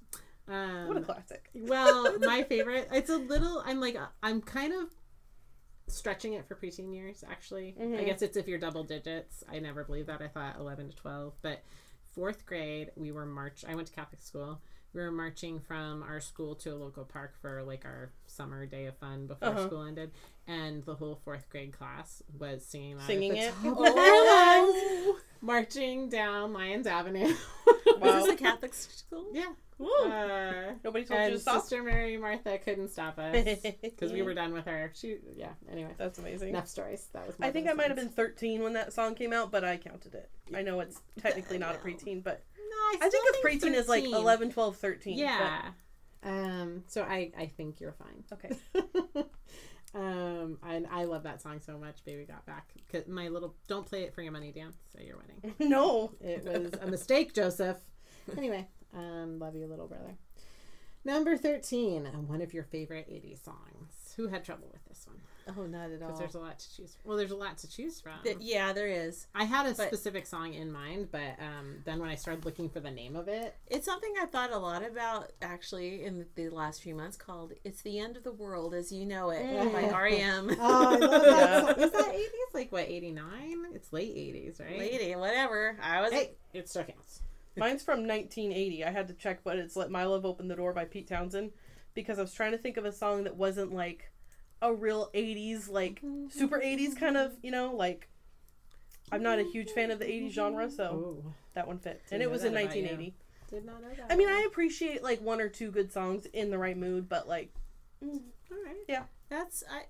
[0.48, 1.50] Um, what a classic!
[1.56, 2.88] well, my favorite.
[2.92, 3.62] It's a little.
[3.66, 3.98] I'm like.
[4.24, 4.90] I'm kind of
[5.88, 7.24] stretching it for preteen years.
[7.30, 8.06] Actually, I Mhm.
[8.06, 9.44] guess it's if you're double digits.
[9.50, 10.22] I never believed that.
[10.22, 11.64] I thought 11 to 12, but
[12.14, 13.64] fourth grade we were march.
[13.68, 14.62] I went to Catholic school.
[14.94, 18.86] We were marching from our school to a local park for like our summer day
[18.88, 19.68] of fun before Uh-huh.
[19.68, 20.12] school ended,
[20.48, 23.04] and the whole fourth grade class was singing that.
[23.04, 23.54] at Singing it?
[23.66, 25.20] Oh.
[25.42, 27.34] marching down Lyons Avenue.
[28.02, 29.28] Was this a Catholic school?
[29.34, 29.46] yeah.
[29.80, 31.62] Uh, Nobody told you and to stop.
[31.62, 34.92] Sister Mary Martha couldn't stop us because we were done with her.
[34.96, 35.52] She, yeah.
[35.72, 36.50] Anyway, That's amazing.
[36.50, 37.08] enough stories.
[37.14, 37.36] That was.
[37.40, 40.16] I think I might have been 13 when that song came out, but I counted
[40.16, 40.30] it.
[40.56, 43.74] I know it's technically not a preteen, but No, I, I think still a preteen
[43.80, 44.16] is like 13.
[44.16, 45.18] 11, 12, 13.
[45.18, 45.62] Yeah.
[46.24, 46.84] Um.
[46.88, 48.24] So I I think you're fine.
[48.34, 48.58] okay.
[49.98, 50.58] um.
[50.68, 52.04] And I love that song so much.
[52.06, 52.70] Baby got back.
[52.92, 55.56] Cause my little don't play it for your money dance at your wedding.
[55.70, 56.12] no.
[56.22, 57.78] It was a mistake, Joseph.
[58.38, 60.18] Anyway, um, love you, little brother.
[61.06, 64.14] Number thirteen, one of your favorite '80s songs.
[64.18, 65.22] Who had trouble with this one?
[65.58, 66.08] Oh, not at all.
[66.08, 66.18] Because all.
[66.20, 66.98] there's a lot to choose.
[67.04, 68.14] Well, there's a lot to choose from.
[68.24, 69.28] Th- yeah, there is.
[69.36, 72.70] I had a But- specific song in mind, but um, then when I started looking
[72.70, 76.50] for the name of it, It's something I thought a lot about actually in the
[76.50, 79.44] last few months called "It's the End of the World as You Know It"
[79.74, 80.02] by Mm.
[80.02, 80.58] REM.
[80.60, 81.74] oh, I love Yeah.
[81.74, 81.78] that.
[81.94, 82.02] song.
[82.06, 82.32] That eighties?
[82.54, 82.86] Like what?
[82.88, 83.66] Eighty nine?
[83.74, 84.78] It's late eighties, right?
[84.80, 85.78] Lady, whatever.
[85.82, 86.12] I was.
[86.12, 87.22] Hey, it still counts.
[87.56, 88.84] Mine's from 1980.
[88.86, 91.52] I had to check, but it's Let My Love Open the Door by Pete Townshend
[91.96, 94.12] because I was trying to think of a song that wasn't like
[94.62, 98.08] a real 80s, like super 80s kind of, you know, like.
[99.10, 102.02] I'm not a huge fan of the 80s genre, so Oh, that one fit.
[102.10, 103.16] Didn't And it was in 1980.
[103.50, 104.12] did not know that.
[104.12, 107.26] I mean, I appreciate like one or two good songs in the right mood, but
[107.26, 107.54] like,
[108.04, 108.20] mm,
[108.52, 108.76] all right.
[108.88, 109.84] Yeah that's I.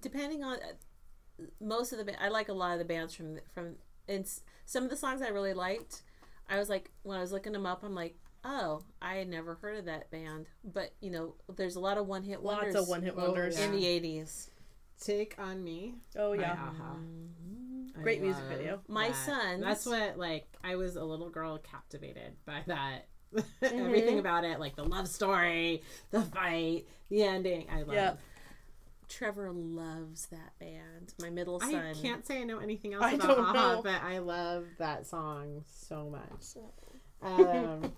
[0.00, 3.38] Depending on uh, most of the, ba- I like a lot of the bands from
[3.52, 3.74] from
[4.08, 6.02] and s- some of the songs I really liked.
[6.48, 9.54] I was like when I was looking them up, I'm like, oh, I had never
[9.56, 10.46] heard of that band.
[10.64, 12.74] But you know, there's a lot of one hit wonders.
[12.74, 13.58] lots of one hit wonders.
[13.58, 13.66] yeah.
[13.66, 14.48] in the '80s.
[15.00, 15.94] Take on me.
[16.16, 16.52] Oh, yeah.
[16.52, 16.96] Aha.
[17.98, 18.80] I Great music video.
[18.86, 19.16] My that.
[19.16, 23.06] sons- That's what like I was a little girl captivated by that.
[23.34, 23.86] Mm-hmm.
[23.86, 27.66] Everything about it, like the love story, the fight, the ending.
[27.72, 27.94] I love.
[27.94, 28.14] Yeah.
[29.08, 31.14] Trevor loves that band.
[31.18, 31.74] My middle son.
[31.74, 33.80] I can't say I know anything else I about don't know.
[33.82, 36.44] but I love that song so much.
[37.22, 37.92] Um,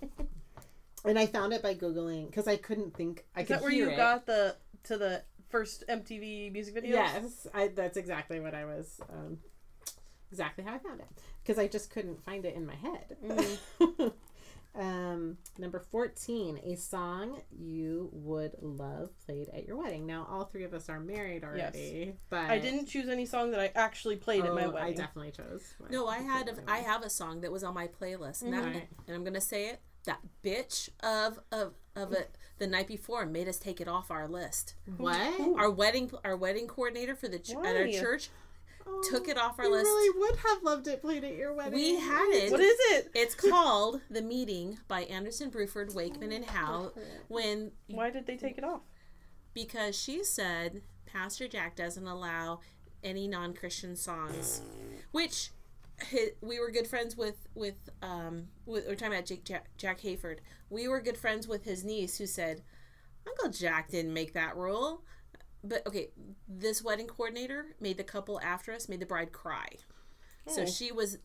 [1.04, 3.24] and I found it by googling because I couldn't think.
[3.34, 3.96] I Is could that where hear you it.
[3.96, 6.96] got the to the first MTV music video?
[6.96, 9.00] Yes, I, that's exactly what I was.
[9.10, 9.38] Um,
[10.30, 11.06] exactly how I found it
[11.42, 13.16] because I just couldn't find it in my head.
[13.24, 14.08] Mm-hmm.
[14.76, 20.04] Um, number 14, a song you would love played at your wedding.
[20.04, 22.16] Now, all three of us are married already, yes.
[22.28, 24.88] but I didn't choose any song that I actually played at my wedding.
[24.88, 25.74] I definitely chose.
[25.78, 28.42] one No, I had play a, I have a song that was on my playlist,
[28.42, 28.88] and, that, Alright.
[29.06, 29.80] and I'm gonna say it.
[30.06, 34.28] That bitch of of of it the night before made us take it off our
[34.28, 34.74] list.
[34.96, 35.40] What?
[35.56, 38.28] Our wedding our wedding coordinator for the ch- at our Why?
[38.84, 39.84] Church took it off our you list.
[39.84, 41.74] really would have loved it played at your wedding.
[41.74, 42.50] We had it.
[42.50, 43.10] What is it?
[43.14, 46.92] It's called The Meeting by Anderson, Bruford, Wakeman, and Howe.
[47.28, 48.80] When Why did they take it off?
[49.54, 52.60] because she said Pastor Jack doesn't allow
[53.04, 54.62] any non-Christian songs,
[55.12, 55.50] which
[56.10, 60.00] hi we were good friends with with um with, we're talking about Jake, Jack, Jack
[60.00, 60.38] Hayford.
[60.70, 62.62] We were good friends with his niece who said
[63.26, 65.04] Uncle Jack didn't make that rule.
[65.66, 66.10] But okay,
[66.46, 69.68] this wedding coordinator made the couple after us made the bride cry.
[70.46, 70.66] So Oh.
[70.66, 71.18] she was.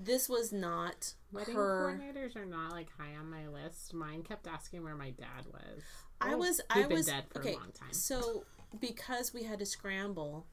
[0.00, 1.98] This was not Wedding her.
[1.98, 3.92] coordinators are not like high on my list.
[3.94, 5.82] Mine kept asking where my dad was.
[6.20, 6.60] I Oh, was.
[6.74, 7.54] He'd I been was dead for okay.
[7.54, 7.92] a long time.
[7.92, 8.44] So
[8.78, 10.46] because we had to scramble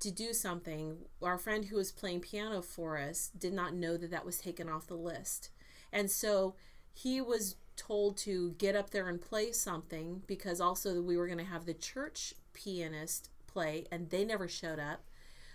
[0.00, 4.10] to do something, our friend who was playing piano for us did not know that
[4.10, 5.50] that was taken off the list,
[5.92, 6.56] and so
[6.92, 11.38] he was told to get up there and play something because also we were going
[11.38, 15.02] to have the church pianist play, and they never showed up.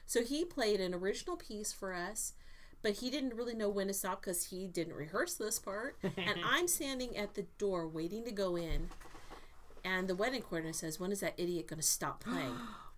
[0.05, 2.33] So he played an original piece for us.
[2.81, 5.97] But he didn't really know when to stop because he didn't rehearse this part.
[6.01, 8.87] and I'm standing at the door waiting to go in.
[9.83, 12.55] And the wedding coordinator says, When is that idiot going to stop playing?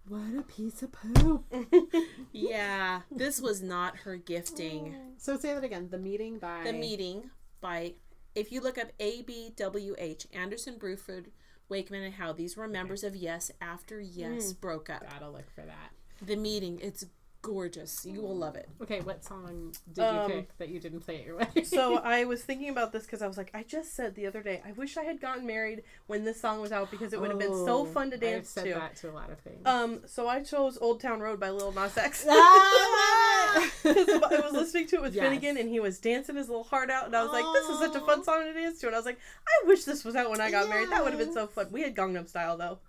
[0.08, 1.46] What a piece of poop.
[2.32, 4.96] yeah, this was not her gifting.
[5.18, 5.88] so say that again.
[5.90, 7.94] The meeting by The meeting by,
[8.36, 11.28] if you look up ABWH, Anderson, Bruford,
[11.70, 14.62] Wakeman, and Howe, these were members of Yes after Yes mm.
[14.62, 15.10] broke up.
[15.10, 15.92] Gotta look for that.
[16.22, 17.06] The meeting, it's
[17.42, 18.06] gorgeous.
[18.06, 18.70] You will love it.
[18.82, 21.66] Okay, what song did Um, you pick that you didn't play at your wedding?
[21.66, 24.42] So I was thinking about this because I was like, I just said the other
[24.44, 27.30] day, I wish I had gotten married when this song was out because it would
[27.30, 28.74] have been so Oh, fun to dance said to.
[28.74, 29.62] that to a lot of things.
[29.66, 32.26] Um, so I chose Old Town Road by Lil Nas X.
[32.30, 33.72] Ah!
[33.86, 35.24] I was listening to it with Yes.
[35.26, 37.80] Finnegan and he was dancing his little heart out, and I was like, "This is
[37.80, 40.16] such a fun song to dance to." And I was like, "I wish this was
[40.16, 40.90] out when I got married.
[40.90, 42.80] That would have been so fun." We had Gangnam Style though.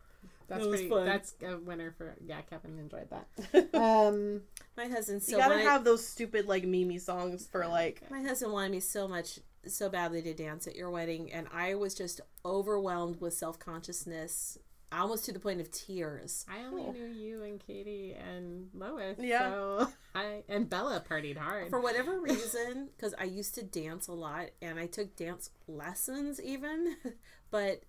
[0.49, 0.89] That's It was pretty.
[0.91, 1.05] fun.
[1.07, 2.41] That's a winner for yeah.
[2.43, 3.75] Kevin enjoyed that.
[3.75, 4.43] Um,
[4.77, 8.11] My husband so you gotta when I- have those stupid like Mimi songs for like.
[8.11, 11.75] My husband wanted me so much, so badly to dance at your wedding, and I
[11.75, 14.59] was just overwhelmed with self consciousness,
[14.91, 16.45] almost to the point of tears.
[16.51, 19.17] I only knew you and Katie and Lois.
[19.19, 19.51] Yeah.
[19.51, 21.71] So I and Bella partied hard.
[21.71, 26.41] For whatever reason, because I used to dance a lot and I took dance lessons
[26.41, 26.97] even,
[27.51, 27.83] but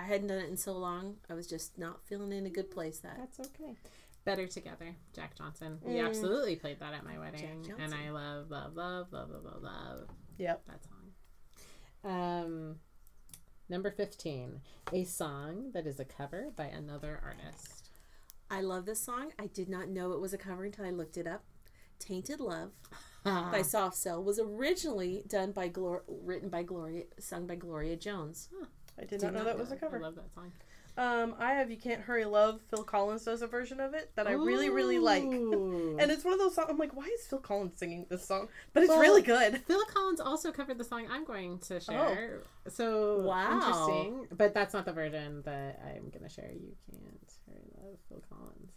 [0.00, 1.16] I hadn't done it in so long.
[1.28, 3.16] I was just not feeling in a good place that.
[3.18, 3.76] That's okay.
[4.24, 5.78] Better Together, Jack Johnson.
[5.82, 6.06] We Mm.
[6.08, 7.70] absolutely played that at my wedding.
[7.78, 10.08] And I love, love, love, love, love, love, love
[10.38, 10.66] Yep.
[10.66, 11.12] that song.
[12.02, 12.80] Um,
[13.68, 14.62] number 15,
[14.92, 17.90] a song that is a cover by another artist.
[18.50, 19.32] I love this song.
[19.38, 21.44] I did not know it was a cover until I looked it up.
[21.98, 22.72] Tainted Love
[23.26, 23.50] Ah.
[23.52, 28.48] by Soft Cell was originally done by Glor- written by Gloria, sung by Gloria Jones.
[29.00, 29.96] I did not know that was a cover.
[29.96, 30.52] I love that song.
[30.96, 34.26] Um, I have "You Can't Hurry Love." Phil Collins does a version of it that
[34.26, 35.22] I really, really like.
[36.00, 36.68] And it's one of those songs.
[36.70, 38.48] I'm like, why is Phil Collins singing this song?
[38.72, 39.58] But it's Well, really good.
[39.66, 42.40] Phil Collins also covered the song I'm going to share.
[42.68, 43.54] So Wow.
[43.54, 44.26] interesting.
[44.36, 46.50] But that's not the version that I'm going to share.
[46.52, 48.72] You can't hurry love Phil Collins.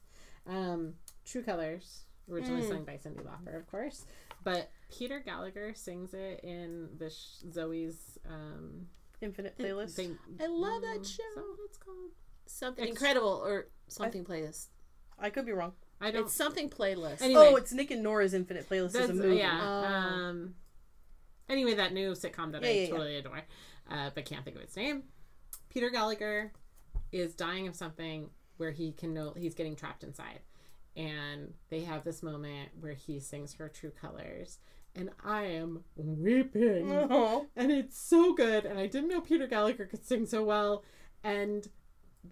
[0.46, 0.94] Um,
[1.26, 2.68] True Colors, originally Mm.
[2.70, 4.06] sung by Cyndi Lauper, of course.
[4.44, 8.88] But Peter Gallagher sings it in the sh- Zoey's um,
[9.24, 10.00] Infinite playlist.
[10.40, 11.42] I love that Mm, show.
[11.42, 12.12] what it's called?
[12.46, 14.68] Something incredible or something playlist.
[15.18, 15.74] I could be wrong.
[16.02, 16.24] I don't.
[16.26, 17.22] It's something playlist.
[17.22, 17.42] Anyway.
[17.52, 19.38] Oh, it's Nick and Nora's Infinite playlist is a movie.
[19.38, 19.60] yeah.
[19.62, 19.86] Oh.
[19.86, 20.56] Um,
[21.50, 22.88] anyway, that new sitcom that Yeah, I yeah.
[22.90, 23.42] totally adore,
[23.90, 25.04] uh, but can't think of its name.
[25.70, 26.52] Peter Gallagher
[27.12, 30.40] is dying of something where he can know he's getting trapped inside,
[30.98, 34.60] and they have this moment where he sings her true colors,
[34.96, 37.48] and I am weeping, Oh.
[37.56, 38.66] and it's so good.
[38.66, 40.84] And I didn't know Peter Gallagher could sing so well,
[41.24, 41.68] and.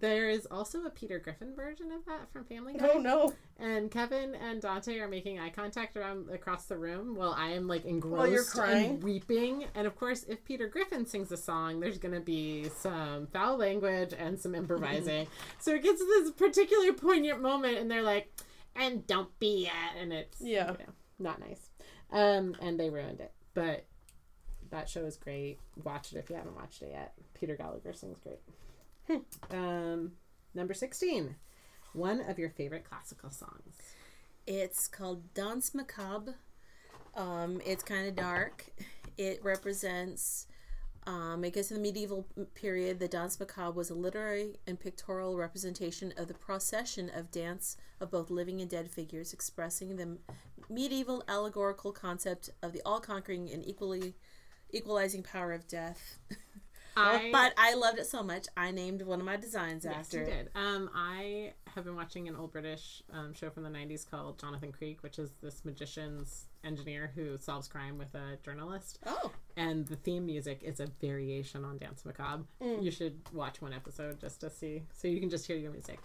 [0.00, 2.88] There is also a Peter Griffin version of that from Family Guy.
[2.94, 3.34] Oh no.
[3.58, 7.68] And Kevin and Dante are making eye contact around across the room while I am
[7.68, 8.90] like engrossed While you're crying?
[8.92, 9.66] and weeping.
[9.74, 13.58] And of course, if Peter Griffin sings a song, there's going to be some foul
[13.58, 15.26] language and some improvising.
[15.58, 18.32] so it gets to this particular poignant moment, and they're like,
[18.74, 20.72] "And don't be it," and it's Yeah.
[20.72, 21.68] you know, not nice.
[22.12, 23.86] Um, and they ruined it, but
[24.70, 25.58] that show is great.
[25.82, 27.14] Watch it if you haven't watched it yet.
[27.32, 29.22] Peter Gallagher sings great.
[29.50, 30.12] um,
[30.54, 31.36] number sixteen.
[31.94, 33.76] One of your favorite classical songs.
[34.46, 36.34] It's called Danse Macabre.
[37.14, 38.66] Um, it's kind of dark.
[39.18, 40.46] It represents,
[41.06, 45.36] um, I guess, in the medieval period, the Danse Macabre was a literary and pictorial
[45.36, 50.16] representation of the procession of dance of both living and dead figures, expressing the
[50.72, 54.14] medieval allegorical concept of the all-conquering and equally
[54.70, 56.18] equalizing power of death.
[56.96, 60.18] I, but I loved it so much, I named one of my designs yes, after
[60.18, 60.26] you it.
[60.26, 60.50] did.
[60.54, 64.72] Um, I have been watching an old British um, show from the '90s called Jonathan
[64.72, 68.98] Creek, which is this magician's engineer who solves crime with a journalist.
[69.06, 72.44] Oh, And the theme music is a variation on Danse Macabre.
[72.62, 72.82] Mm.
[72.82, 75.98] You should watch one episode just to see, so you can just hear your music.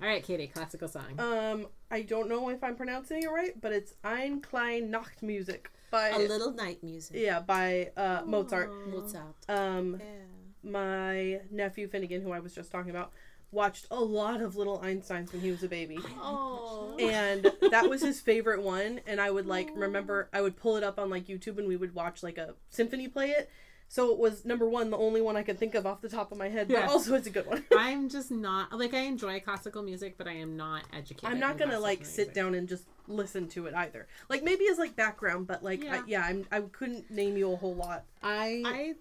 [0.00, 1.18] All right, Katie, classical song.
[1.18, 6.08] Um, I don't know if I'm pronouncing it right, but it's Ein klein Nachtmusik by
[6.10, 7.16] a little night music.
[7.18, 8.70] yeah by uh, Mozart.
[8.88, 9.34] Mozart.
[9.48, 10.70] Um, Yeah.
[10.70, 13.12] my nephew Finnegan, who I was just talking about,
[13.52, 15.98] watched a lot of Little Einsteins when he was a baby.
[16.20, 16.96] Oh.
[17.00, 20.84] and that was his favorite one and i would like remember i would pull it
[20.84, 23.48] up on like youtube and we would watch like a symphony play it
[23.92, 26.30] so it was number one the only one i could think of off the top
[26.30, 29.40] of my head but also it's a good one I'm just not like I enjoy
[29.40, 31.28] classical music, but I am not educated.
[31.30, 34.44] i'm not in gonna classical like sit down and just listen to it either like
[34.44, 36.00] maybe as like background but like yeah, Yeah.
[36.00, 38.94] I, yeah I'm, i couldn't name you a whole lot I, I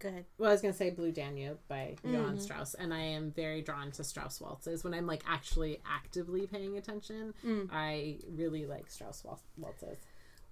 [0.00, 0.24] go ahead.
[0.38, 2.14] well, I was gonna say Blue Danube by Mm-hmm.
[2.14, 4.84] Johann Strauss, and I am very drawn to Strauss waltzes.
[4.84, 7.68] When I'm like actually actively paying attention, Mm.
[7.72, 9.24] I really like Strauss
[9.56, 9.98] waltzes.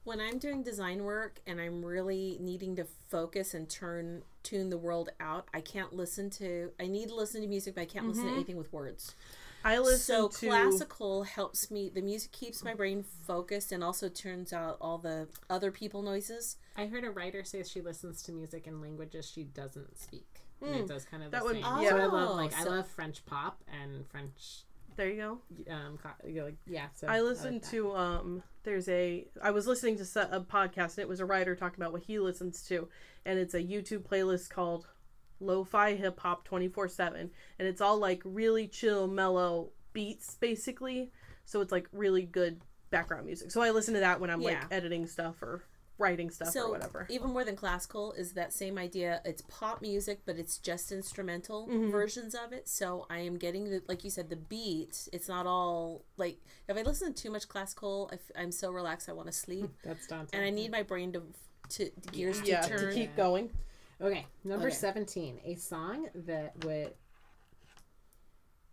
[0.05, 4.79] When I'm doing design work and I'm really needing to focus and turn tune the
[4.79, 6.71] world out, I can't listen to.
[6.79, 8.37] I need to listen to music, but I can't listen to mm-hmm.
[8.37, 9.15] anything with words.
[9.65, 11.91] i listen So to classical helps me.
[11.93, 16.59] The music keeps my brain focused and also turns out all the other people noises.
[16.77, 20.43] I heard a writer say she listens to music in languages she doesn't speak.
[20.61, 20.87] And it hmm.
[20.87, 21.63] does kind of the That would- same.
[21.63, 21.89] yeah.
[21.89, 24.65] So I love like I Oh, love French pop and French
[24.97, 26.87] there you go um co- you know, like yeah.
[26.95, 27.71] So I like listened that.
[27.71, 31.55] to um there's a I was listening to a podcast and it was a writer
[31.55, 32.89] talking about what he listens to
[33.25, 34.87] and it's a YouTube playlist called
[35.41, 41.11] Lo-Fi Hip Hop 24/7 and it's all like really chill mellow beats basically
[41.45, 42.61] so it's like really good
[42.91, 43.51] background music.
[43.51, 45.65] So I listen to that when I'm like editing stuff or
[45.99, 47.07] writing stuff so or whatever.
[47.09, 49.21] even more than classical is that same idea.
[49.25, 51.91] It's pop music, but it's just instrumental Mm-hmm.
[51.91, 52.69] versions of it.
[52.69, 55.09] So I am getting the like you said the beat.
[55.13, 56.39] It's not all like
[56.69, 59.33] if I listen to too much classical, I f- I'm so relaxed I want to
[59.33, 60.39] sleep, That's daunting.
[60.39, 61.23] and I need my brain to
[61.71, 62.95] to gears Yeah, to to turn.
[62.95, 63.51] keep going.
[64.01, 64.75] Okay, number Okay.
[64.75, 65.41] 17.
[65.45, 66.93] A song that would.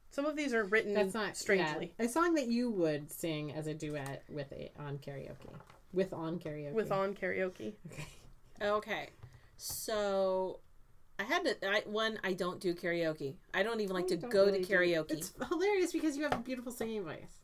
[0.09, 1.37] Some of these are written That's not.
[1.37, 1.93] strangely.
[1.97, 5.53] yeah, a song that you would sing as a duet with a, on karaoke.
[5.93, 6.73] With on karaoke.
[6.73, 7.73] with on karaoke.
[7.91, 8.05] Okay.
[8.61, 9.09] Okay,
[9.57, 10.59] so
[11.19, 11.55] I had to.
[11.67, 13.35] I, one, I don't do karaoke.
[13.53, 15.11] I don't even like to I don't go really to do- karaoke.
[15.11, 17.39] It's hilarious because you have a beautiful singing voice.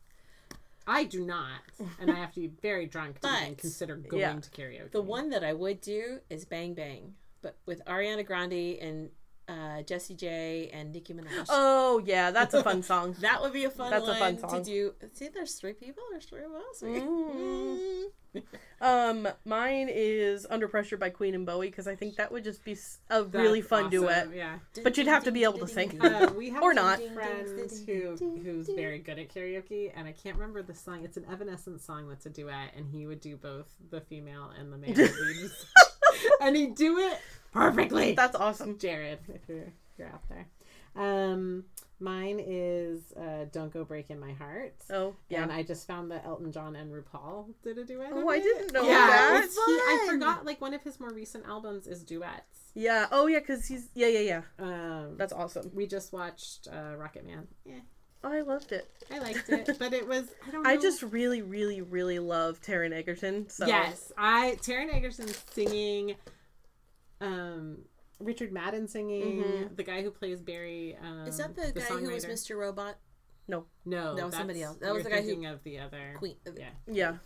[0.86, 1.60] I do not,
[2.00, 4.34] and I have to be very drunk to even consider going Yeah.
[4.40, 4.90] to karaoke.
[4.92, 9.10] The one that I would do is Bang Bang, but with Ariana Grande and
[9.48, 11.46] uh, Jessie J and Nicki Minaj.
[11.48, 13.16] Oh yeah, that's a fun song.
[13.20, 14.50] That would be a fun That's a fun song.
[14.50, 14.94] to do.
[15.14, 16.02] See, there's three people.
[16.10, 16.82] There's three of us.
[16.82, 18.04] Mm.
[18.80, 22.62] Um, mine is Under Pressure by Queen and Bowie because I think that would just
[22.64, 22.72] be
[23.10, 24.28] a That's really fun awesome, duet.
[24.34, 24.58] Yeah.
[24.84, 26.00] But you'd have to be able to sing.
[26.00, 27.00] Uh, we have Or a not.
[27.14, 27.48] friend
[27.86, 31.02] who who's very good at karaoke, and I can't remember the song.
[31.04, 34.72] It's an Evanescence song that's a duet, and he would do both the female and
[34.72, 34.94] the male
[35.26, 35.66] leads,
[36.40, 37.18] and he'd do it
[37.52, 38.14] perfectly.
[38.14, 38.78] That's awesome.
[38.78, 40.46] Jared, if you're if you're out there.
[40.96, 41.64] Um,
[42.00, 45.42] mine is uh, "Don't Go Breaking My Heart." Oh yeah.
[45.42, 48.10] And I just found that Elton John and RuPaul did a duet.
[48.12, 49.42] Oh, I didn't know yeah, that.
[49.42, 50.44] he- I forgot.
[50.44, 52.72] Like one of his more recent albums is duets.
[52.74, 53.06] yeah.
[53.12, 54.42] Oh yeah, because he's yeah yeah yeah.
[54.58, 55.70] Um, That's awesome.
[55.74, 57.46] we just watched uh, Rocket Man.
[57.64, 57.80] Yeah,
[58.24, 58.88] Oh, I loved it.
[59.12, 60.64] I liked it, but it was I don't.
[60.64, 60.70] Know.
[60.70, 63.48] I just really really really love Taron Egerton.
[63.50, 66.16] So yes, I Taron Egerton singing,
[67.20, 67.78] um,
[68.20, 69.76] Richard Madden singing, Mhm.
[69.76, 70.96] the guy who plays Barry.
[71.00, 72.24] Um, Is that the, guy who was.
[72.24, 72.56] Mr.
[72.58, 72.96] Robot?
[73.46, 74.76] No, No, that's- somebody else.
[74.78, 76.36] That was the guy who- of the other Queen.
[76.54, 76.70] Yeah.
[76.86, 77.18] Yeah.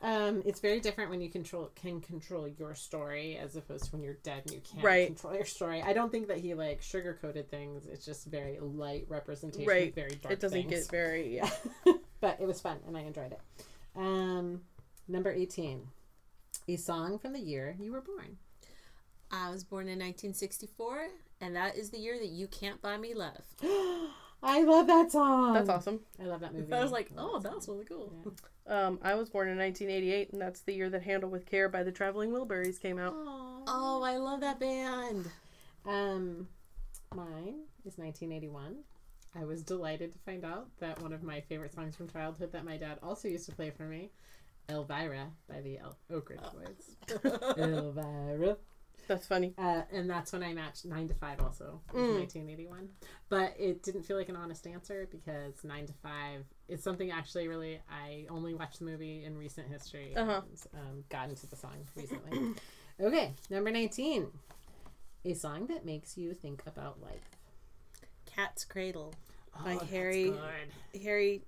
[0.00, 4.02] Um, it's very different when you control can control your story as opposed to when
[4.02, 5.06] you're dead and you can't Right.
[5.06, 5.80] control your story.
[5.80, 7.86] I don't think that he like sugar coated things.
[7.86, 9.68] It's just very light representation.
[9.68, 9.90] Right.
[9.90, 10.32] Of very dark.
[10.32, 10.70] It doesn't things.
[10.86, 11.50] get very yeah.
[12.20, 13.40] but it was fun and I enjoyed it.
[13.94, 14.64] Um,
[15.06, 15.88] number eighteen,
[16.66, 18.38] a song from the year you were born.
[19.32, 21.08] I was born in 1964,
[21.40, 23.42] and that is the year that You Can't Buy Me Love.
[24.44, 25.54] I love that song.
[25.54, 26.00] That's awesome.
[26.20, 26.72] I love that movie.
[26.72, 28.12] I was like, oh, that that's really cool.
[28.24, 28.32] Yeah.
[28.86, 31.82] Um, I was born in 1988, and that's the year that "Handle with Care" by
[31.82, 33.12] the Traveling Wilburys came out.
[33.12, 33.62] song.
[33.66, 35.30] Oh, I love that band.
[35.86, 36.48] Um,
[37.14, 38.78] mine is 1981.
[39.34, 42.64] I was delighted to find out that one of my favorite songs from childhood that
[42.64, 44.10] my dad also used to play for me
[44.68, 47.22] Elvira by the El- Oak Ridge Boys.
[47.56, 48.56] Elvira.
[49.12, 49.52] That's funny.
[49.58, 52.18] Uh, and that's when I matched 9 to 5 also, in Mm.
[52.20, 52.88] 1981.
[53.28, 57.48] But it didn't feel like an honest answer because 9 to 5 is something actually
[57.48, 60.40] really, I only watched the movie in recent history Uh-huh.
[60.72, 62.54] and um, got into the song recently.
[63.00, 64.28] okay, number 19.
[65.24, 67.28] A song that makes you think about life.
[68.26, 69.12] Cat's Cradle.
[69.54, 71.02] Oh, By Harry- good.
[71.02, 71.42] Harry,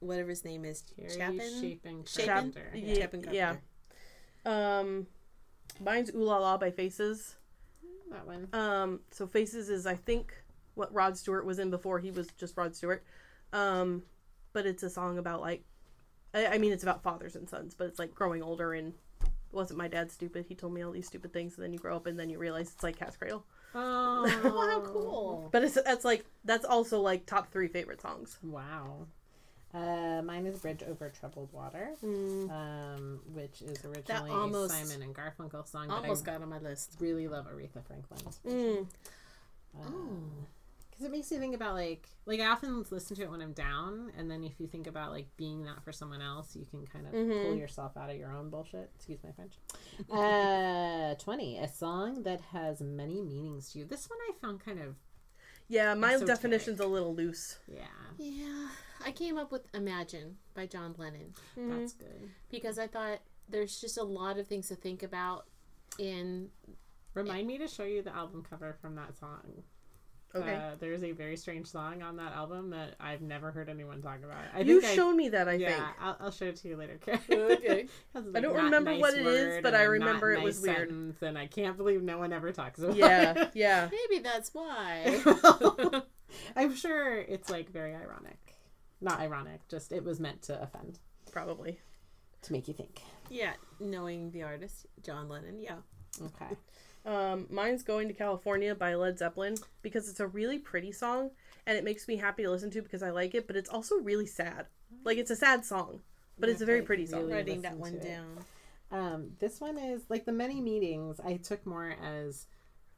[0.00, 1.60] whatever his name is, Harry Chapin.
[1.60, 2.26] Shaping Chapin?
[2.26, 2.70] Carpenter.
[2.74, 2.94] Yeah.
[2.94, 3.56] Chapin yeah.
[4.46, 5.06] Um,
[5.80, 7.36] mine's Ooh La La by Faces.
[8.10, 8.48] That one.
[8.52, 10.34] Um, so Faces is I think
[10.74, 13.04] what Rod Stewart was in before he was just Rod Stewart.
[13.52, 14.02] Um,
[14.52, 15.64] but it's a song about like,
[16.34, 18.94] I, I mean, it's about fathers and sons, but it's like growing older and
[19.52, 20.46] wasn't my dad stupid?
[20.48, 22.38] He told me all these stupid things, and then you grow up and then you
[22.38, 23.44] realize it's like Cat's Cradle.
[23.74, 25.48] Oh, how cool.
[25.52, 28.38] But it's that's like that's also like top three favorite songs.
[28.42, 29.06] Wow.
[29.72, 32.50] Uh, mine is Bridge Over Troubled Water, Mm.
[32.50, 36.58] um, which is originally almost- a Simon and Garfunkel song, Almost I got on my
[36.58, 36.96] list.
[36.98, 38.40] really love Aretha Franklin's.
[38.44, 38.86] Mm.
[39.78, 40.08] Oh.
[40.90, 43.52] Because it makes you think about like, like I often listen to it when I'm
[43.52, 46.84] down, and then if you think about like being that for someone else, you can
[46.88, 47.58] kind of pull Mhm.
[47.58, 48.90] yourself out of your own bullshit.
[48.96, 49.54] Excuse my French.
[50.10, 53.84] Uh, twenty, a song that has many meanings to you.
[53.84, 54.96] This one I found kind of
[55.68, 56.26] Yeah, my Esoteric.
[56.26, 57.58] definition's a little loose.
[57.68, 57.86] yeah,
[58.18, 58.68] Yeah,
[59.04, 62.30] I came up with Imagine by John Lennon that's good.
[62.50, 65.46] because I thought there's just a lot of things to think about
[65.98, 66.48] in
[67.14, 69.64] Remind me to show you the album cover from that song.
[70.32, 70.54] Okay.
[70.54, 74.18] Uh, there's a very strange song on that album that I've never heard anyone talk
[74.22, 74.36] about.
[74.54, 75.84] I you think I- showed me that, I yeah, think.
[76.00, 76.98] I'll, I'll show it to you later.
[77.04, 77.20] Karen.
[77.30, 77.86] Okay.
[78.14, 80.44] Has, I don't remember what it is, but and I a not remember it nice
[80.44, 80.88] was weird.
[80.90, 83.36] sentence, and I can't believe no one ever talks about Yeah, it.
[83.36, 83.88] Yeah, yeah.
[83.90, 85.20] maybe that's why.
[86.56, 88.49] I'm sure it's like very ironic.
[89.00, 90.98] Not ironic, just it was meant to offend,
[91.32, 91.80] Probably.
[92.42, 93.00] to make you think.
[93.30, 95.60] yeah, knowing the artist John Lennon.
[95.60, 95.76] Yeah.
[96.22, 96.56] Okay.
[97.06, 101.30] Um, mine's Going to California by Led Zeppelin because it's a really pretty song
[101.66, 103.96] and it makes me happy to listen to because I like it, but it's also
[103.96, 104.66] really sad.
[105.04, 106.00] Like it's a sad song,
[106.38, 107.20] but it's a very Like, pretty song.
[107.22, 108.44] really Writing that one down.
[108.92, 112.46] Um, this one is like the many meetings I took more as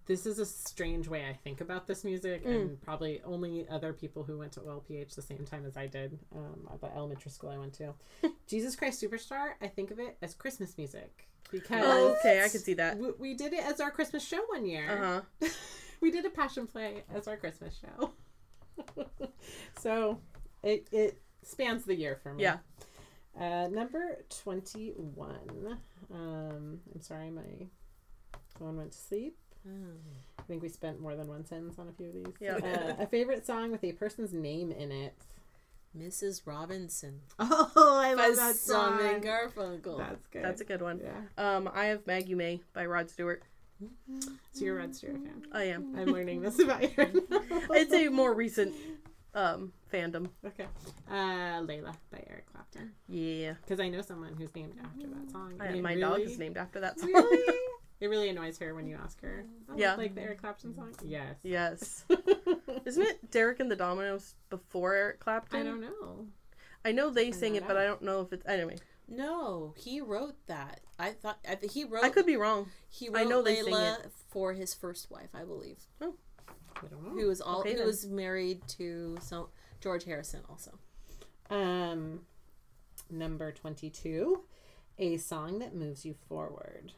[0.06, 2.50] this is a strange way I think about this music, Mm.
[2.60, 6.18] and probably only other people who went to OLPH the same time as I did,
[6.34, 7.94] um, at the elementary school I went to.
[8.46, 12.60] Jesus Christ Superstar, I think of it as Christmas music because Oh, okay, I can
[12.60, 12.98] see that.
[12.98, 14.90] we, we did it as our Christmas show one year.
[14.90, 15.48] Uh huh.
[16.00, 18.12] we did a passion play as our Christmas show.
[19.78, 20.18] so
[20.62, 22.42] it it spans the year for me.
[22.42, 22.58] Yeah.
[23.38, 25.78] Uh, number twenty one.
[26.12, 27.66] Um, I'm sorry, my
[28.58, 29.36] phone went to sleep.
[29.66, 32.34] I think we spent more than one sentence on a few of these.
[32.40, 32.56] Yeah.
[32.56, 35.14] Uh, a favorite song with a person's name in it.
[35.97, 36.47] Mrs.
[36.47, 38.98] Robinson Oh, I by love that song.
[38.98, 39.98] Simon Garfunkel.
[39.98, 40.43] That's good.
[40.44, 41.01] That's a good one.
[41.05, 41.56] yeah.
[41.56, 43.43] Um, I have Maggie May by Rod Stewart.
[44.52, 45.43] So you're a Rod Stewart fan.
[45.52, 45.94] I am.
[45.98, 47.26] I'm learning this about you.
[47.72, 48.74] It's a more recent
[49.34, 50.28] um fandom.
[50.47, 50.66] Okay.
[51.10, 52.93] Uh, Layla by Eric Clapton.
[53.09, 53.55] Yeah.
[53.62, 55.55] Because I know someone who's named after that song.
[55.60, 57.12] I, and it my really, dog is named after that song.
[57.12, 57.55] Really?
[58.02, 59.44] it really annoys her when you ask her.
[59.70, 59.94] Oh, Yeah.
[59.94, 60.92] Like the Eric Clapton song?
[61.04, 61.36] Yes.
[61.42, 62.04] yes.
[62.84, 65.60] Isn't it Derek and the Dominos before Eric Clapton?
[65.60, 66.26] I don't know.
[66.84, 67.76] I know they Find sing that it, but.
[67.76, 68.76] I don't know if it's anyway.
[69.08, 70.80] No, he wrote that.
[70.98, 72.02] I thought I th- he wrote.
[72.04, 72.68] I could be wrong.
[72.88, 74.10] He wrote I know they sing it.
[74.30, 76.14] for his first wife, I believe, Oh.
[76.76, 77.10] I don't know.
[77.10, 77.86] who was all Okay, who then.
[77.86, 79.48] was married to some
[79.80, 80.78] George Harrison also.
[81.50, 82.20] Um,
[83.10, 84.42] number 22.
[84.98, 86.92] A song that moves you forward.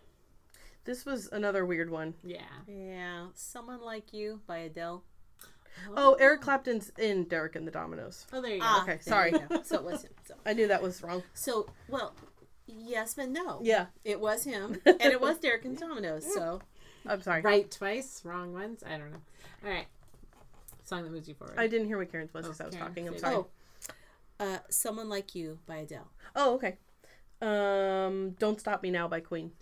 [0.84, 2.14] This was another weird one.
[2.22, 2.40] Yeah.
[2.68, 5.02] Yeah, someone like you by Adele.
[5.96, 8.26] Oh, Eric Clapton's in Derek and the Dominos.
[8.32, 8.66] Oh, there you go.
[8.66, 9.32] Ah, okay, there sorry.
[9.32, 9.62] you go.
[9.62, 10.10] So it was him.
[10.26, 11.22] So, I knew that was wrong.
[11.32, 12.14] so well,
[12.66, 13.60] yes, but no.
[13.62, 16.22] Yeah, It was him, and it was Derek and Dominos.
[16.22, 16.60] So
[17.06, 17.40] I'm sorry.
[17.42, 18.84] Right twice, wrong once.
[18.86, 19.18] I don't know.
[19.64, 19.86] All right.
[20.84, 21.58] Song that moves you forward.
[21.58, 23.08] I didn't hear what Karen's was because I was Okay, talking.
[23.08, 23.34] I'm say sorry.
[23.36, 23.46] oh,
[24.38, 26.06] uh, someone like you by Adele.
[26.36, 26.76] Oh, okay.
[27.40, 29.52] Um, Don't Stop Me Now by Queen.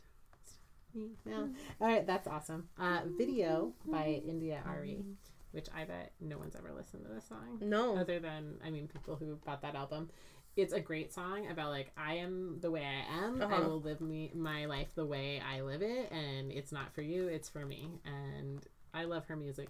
[0.94, 1.46] Yeah.
[1.80, 2.68] All right, that's awesome.
[2.78, 5.04] Uh, video by India Arie,
[5.52, 7.58] which I bet no one's ever listened to this song.
[7.60, 7.96] No.
[7.96, 10.10] other than I mean people who bought that album.
[10.54, 13.40] It's a great song about like I am the way I am.
[13.40, 13.68] I Uh-huh.
[13.68, 17.28] will live me my life the way I live it, and it's not for you,
[17.28, 17.88] it's for me.
[18.04, 18.62] And
[18.92, 19.68] I love her music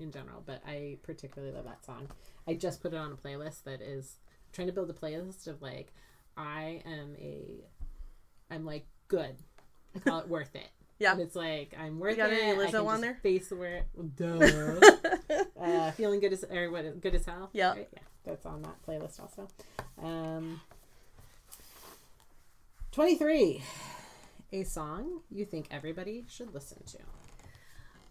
[0.00, 2.08] in general, but I particularly love that song.
[2.48, 4.16] I just put it on a playlist that is
[4.52, 5.92] trying to build a playlist of like
[6.36, 7.64] I am a
[8.50, 9.36] I'm like good.
[9.94, 10.68] I call it worth it.
[11.00, 11.12] Yeah.
[11.12, 12.40] And it's like I'm worth got it.
[12.40, 13.14] any I Lizzo can on just there?
[13.20, 13.82] Face the where
[14.16, 14.80] duh
[15.60, 17.50] uh, feeling good as or what good as hell.
[17.52, 17.70] Yeah.
[17.72, 17.88] Right?
[17.92, 19.48] yeah, that's on that playlist also.
[20.00, 20.60] Um,
[22.92, 23.62] 23.
[24.52, 26.98] A song you think everybody should listen to.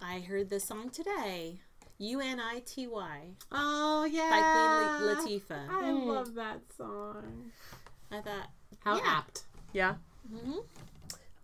[0.01, 1.61] I heard this song today.
[1.99, 3.19] U N I T Y
[3.51, 4.29] Oh, yeah.
[4.29, 5.69] by Queen Latifah.
[5.69, 6.05] I Mm.
[6.05, 7.51] love that song.
[8.11, 8.49] I thought,
[8.81, 9.03] How Yeah.
[9.05, 9.43] apt.
[9.71, 9.95] Yeah.
[10.29, 10.59] hmm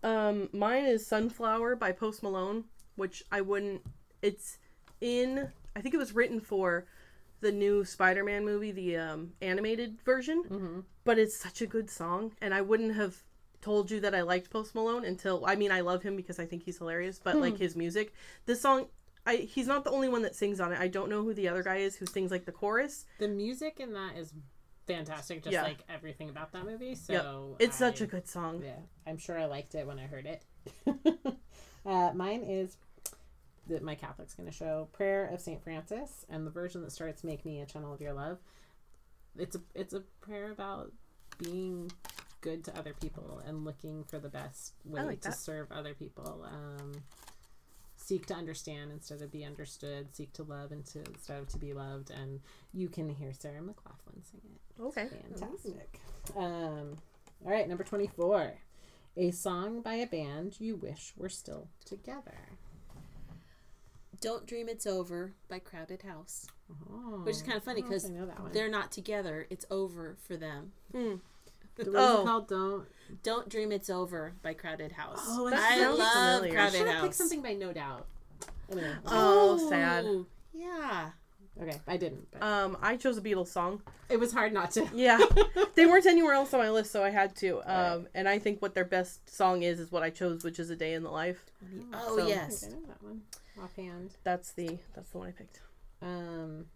[0.02, 2.64] Um, mine is Sunflower by Post Malone,
[2.96, 3.82] which I wouldn't.
[4.22, 4.58] It's
[5.00, 5.50] in.
[5.76, 6.86] I think it was written for
[7.40, 10.44] the new Spider-Man movie, the um, animated version.
[10.44, 10.80] Mm-hmm.
[11.04, 13.16] But it's such a good song, and I wouldn't have
[13.62, 15.44] told you that I liked Post Malone until.
[15.46, 17.20] I mean, I love him because I think he's hilarious.
[17.22, 18.12] But like his music,
[18.46, 18.86] this song.
[19.26, 20.80] I, he's not the only one that sings on it.
[20.80, 23.04] I don't know who the other guy is who sings like the chorus.
[23.18, 24.32] The music in that is
[24.86, 25.62] fantastic, just Yeah.
[25.62, 26.94] like everything about that movie.
[26.94, 28.62] So It's such a good song.
[28.62, 30.44] Yeah, I'm sure I liked it when I heard it.
[31.86, 32.76] uh, mine is
[33.68, 37.22] that my Catholic's going to show Prayer of Saint Francis, and the version that starts
[37.24, 38.38] "Make me a channel of your love."
[39.38, 40.92] It's a it's a prayer about
[41.38, 41.90] being
[42.40, 45.38] good to other people and looking for the best way like to that.
[45.38, 46.44] serve other people.
[46.50, 46.92] Um,
[48.10, 50.12] seek to understand instead of be understood.
[50.12, 52.10] Seek to love instead of to be loved.
[52.10, 52.40] And
[52.74, 54.82] you can hear Sarah McLachlan sing it.
[54.82, 55.06] Okay.
[55.06, 56.00] Fantastic.
[56.36, 56.96] Um,
[57.44, 58.54] all right, number 24.
[59.16, 62.34] A song by a band you wish were still together.
[64.20, 66.46] Don't Dream It's Over by Crowded House.
[66.92, 68.52] Oh, Which is kind of funny I don't know if 'cause I know that one.
[68.52, 69.46] They're not together.
[69.50, 70.72] It's over for them.
[71.86, 72.22] What is Oh.
[72.22, 72.48] it called?
[72.48, 72.84] Don't.
[73.24, 75.18] Don't Dream It's Over by Crowded House.
[75.22, 76.52] Oh, that I sounds love familiar.
[76.52, 77.16] I Crowded should have picked House.
[77.16, 78.06] something by No Doubt.
[78.70, 80.06] Anyway, Oh, sad.
[80.54, 81.10] Yeah.
[81.60, 82.28] okay, I didn't.
[82.30, 83.82] But Um, I chose a Beatles song.
[84.08, 84.88] it was hard not to.
[84.94, 85.18] Yeah,
[85.74, 87.58] they weren't anywhere else on my list, so I had to.
[87.62, 88.06] Um, Right.
[88.14, 90.76] and I think what their best song is is what I chose, which is "A
[90.76, 91.46] Day in the Life."
[91.92, 92.64] Oh So- yes.
[92.64, 93.22] I know that one
[93.60, 94.10] offhand.
[94.22, 95.60] That's the that's the one I picked.
[96.00, 96.66] Um,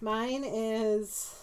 [0.00, 1.34] mine is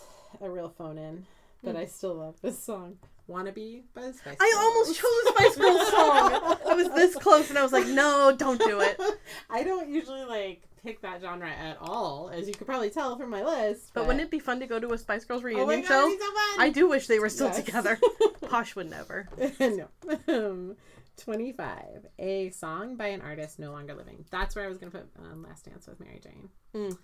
[0.41, 1.25] a real phone in,
[1.63, 2.97] but I still love this song.
[3.29, 6.57] Wannabe by the Spice I almost chose a Spice Girls song.
[6.67, 8.99] I was this close, and I was like, "No, don't do it."
[9.51, 13.29] I don't usually like pick that genre at all, as you could probably tell from
[13.29, 13.91] my list.
[13.93, 15.87] But wouldn't it be fun to go to a Spice Girls Oh reunion my God,
[15.87, 16.07] show?
[16.07, 16.59] it'd be so fun!
[16.59, 17.57] I do wish they were still Yes.
[17.63, 17.99] together.
[18.49, 19.27] Posh would never.
[19.59, 19.87] no.
[20.27, 20.75] Um,
[21.17, 22.07] 25.
[22.17, 24.25] A song by an artist no longer living.
[24.31, 26.97] That's where I was going to put um, Last Dance with Mary Jane.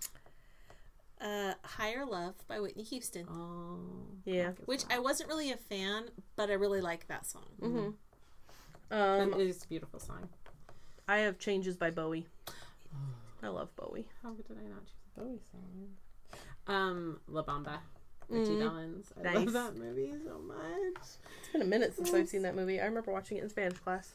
[1.20, 3.78] Uh, Higher Love by Whitney Houston, Oh.
[4.24, 4.50] Yeah.
[4.52, 7.46] that which is I wasn't really a fan, but I really like that song.
[7.60, 7.88] hmm.
[8.90, 10.28] Um, it is a beautiful song.
[11.08, 12.26] I have "Changes" by Bowie.
[13.42, 14.06] I love Bowie.
[14.22, 15.88] How did I not choose a Bowie song?
[16.66, 17.78] Um, La Bamba.
[18.28, 18.58] Ritchie Mhm.
[18.58, 19.12] Valens.
[19.18, 19.36] I Nice.
[19.36, 20.58] love that movie so much.
[20.96, 21.18] It's
[21.52, 22.80] been a minute since I've seen that movie.
[22.80, 24.14] I remember watching it in Spanish class.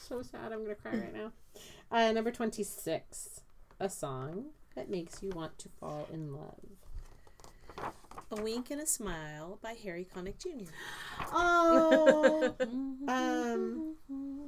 [0.00, 0.52] So sad.
[0.52, 1.32] I'm going to cry right now.
[1.92, 3.40] Uh, number 26.
[3.78, 6.58] A song that makes you want to fall in love.
[8.30, 10.70] A Wink and a Smile by Harry Connick Jr.
[11.32, 12.54] Oh,
[13.08, 13.94] um,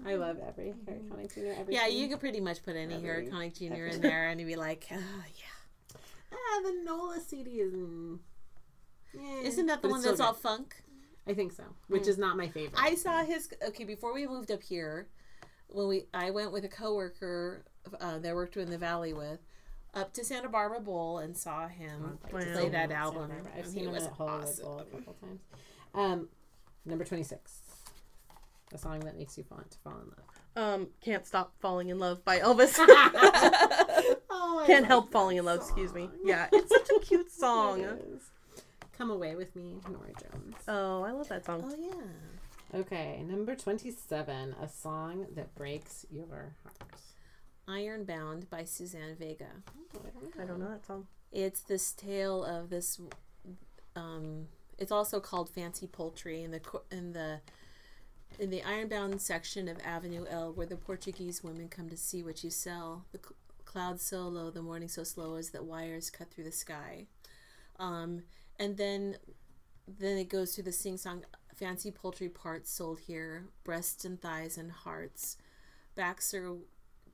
[0.07, 1.61] I love every Harry Connick Jr.
[1.61, 3.75] Every Yeah, you could pretty much put any Harry Connick Jr.
[3.75, 5.99] every- in there, and you'd be like, oh, yeah.
[6.33, 7.73] Ah, the Nola CD is.
[7.73, 8.19] mm,
[9.17, 10.75] eh, Isn't that the but one that's all funk?
[11.29, 11.65] I think so.
[11.89, 12.81] Which is not my favorite.
[12.81, 13.49] I saw his.
[13.69, 15.09] Okay, before we moved up here,
[15.69, 17.65] when we I went with a coworker
[18.01, 19.41] uh, that I worked in the valley with,
[19.97, 22.29] up to Santa Barbara Bowl and saw him Wow.
[22.31, 23.33] play that Santa album.
[23.57, 24.65] I've seen he him was at awesome.
[24.65, 25.41] Bowl a couple times.
[25.95, 26.29] Um,
[26.85, 27.61] number twenty-six.
[28.73, 30.21] A song that makes you want to fall in love.
[30.57, 32.75] Um, "Can't Stop Falling in Love" by Elvis.
[34.31, 35.59] oh, Can't help falling in love.
[35.61, 36.09] Excuse me.
[36.25, 37.87] Yeah, it's such a cute song.
[38.97, 40.57] Come away with me, Norah Jones.
[40.69, 41.63] Oh, I love that song.
[41.65, 46.53] Oh yeah, Okay, number 27, a song that breaks your heart.
[47.69, 49.47] Ironbound by Suzanne Vega.
[49.97, 50.43] Oh, I don't know.
[50.43, 51.07] I don't know that song.
[51.33, 53.01] It's this tale of this.
[53.95, 54.47] Um,
[54.79, 56.61] it's also called Fancy Poultry in the
[56.91, 57.41] in the
[58.39, 62.45] in the Ironbound section of Avenue L, where the Portuguese women come to see what
[62.45, 63.05] you sell.
[63.13, 66.53] The cl- clouds so low, the morning so slow, as that wires cut through the
[66.53, 67.07] sky.
[67.79, 68.23] Um,
[68.59, 69.17] and then
[69.89, 71.25] then it goes through the sing song.
[71.55, 75.39] Fancy poultry parts sold here, breasts and thighs and hearts.
[75.95, 76.55] Backs are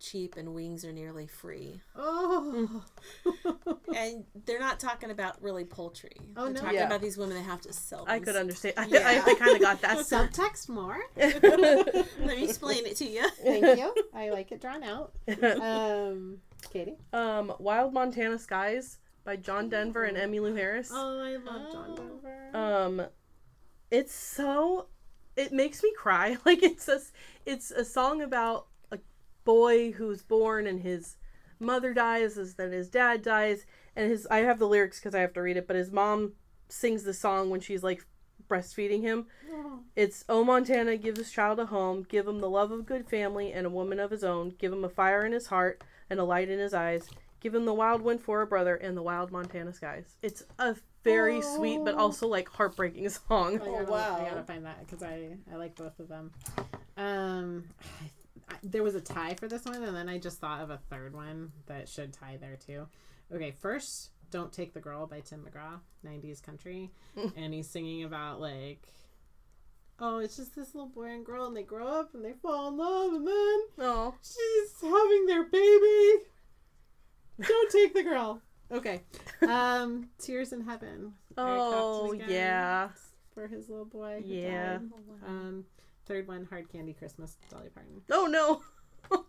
[0.03, 2.83] cheap and wings are nearly free Oh.
[3.97, 6.17] and they're not talking about really poultry.
[6.37, 6.61] Oh, they're no.
[6.61, 6.87] talking Yeah.
[6.87, 8.05] about these women that have to sell.
[8.09, 8.75] I could understand.
[8.77, 9.23] I, Yeah.
[9.27, 9.99] I, I kind of got that.
[10.01, 10.99] Subtext more.
[11.17, 11.43] Let
[12.27, 13.29] me explain it to you.
[13.43, 13.95] Thank you.
[14.13, 15.13] I like it drawn out.
[15.63, 16.39] Um,
[16.73, 16.97] Katie.
[17.13, 20.91] um, "Wild Montana Skies" by John Denver and Emmylou Harris.
[20.93, 22.51] Oh, I love John Denver.
[22.57, 23.03] Um,
[23.91, 24.87] it's so
[25.37, 26.37] it makes me cry.
[26.45, 27.01] Like it's a
[27.47, 28.72] it's a song about a
[29.45, 31.17] boy who's born and his
[31.59, 33.65] mother dies, as then his dad dies,
[33.97, 36.33] and his I have the lyrics because I have to read it, but his mom
[36.69, 38.05] sings the song when she's like
[38.49, 39.27] breastfeeding him.
[39.53, 39.81] Oh.
[39.97, 43.09] It's Oh Montana, give this child a home, give him the love of a good
[43.09, 46.19] family and a woman of his own, give him a fire in his heart and
[46.21, 47.09] a light in his eyes,
[47.41, 50.17] give him the wild wind for a brother and the wild Montana skies.
[50.23, 50.75] It's a
[51.05, 51.99] very sweet but Oh.
[51.99, 53.61] also like heartbreaking song.
[53.61, 54.19] I gotta, wow.
[54.21, 56.33] I gotta find that because I I like both of them.
[56.97, 57.65] Um,
[58.01, 58.11] I,
[58.63, 61.15] there was a tie for this one, and then I just thought of a third
[61.15, 62.87] one that should tie there too.
[63.35, 66.91] Okay, first, "Don't Take the Girl" by Tim McGraw, '90s country,
[67.37, 68.87] and he's singing about like.
[69.99, 72.69] Oh, it's just this little boy and girl, and they grow up and they fall
[72.69, 74.15] in love, and then Oh.
[74.21, 76.25] she's having their baby.
[77.47, 78.41] Don't take the girl.
[78.73, 79.03] Okay.
[79.47, 81.13] Um, Tears in Heaven.
[81.37, 82.89] Oh yeah.
[83.35, 84.23] For his little boy.
[84.25, 84.79] Yeah.
[85.27, 85.67] Um,
[86.07, 88.03] third one, Hard Candy Christmas, Dolly Parton.
[88.11, 88.63] Oh no.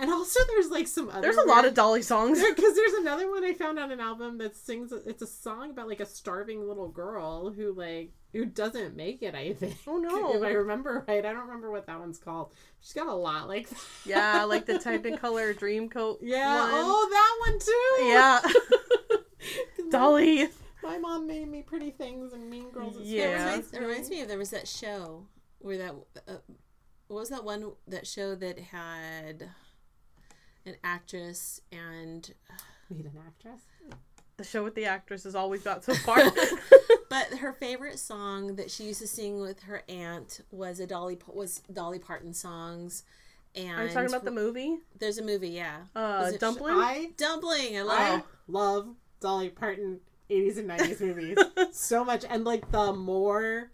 [0.00, 1.20] And also, there's like some other.
[1.20, 2.42] There's a lot of Dolly songs.
[2.56, 4.92] Because there's another one I found on an album that sings.
[4.92, 9.34] It's a song about like a starving little girl who like who doesn't make it.
[9.34, 9.76] I think.
[9.86, 10.34] Oh, no.
[10.36, 12.52] If I remember right, I don't remember what that one's called.
[12.80, 13.68] She's got a lot like.
[13.68, 13.78] That.
[14.06, 16.18] Yeah, like the Technicolor Dreamcoat.
[16.22, 16.60] Yeah.
[16.60, 16.70] one.
[16.72, 19.24] Oh, that one too.
[19.84, 19.90] Yeah.
[19.90, 20.48] Dolly.
[20.82, 22.96] My mom made me pretty things and Mean Girls.
[22.96, 23.22] at Yeah.
[23.22, 25.26] It reminds, it reminds me of there was that show
[25.60, 25.94] where that
[26.28, 26.36] uh,
[27.08, 29.48] what was that one that show that had
[30.66, 32.32] an actress and
[32.90, 33.62] Need an actress.
[34.36, 36.18] The show with the actress is all we've got so far.
[37.08, 41.18] but her favorite song that she used to sing with her aunt was a Dolly
[41.32, 43.04] was Dolly Parton songs.
[43.54, 44.78] And Are you talking about the movie?
[44.98, 45.78] There's a movie, yeah.
[45.94, 46.74] Uh, it- Dumpling?
[46.74, 47.78] I Dumpling.
[47.78, 48.88] I love I love
[49.20, 51.38] Dolly Parton 80s and 90s movies
[51.72, 52.24] so much.
[52.28, 53.70] And like the more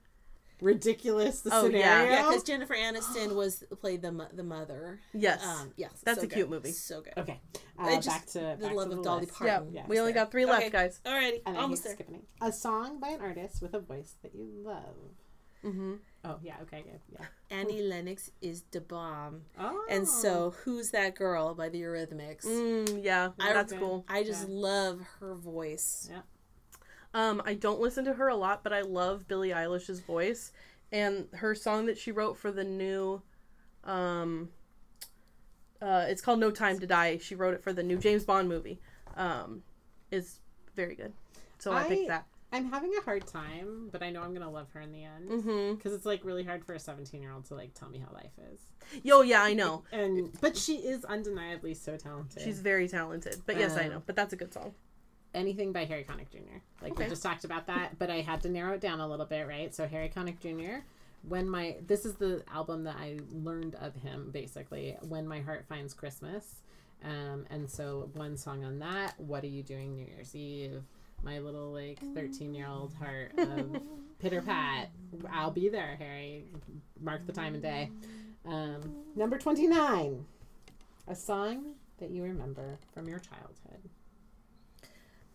[0.61, 1.81] ridiculous the Oh, yeah.
[2.01, 2.11] scenario.
[2.11, 5.01] Yeah, because Jennifer Aniston was played the the mother.
[5.13, 5.45] yes.
[5.45, 6.35] Um, yes, That's so a good.
[6.35, 6.73] cute movie.
[6.73, 7.15] So good.
[7.17, 7.41] Okay.
[7.79, 9.33] Uh, I just- back to the back love to of the Dolly list.
[9.43, 9.73] yeah, Parton.
[9.75, 10.25] Yes, we only there.
[10.25, 10.71] got three left, Okay.
[10.71, 11.01] guys.
[11.05, 11.95] Alrighty, And almost there.
[11.95, 12.23] skipping.
[12.41, 14.97] A song by an artist with a voice that you love.
[15.65, 15.95] Mm-hmm.
[16.25, 17.01] Oh yeah, okay, good.
[17.13, 17.27] Yeah.
[17.51, 19.43] Annie Lennox is the bomb.
[19.59, 19.85] Oh.
[19.91, 22.45] And so, Who's That Girl by the Eurythmics.
[22.45, 23.81] Mm, yeah, I- that's Okay.
[23.81, 24.05] cool.
[24.09, 24.55] I just Yeah.
[24.55, 26.09] love her voice.
[26.11, 26.23] Yeah.
[27.17, 30.53] Um, I don't listen to her a lot, but I love Billie Eilish's voice
[30.93, 33.23] and her song that she wrote for the new,
[33.85, 34.51] um,
[35.81, 38.51] uh, it's called "No Time to Die." She wrote it for the new James Bond
[38.51, 38.81] movie.
[39.17, 39.63] Um,
[40.11, 40.41] is
[40.75, 41.15] very good.
[41.59, 42.27] So I, I- picked that.
[42.53, 45.29] I'm having a hard time, but I know I'm gonna love her in the end.
[45.31, 45.75] Mm-hmm.
[45.75, 48.13] Because it's like really hard for a 17 year old to like tell me how
[48.15, 48.61] life is.
[49.03, 49.83] Yo, yeah, I know.
[49.91, 52.43] And but she is undeniably so talented.
[52.43, 53.43] She's very talented.
[53.47, 54.03] But yes, I Um, know.
[54.07, 54.75] But that's a good song.
[55.37, 56.59] Anything by Harry Connick Jr.
[56.83, 57.05] Like Okay.
[57.05, 59.47] we just talked about that, but I had to narrow it down a little bit,
[59.47, 59.73] right?
[59.75, 60.79] So Harry Connick Jr.
[61.29, 64.97] When my this is the album that I learned of him basically.
[65.09, 66.63] When my heart finds Christmas,
[67.05, 69.15] um, and so one song on that.
[69.19, 70.83] What are you doing New Year's Eve?
[71.23, 73.81] My little like thirteen year old heart of
[74.19, 74.91] pitter pat.
[75.33, 76.45] I'll be there, Harry.
[77.01, 77.91] Mark the time and day.
[78.47, 80.25] Um, number twenty nine.
[81.09, 83.89] A song that you remember from your childhood.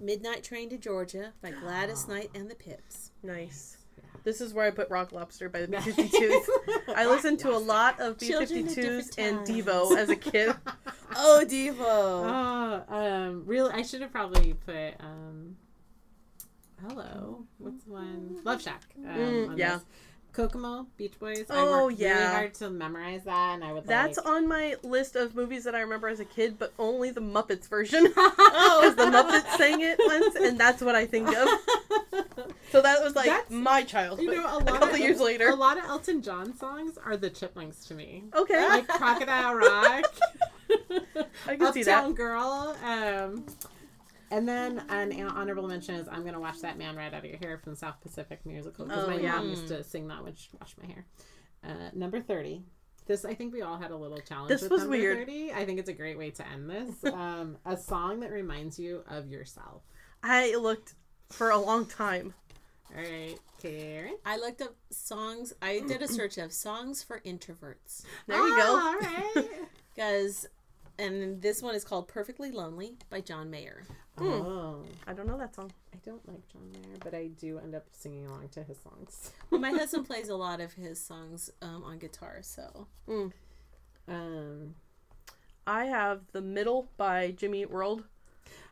[0.02, 3.12] Midnight Train to Georgia by Gladys Knight and the Pips.
[3.24, 3.78] Nice.
[4.24, 6.94] This is where I put Rock Lobster by the B52s.
[6.96, 9.40] I listened to a lot of B52s different and.
[9.48, 10.54] Devo as a kid.
[11.14, 11.76] Oh, Devo.
[11.82, 13.70] Oh, um, really?
[13.74, 15.58] I should have probably put um,
[16.88, 17.44] hello.
[17.58, 18.38] What's the one?
[18.46, 18.84] Love Shack.
[18.98, 19.74] Um, Mm, on yeah.
[19.76, 19.86] this.
[20.34, 21.46] Kokomo, Beach Boys.
[21.50, 23.86] I Oh, worked really hard to memorize that, and I would.
[23.86, 27.12] That's like, on my list of movies that I remember as a kid, but only
[27.12, 28.08] the Muppets version.
[28.18, 31.48] Oh, Because the Muppets sang it once, and that's what I think of.
[32.72, 34.26] So that was like That's- my childhood.
[34.26, 35.50] you know, a a lot couple of years later.
[35.50, 38.24] a lot of Elton John songs are the Chipmunks to me.
[38.34, 40.06] Okay, Like Crocodile Rock,
[41.48, 41.98] I can see that.
[42.00, 42.78] Uptown Girl.
[42.86, 43.46] Um,
[44.32, 47.38] and then an honorable mention is I'm gonna watch that man right out of your
[47.38, 49.36] hair from South Pacific musical because Oh, my yeah.
[49.36, 51.06] mom used to sing that when she washed my hair.
[51.64, 52.64] Uh, number thirty.
[53.06, 54.50] This I think we all had a little challenge.
[54.50, 55.18] This with was number weird.
[55.20, 55.52] Thirty.
[55.54, 57.04] I think it's a great way to end this.
[57.14, 59.84] Um, a song that reminds you of yourself.
[60.24, 60.96] I looked
[61.30, 62.34] for a long time.
[62.96, 64.18] All right, Karen.
[64.26, 65.54] I looked up songs.
[65.62, 68.04] I did a search of songs for introverts.
[68.28, 68.76] There you Ah, go.
[68.76, 69.50] All right.
[69.96, 70.46] Because,
[71.02, 73.84] and this one is called Perfectly Lonely by John Mayer.
[74.20, 75.72] Oh, I don't know that song.
[75.94, 79.32] I don't like John Mayer, but I do end up singing along to his songs.
[79.50, 82.88] Well, my husband plays a lot of his songs um, on guitar, so.
[84.08, 84.76] Um,
[85.66, 88.04] I have The Middle by Jimmy Eat World.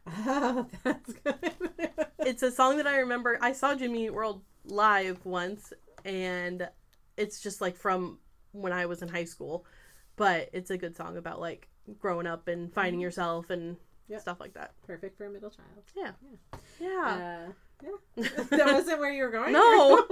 [0.06, 1.54] oh, that's good.
[2.20, 3.40] It's a song that I remember.
[3.42, 5.74] I saw Jimmy Eat World live once,
[6.06, 6.70] and
[7.18, 8.20] it's just like from
[8.52, 9.66] when I was in high school.
[10.16, 14.22] But it's a good song about like growing up and finding yourself and Yep.
[14.22, 14.74] stuff like that.
[14.88, 15.84] Perfect for a middle child.
[15.96, 16.12] Yeah.
[16.90, 17.52] Uh,
[17.84, 17.92] yeah.
[18.50, 19.54] that wasn't where you were going?
[19.54, 20.08] No.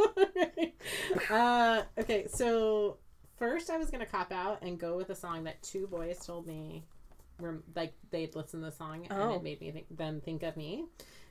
[1.29, 2.97] uh, okay, so
[3.37, 6.23] first I was going to cop out and go with a song that two boys
[6.25, 6.83] told me
[7.39, 9.35] were like they'd listened to the song and Oh.
[9.35, 10.85] it made me think, them think of me.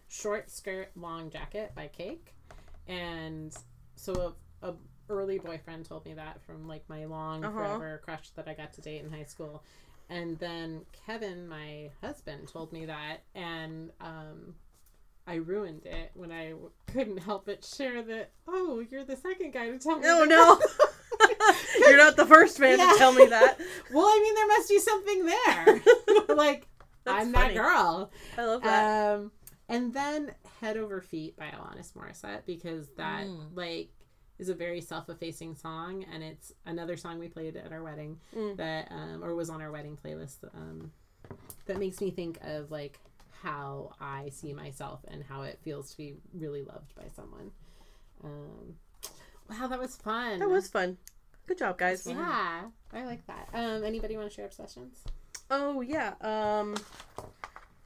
[0.08, 2.32] Short Skirt Long Jacket by Cake.
[2.86, 3.56] And
[3.96, 4.74] so a, a
[5.08, 7.56] early boyfriend told me that from like my long Uh-huh.
[7.56, 9.62] forever crush that I got to date in high school.
[10.08, 14.54] And then Kevin, my husband, told me that and um
[15.28, 18.30] I ruined it when I w- couldn't help but share that.
[18.46, 20.04] Oh, you're the second guy to tell me.
[20.06, 20.60] Oh that." no.
[21.88, 22.92] You're not the first man Yeah.
[22.92, 23.58] to tell me that.
[23.92, 25.82] well, I mean, there must be something there.
[26.36, 26.68] like
[27.04, 27.54] That's I'm funny.
[27.54, 28.10] that girl.
[28.38, 29.14] I love that.
[29.14, 29.32] Um,
[29.68, 33.56] and then Head Over Feet by Alanis Morissette because that Mm.
[33.56, 33.88] like
[34.38, 38.56] is a very self-effacing song, and it's another song we played at our wedding Mm.
[38.56, 40.92] that um, or was on our wedding playlist um,
[41.66, 42.98] that makes me think of like
[43.42, 47.50] how I see myself and how it feels to be really loved by someone.
[48.24, 48.74] Um,
[49.48, 50.38] wow, that was fun.
[50.40, 50.96] that was fun.
[51.46, 52.06] Good job, guys.
[52.06, 53.48] yeah, I like that.
[53.54, 55.04] Um, anybody want to share obsessions?
[55.50, 56.14] Oh yeah.
[56.20, 56.74] Um,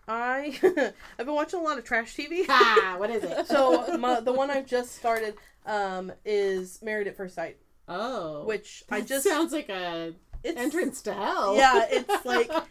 [0.08, 0.58] I
[1.18, 2.44] I've been watching a lot of trash TV.
[2.48, 3.46] ah, what is it?
[3.48, 5.34] so my, the one I've just started
[5.66, 7.56] um is Married at First Sight,
[7.88, 11.56] oh, which I just sounds like a it's entrance to hell.
[11.56, 12.64] Yeah, it's like uh,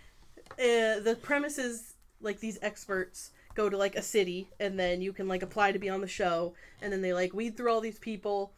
[0.57, 5.27] the premise is like these experts go to like a city and then you can
[5.27, 7.99] like apply to be on the show and then they like weed through all these
[7.99, 8.51] people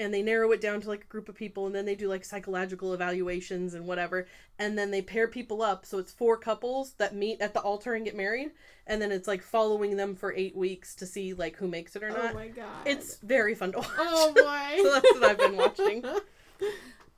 [0.00, 2.08] and they narrow it down to like a group of people and then they do
[2.08, 4.26] like psychological evaluations and whatever
[4.58, 7.94] and then they pair people up so it's four couples that meet at the altar
[7.94, 8.50] and get married
[8.86, 12.02] and then it's like following them for eight weeks to see like who makes it
[12.02, 12.66] or oh not Oh my god.
[12.86, 14.82] it's very fun to watch oh boy.
[14.82, 16.04] so that's what i've been watching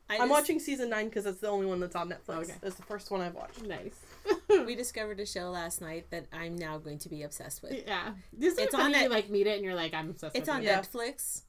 [0.09, 2.55] I i'm just- watching season nine because that's the only one that's on netflix Okay.
[2.63, 4.01] it's the first one i've watched nice.
[4.67, 7.85] We discovered a show last night that I'm now going to be obsessed with.
[7.87, 8.11] yeah.
[8.33, 10.49] This is It's funny on you like meet it and you're like I'm obsessed It's
[10.49, 10.65] with on it.
[10.65, 10.81] Yeah.
[10.81, 11.43] Netflix.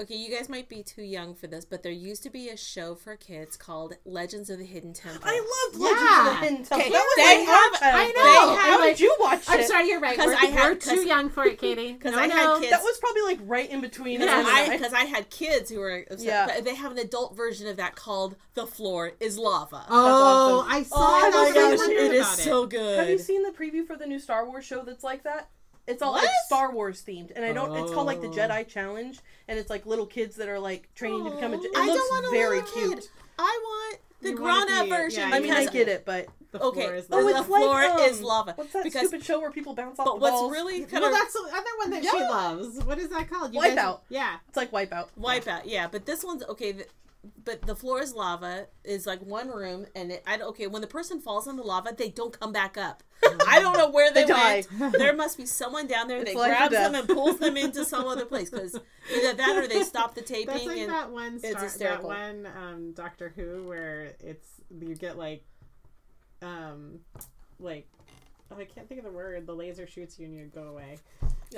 [0.00, 2.56] Okay, you guys might be too young for this, but there used to be a
[2.56, 5.22] show for kids called Legends of the Hidden Temple.
[5.24, 5.38] I
[5.72, 5.88] loved Yeah.
[5.88, 6.76] Legends of the Hidden Temple.
[6.78, 8.00] Okay, that was they my have- childhood.
[8.00, 8.50] I know.
[8.50, 9.66] They How have- did you watch I'm it?
[9.66, 10.16] sorry, you're right.
[10.16, 11.92] 'Cause We're, I had- we're too 'cause- young for it, Katie.
[11.98, 12.34] Because No, I no.
[12.36, 12.70] had kids.
[12.70, 14.20] That was probably like right in between.
[14.20, 14.76] Because Anne and I, I.
[14.78, 16.46] because I had kids who were obsessed, Yeah.
[16.46, 20.72] but they have an adult version of that called "The Floor Is Lava." Oh, awesome.
[20.72, 21.34] I saw Oh it.
[21.34, 22.98] my I gosh, wondered it is so good.
[23.00, 25.48] Have you seen the preview for the new Star Wars show that's like that?
[25.88, 27.74] It's all like Star Wars themed, and I don't.
[27.76, 28.32] It's called like the Oh.
[28.32, 31.56] Jedi Challenge, and it's like little kids that are like training to become a.
[31.56, 33.00] Je- It I looks don't want a very cute.
[33.00, 33.08] kid.
[33.38, 35.28] I want the You grown-up version.
[35.28, 36.80] yeah, I mean, I get it, but The Okay.
[36.80, 38.52] floor is Oh, the- it's it's like, floor um, is lava.
[38.56, 40.50] What's that Because- stupid show where people bounce off But the what's balls?
[40.52, 42.84] really kind well, of that's the other one that she loves.
[42.84, 43.52] What is that called?
[43.52, 43.74] Wipeout.
[43.76, 44.36] guys- yeah.
[44.48, 45.08] It's like Wipeout.
[45.20, 45.88] Wipeout, yeah.
[45.88, 46.86] But this one's okay.
[47.22, 50.66] Th- But the floor is lava is like one room, and it, I don't- okay
[50.66, 53.02] when the person falls in the lava, they don't come back up.
[53.46, 54.62] I don't know where they, They die.
[54.92, 58.06] There must be someone down there It's that grabs them and pulls them into some
[58.06, 58.78] other place because
[59.14, 62.02] either that or they stop the taping That's like and that one it's star, that
[62.04, 65.44] one um, Doctor Who where it's you get like
[66.42, 67.00] um
[67.58, 67.88] like
[68.50, 69.46] oh, I can't think of the word.
[69.46, 70.98] The laser shoots you and you go away.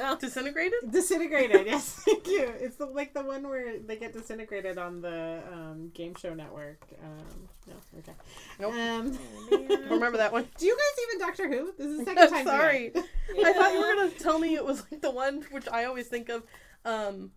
[0.01, 0.91] oh, Disintegrated.
[0.91, 1.67] Disintegrated.
[1.67, 2.53] yes, thank you.
[2.59, 6.87] It's the, like the one where they get disintegrated on the um, game show network.
[7.03, 8.12] Um, no, okay.
[8.59, 8.75] Nope.
[8.75, 9.19] Um,
[9.51, 10.47] Don't remember that one.
[10.59, 11.73] do you guys even Doctor Who?
[11.79, 12.47] This is the second time.
[12.47, 12.91] Sorry.
[12.91, 13.09] tonight.
[13.47, 16.09] I thought you were gonna tell me it was like the one which I always
[16.09, 16.43] think of.
[16.85, 17.33] Um,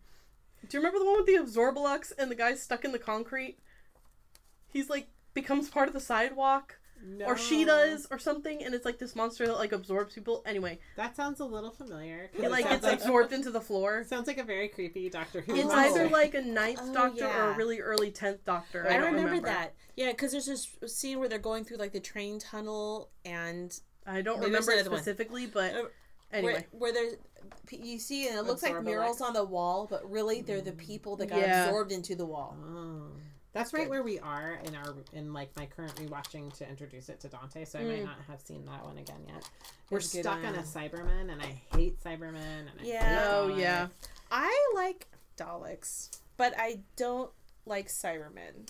[0.69, 3.57] do you remember the one with the Abzorbaloff and the guy stuck in the concrete?
[4.67, 6.79] He's like becomes part of the sidewalk,
[7.25, 10.41] or she does, or something, and it's like this monster that like absorbs people.
[10.45, 12.29] Anyway, That sounds a little familiar.
[12.33, 14.03] it like sounds gets absorbed into the floor.
[14.03, 15.55] Sounds like a very creepy Doctor Who.
[15.55, 16.01] It's monster.
[16.01, 18.85] either like a ninth Oh, Doctor or a really early tenth Doctor.
[18.89, 19.73] I, I, don't remember, that.
[19.95, 23.77] Yeah, because there's this scene where they're going through like the train tunnel and
[24.07, 24.99] I don't remember it another one.
[24.99, 25.83] specifically, but Uh,
[26.31, 26.53] anyway.
[26.53, 27.13] where, where there's
[27.71, 30.71] you see and it looks like Absorb murals on the wall, but really they're the
[30.71, 31.65] people that got Yeah.
[31.65, 32.55] absorbed into the wall.
[32.65, 33.07] Oh.
[33.53, 33.89] That's right Good.
[33.89, 37.65] where we are in our in like my current rewatching to introduce it to Dante,
[37.65, 38.05] so I might Mm.
[38.05, 39.47] not have seen that one again yet.
[39.89, 40.63] We're good stuck on a.
[40.63, 42.35] Cyberman, and I hate Cyberman.
[42.67, 43.19] And I Yeah.
[43.19, 43.87] hate Oh yeah.
[44.31, 45.07] I like
[45.37, 47.31] Daleks, but I don't
[47.65, 48.67] like Cybermen.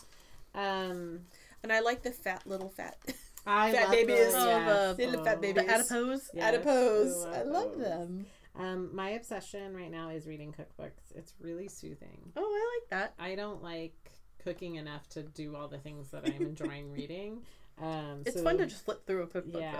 [0.54, 1.26] Um,
[1.64, 2.98] And I like the fat little fat
[3.48, 4.18] I Fat love babies.
[4.18, 4.98] those, Oh, yes.
[4.98, 5.42] the- little fat Oh.
[5.42, 5.64] babies.
[5.66, 6.30] The adipose.
[6.34, 7.26] Yes, adipose.
[7.26, 8.26] I I love love them.
[8.56, 11.12] Um, my obsession right now is reading cookbooks.
[11.16, 12.32] It's really soothing.
[12.36, 13.14] Oh, I like that.
[13.18, 14.03] I don't like
[14.44, 17.42] cooking enough to do all the things that I'm enjoying reading.
[17.82, 19.74] Um, It's so- fun to just flip through a cookbook yeah.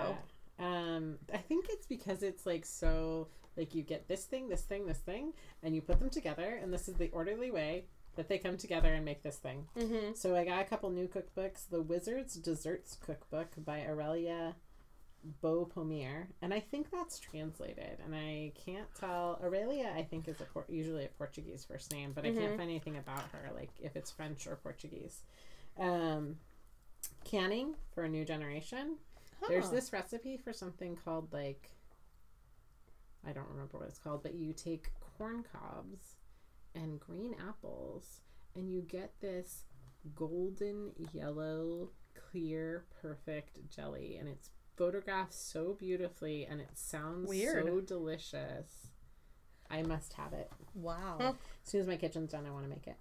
[0.58, 0.64] though.
[0.64, 4.86] Um, I think it's because it's like so like you get this thing, this thing,
[4.86, 5.32] this thing,
[5.62, 7.84] and you put them together, and this is the orderly way
[8.16, 9.66] that they come together and make this thing.
[9.76, 10.14] Mm-hmm.
[10.14, 14.54] So I got a couple new cookbooks: the Wizard's Desserts Cookbook by Aurelia
[15.40, 19.38] Beau Pommier, and I think that's translated, and I can't tell.
[19.42, 22.56] Aurelia, I think, is a Por- usually a Portuguese first name, but I can't Mhm.
[22.58, 25.22] find anything about her, like if it's French or Portuguese.
[25.78, 26.38] Um,
[27.24, 28.98] canning for a new generation.
[29.48, 31.70] There's this recipe for something called like
[33.26, 36.16] I don't remember what it's called, but you take corn cobs
[36.74, 38.20] and green apples
[38.54, 39.64] and you get this
[40.14, 47.64] golden yellow clear perfect jelly and it's photographed so beautifully and it sounds Weird.
[47.66, 48.88] so delicious.
[49.70, 50.50] I must have it.
[50.74, 51.16] Wow.
[51.20, 51.34] As
[51.70, 52.96] soon as my kitchen's done, I want to make it.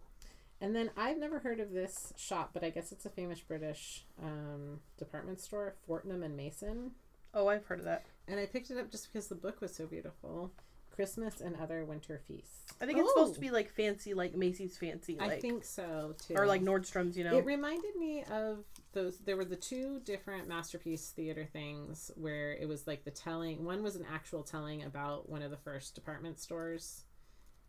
[0.62, 4.06] And then I've never heard of this shop, but I guess it's a famous British
[4.24, 6.91] um, department store, Fortnum and Mason.
[7.34, 8.06] Oh, I've heard of that.
[8.28, 10.52] And I picked it up just because the book was so beautiful.
[10.95, 12.72] Christmas and other winter feasts.
[12.80, 13.36] I think it's supposed Oh.
[13.36, 16.36] to be like fancy, like Macy's fancy, like I think so too.
[16.38, 17.18] or like Nordstrom's.
[17.18, 17.36] You know.
[17.38, 18.60] It reminded me of
[18.94, 19.18] those.
[19.20, 23.64] There were the two different masterpiece theater things where it was like the telling.
[23.65, 27.03] One was an actual telling about one of the first department stores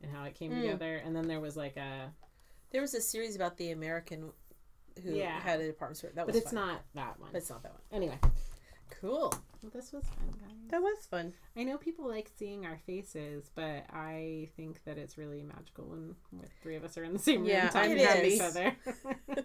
[0.03, 0.61] and how it came Mm.
[0.63, 2.13] together, and then there was like a.
[2.71, 4.33] There was a series about the American
[5.03, 5.41] who Yeah.
[5.41, 6.11] had a department store.
[6.11, 6.55] That But was it's fun.
[6.67, 7.31] not that one.
[7.33, 7.83] But it's not that one.
[7.93, 8.19] Anyway,
[9.01, 9.33] Cool.
[9.63, 10.51] well, this was fun, guys.
[10.71, 11.33] that was fun.
[11.57, 16.15] I know people like seeing our faces, but I think that it's really magical when
[16.33, 18.75] the three of us are in the same room Yeah, talking to each other.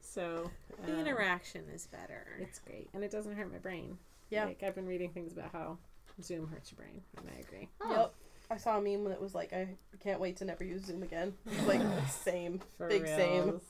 [0.00, 0.50] so
[0.86, 2.26] The um, interaction is better.
[2.40, 3.98] It's great, and it doesn't hurt my brain.
[4.30, 4.44] Yeah.
[4.46, 5.78] like I've been reading things about how
[6.22, 7.68] Zoom hurts your brain, and I agree.
[7.80, 7.90] Oh.
[7.90, 8.14] Yep.
[8.50, 9.66] I saw a meme that was like, I
[10.02, 11.32] can't wait to never use Zoom again.
[11.46, 12.60] It's like same.
[12.76, 13.16] For Big reals.
[13.16, 13.60] same.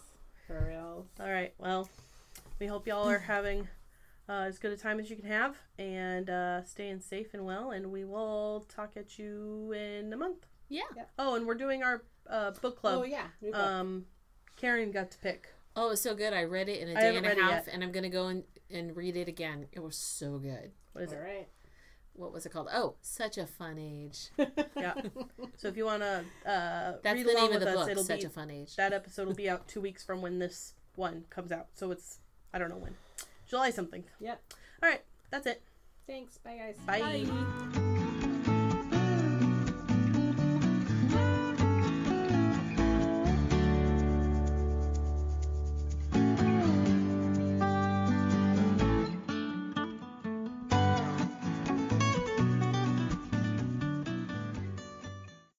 [0.48, 1.06] For reals.
[1.20, 1.52] All right.
[1.58, 1.88] Well,
[2.58, 3.68] we hope y'all are having
[4.28, 7.70] uh, as good a time as you can have and uh, staying safe and well.
[7.70, 10.46] And we will talk at you in a month.
[10.68, 10.82] Yeah.
[11.18, 13.00] Oh, and we're doing our uh, book club.
[13.00, 14.06] Oh yeah, um,
[14.56, 15.48] Karen got to pick.
[15.74, 16.32] Oh, it was so good.
[16.32, 17.68] I read it in a day and a half, yet.
[17.72, 19.66] and I'm gonna go and, and read it again.
[19.72, 20.72] It was so good.
[20.92, 21.22] What is All it?
[21.22, 21.48] right.
[22.14, 22.68] What was it called?
[22.72, 24.28] Oh, such a fun age.
[24.76, 24.94] Yeah.
[25.56, 27.76] So if you want to uh, That's read the along name of with the us,
[27.76, 27.90] book.
[27.90, 28.74] it'll Such be a fun age.
[28.76, 31.68] that episode will be out two weeks from when this one comes out.
[31.74, 32.18] So it's
[32.52, 32.94] I don't know when,
[33.52, 34.02] July something.
[34.18, 34.42] Yep.
[34.82, 35.02] All right.
[35.30, 35.60] That's it.
[36.06, 36.38] Thanks.
[36.38, 36.76] Bye guys.
[36.86, 37.88] Bye.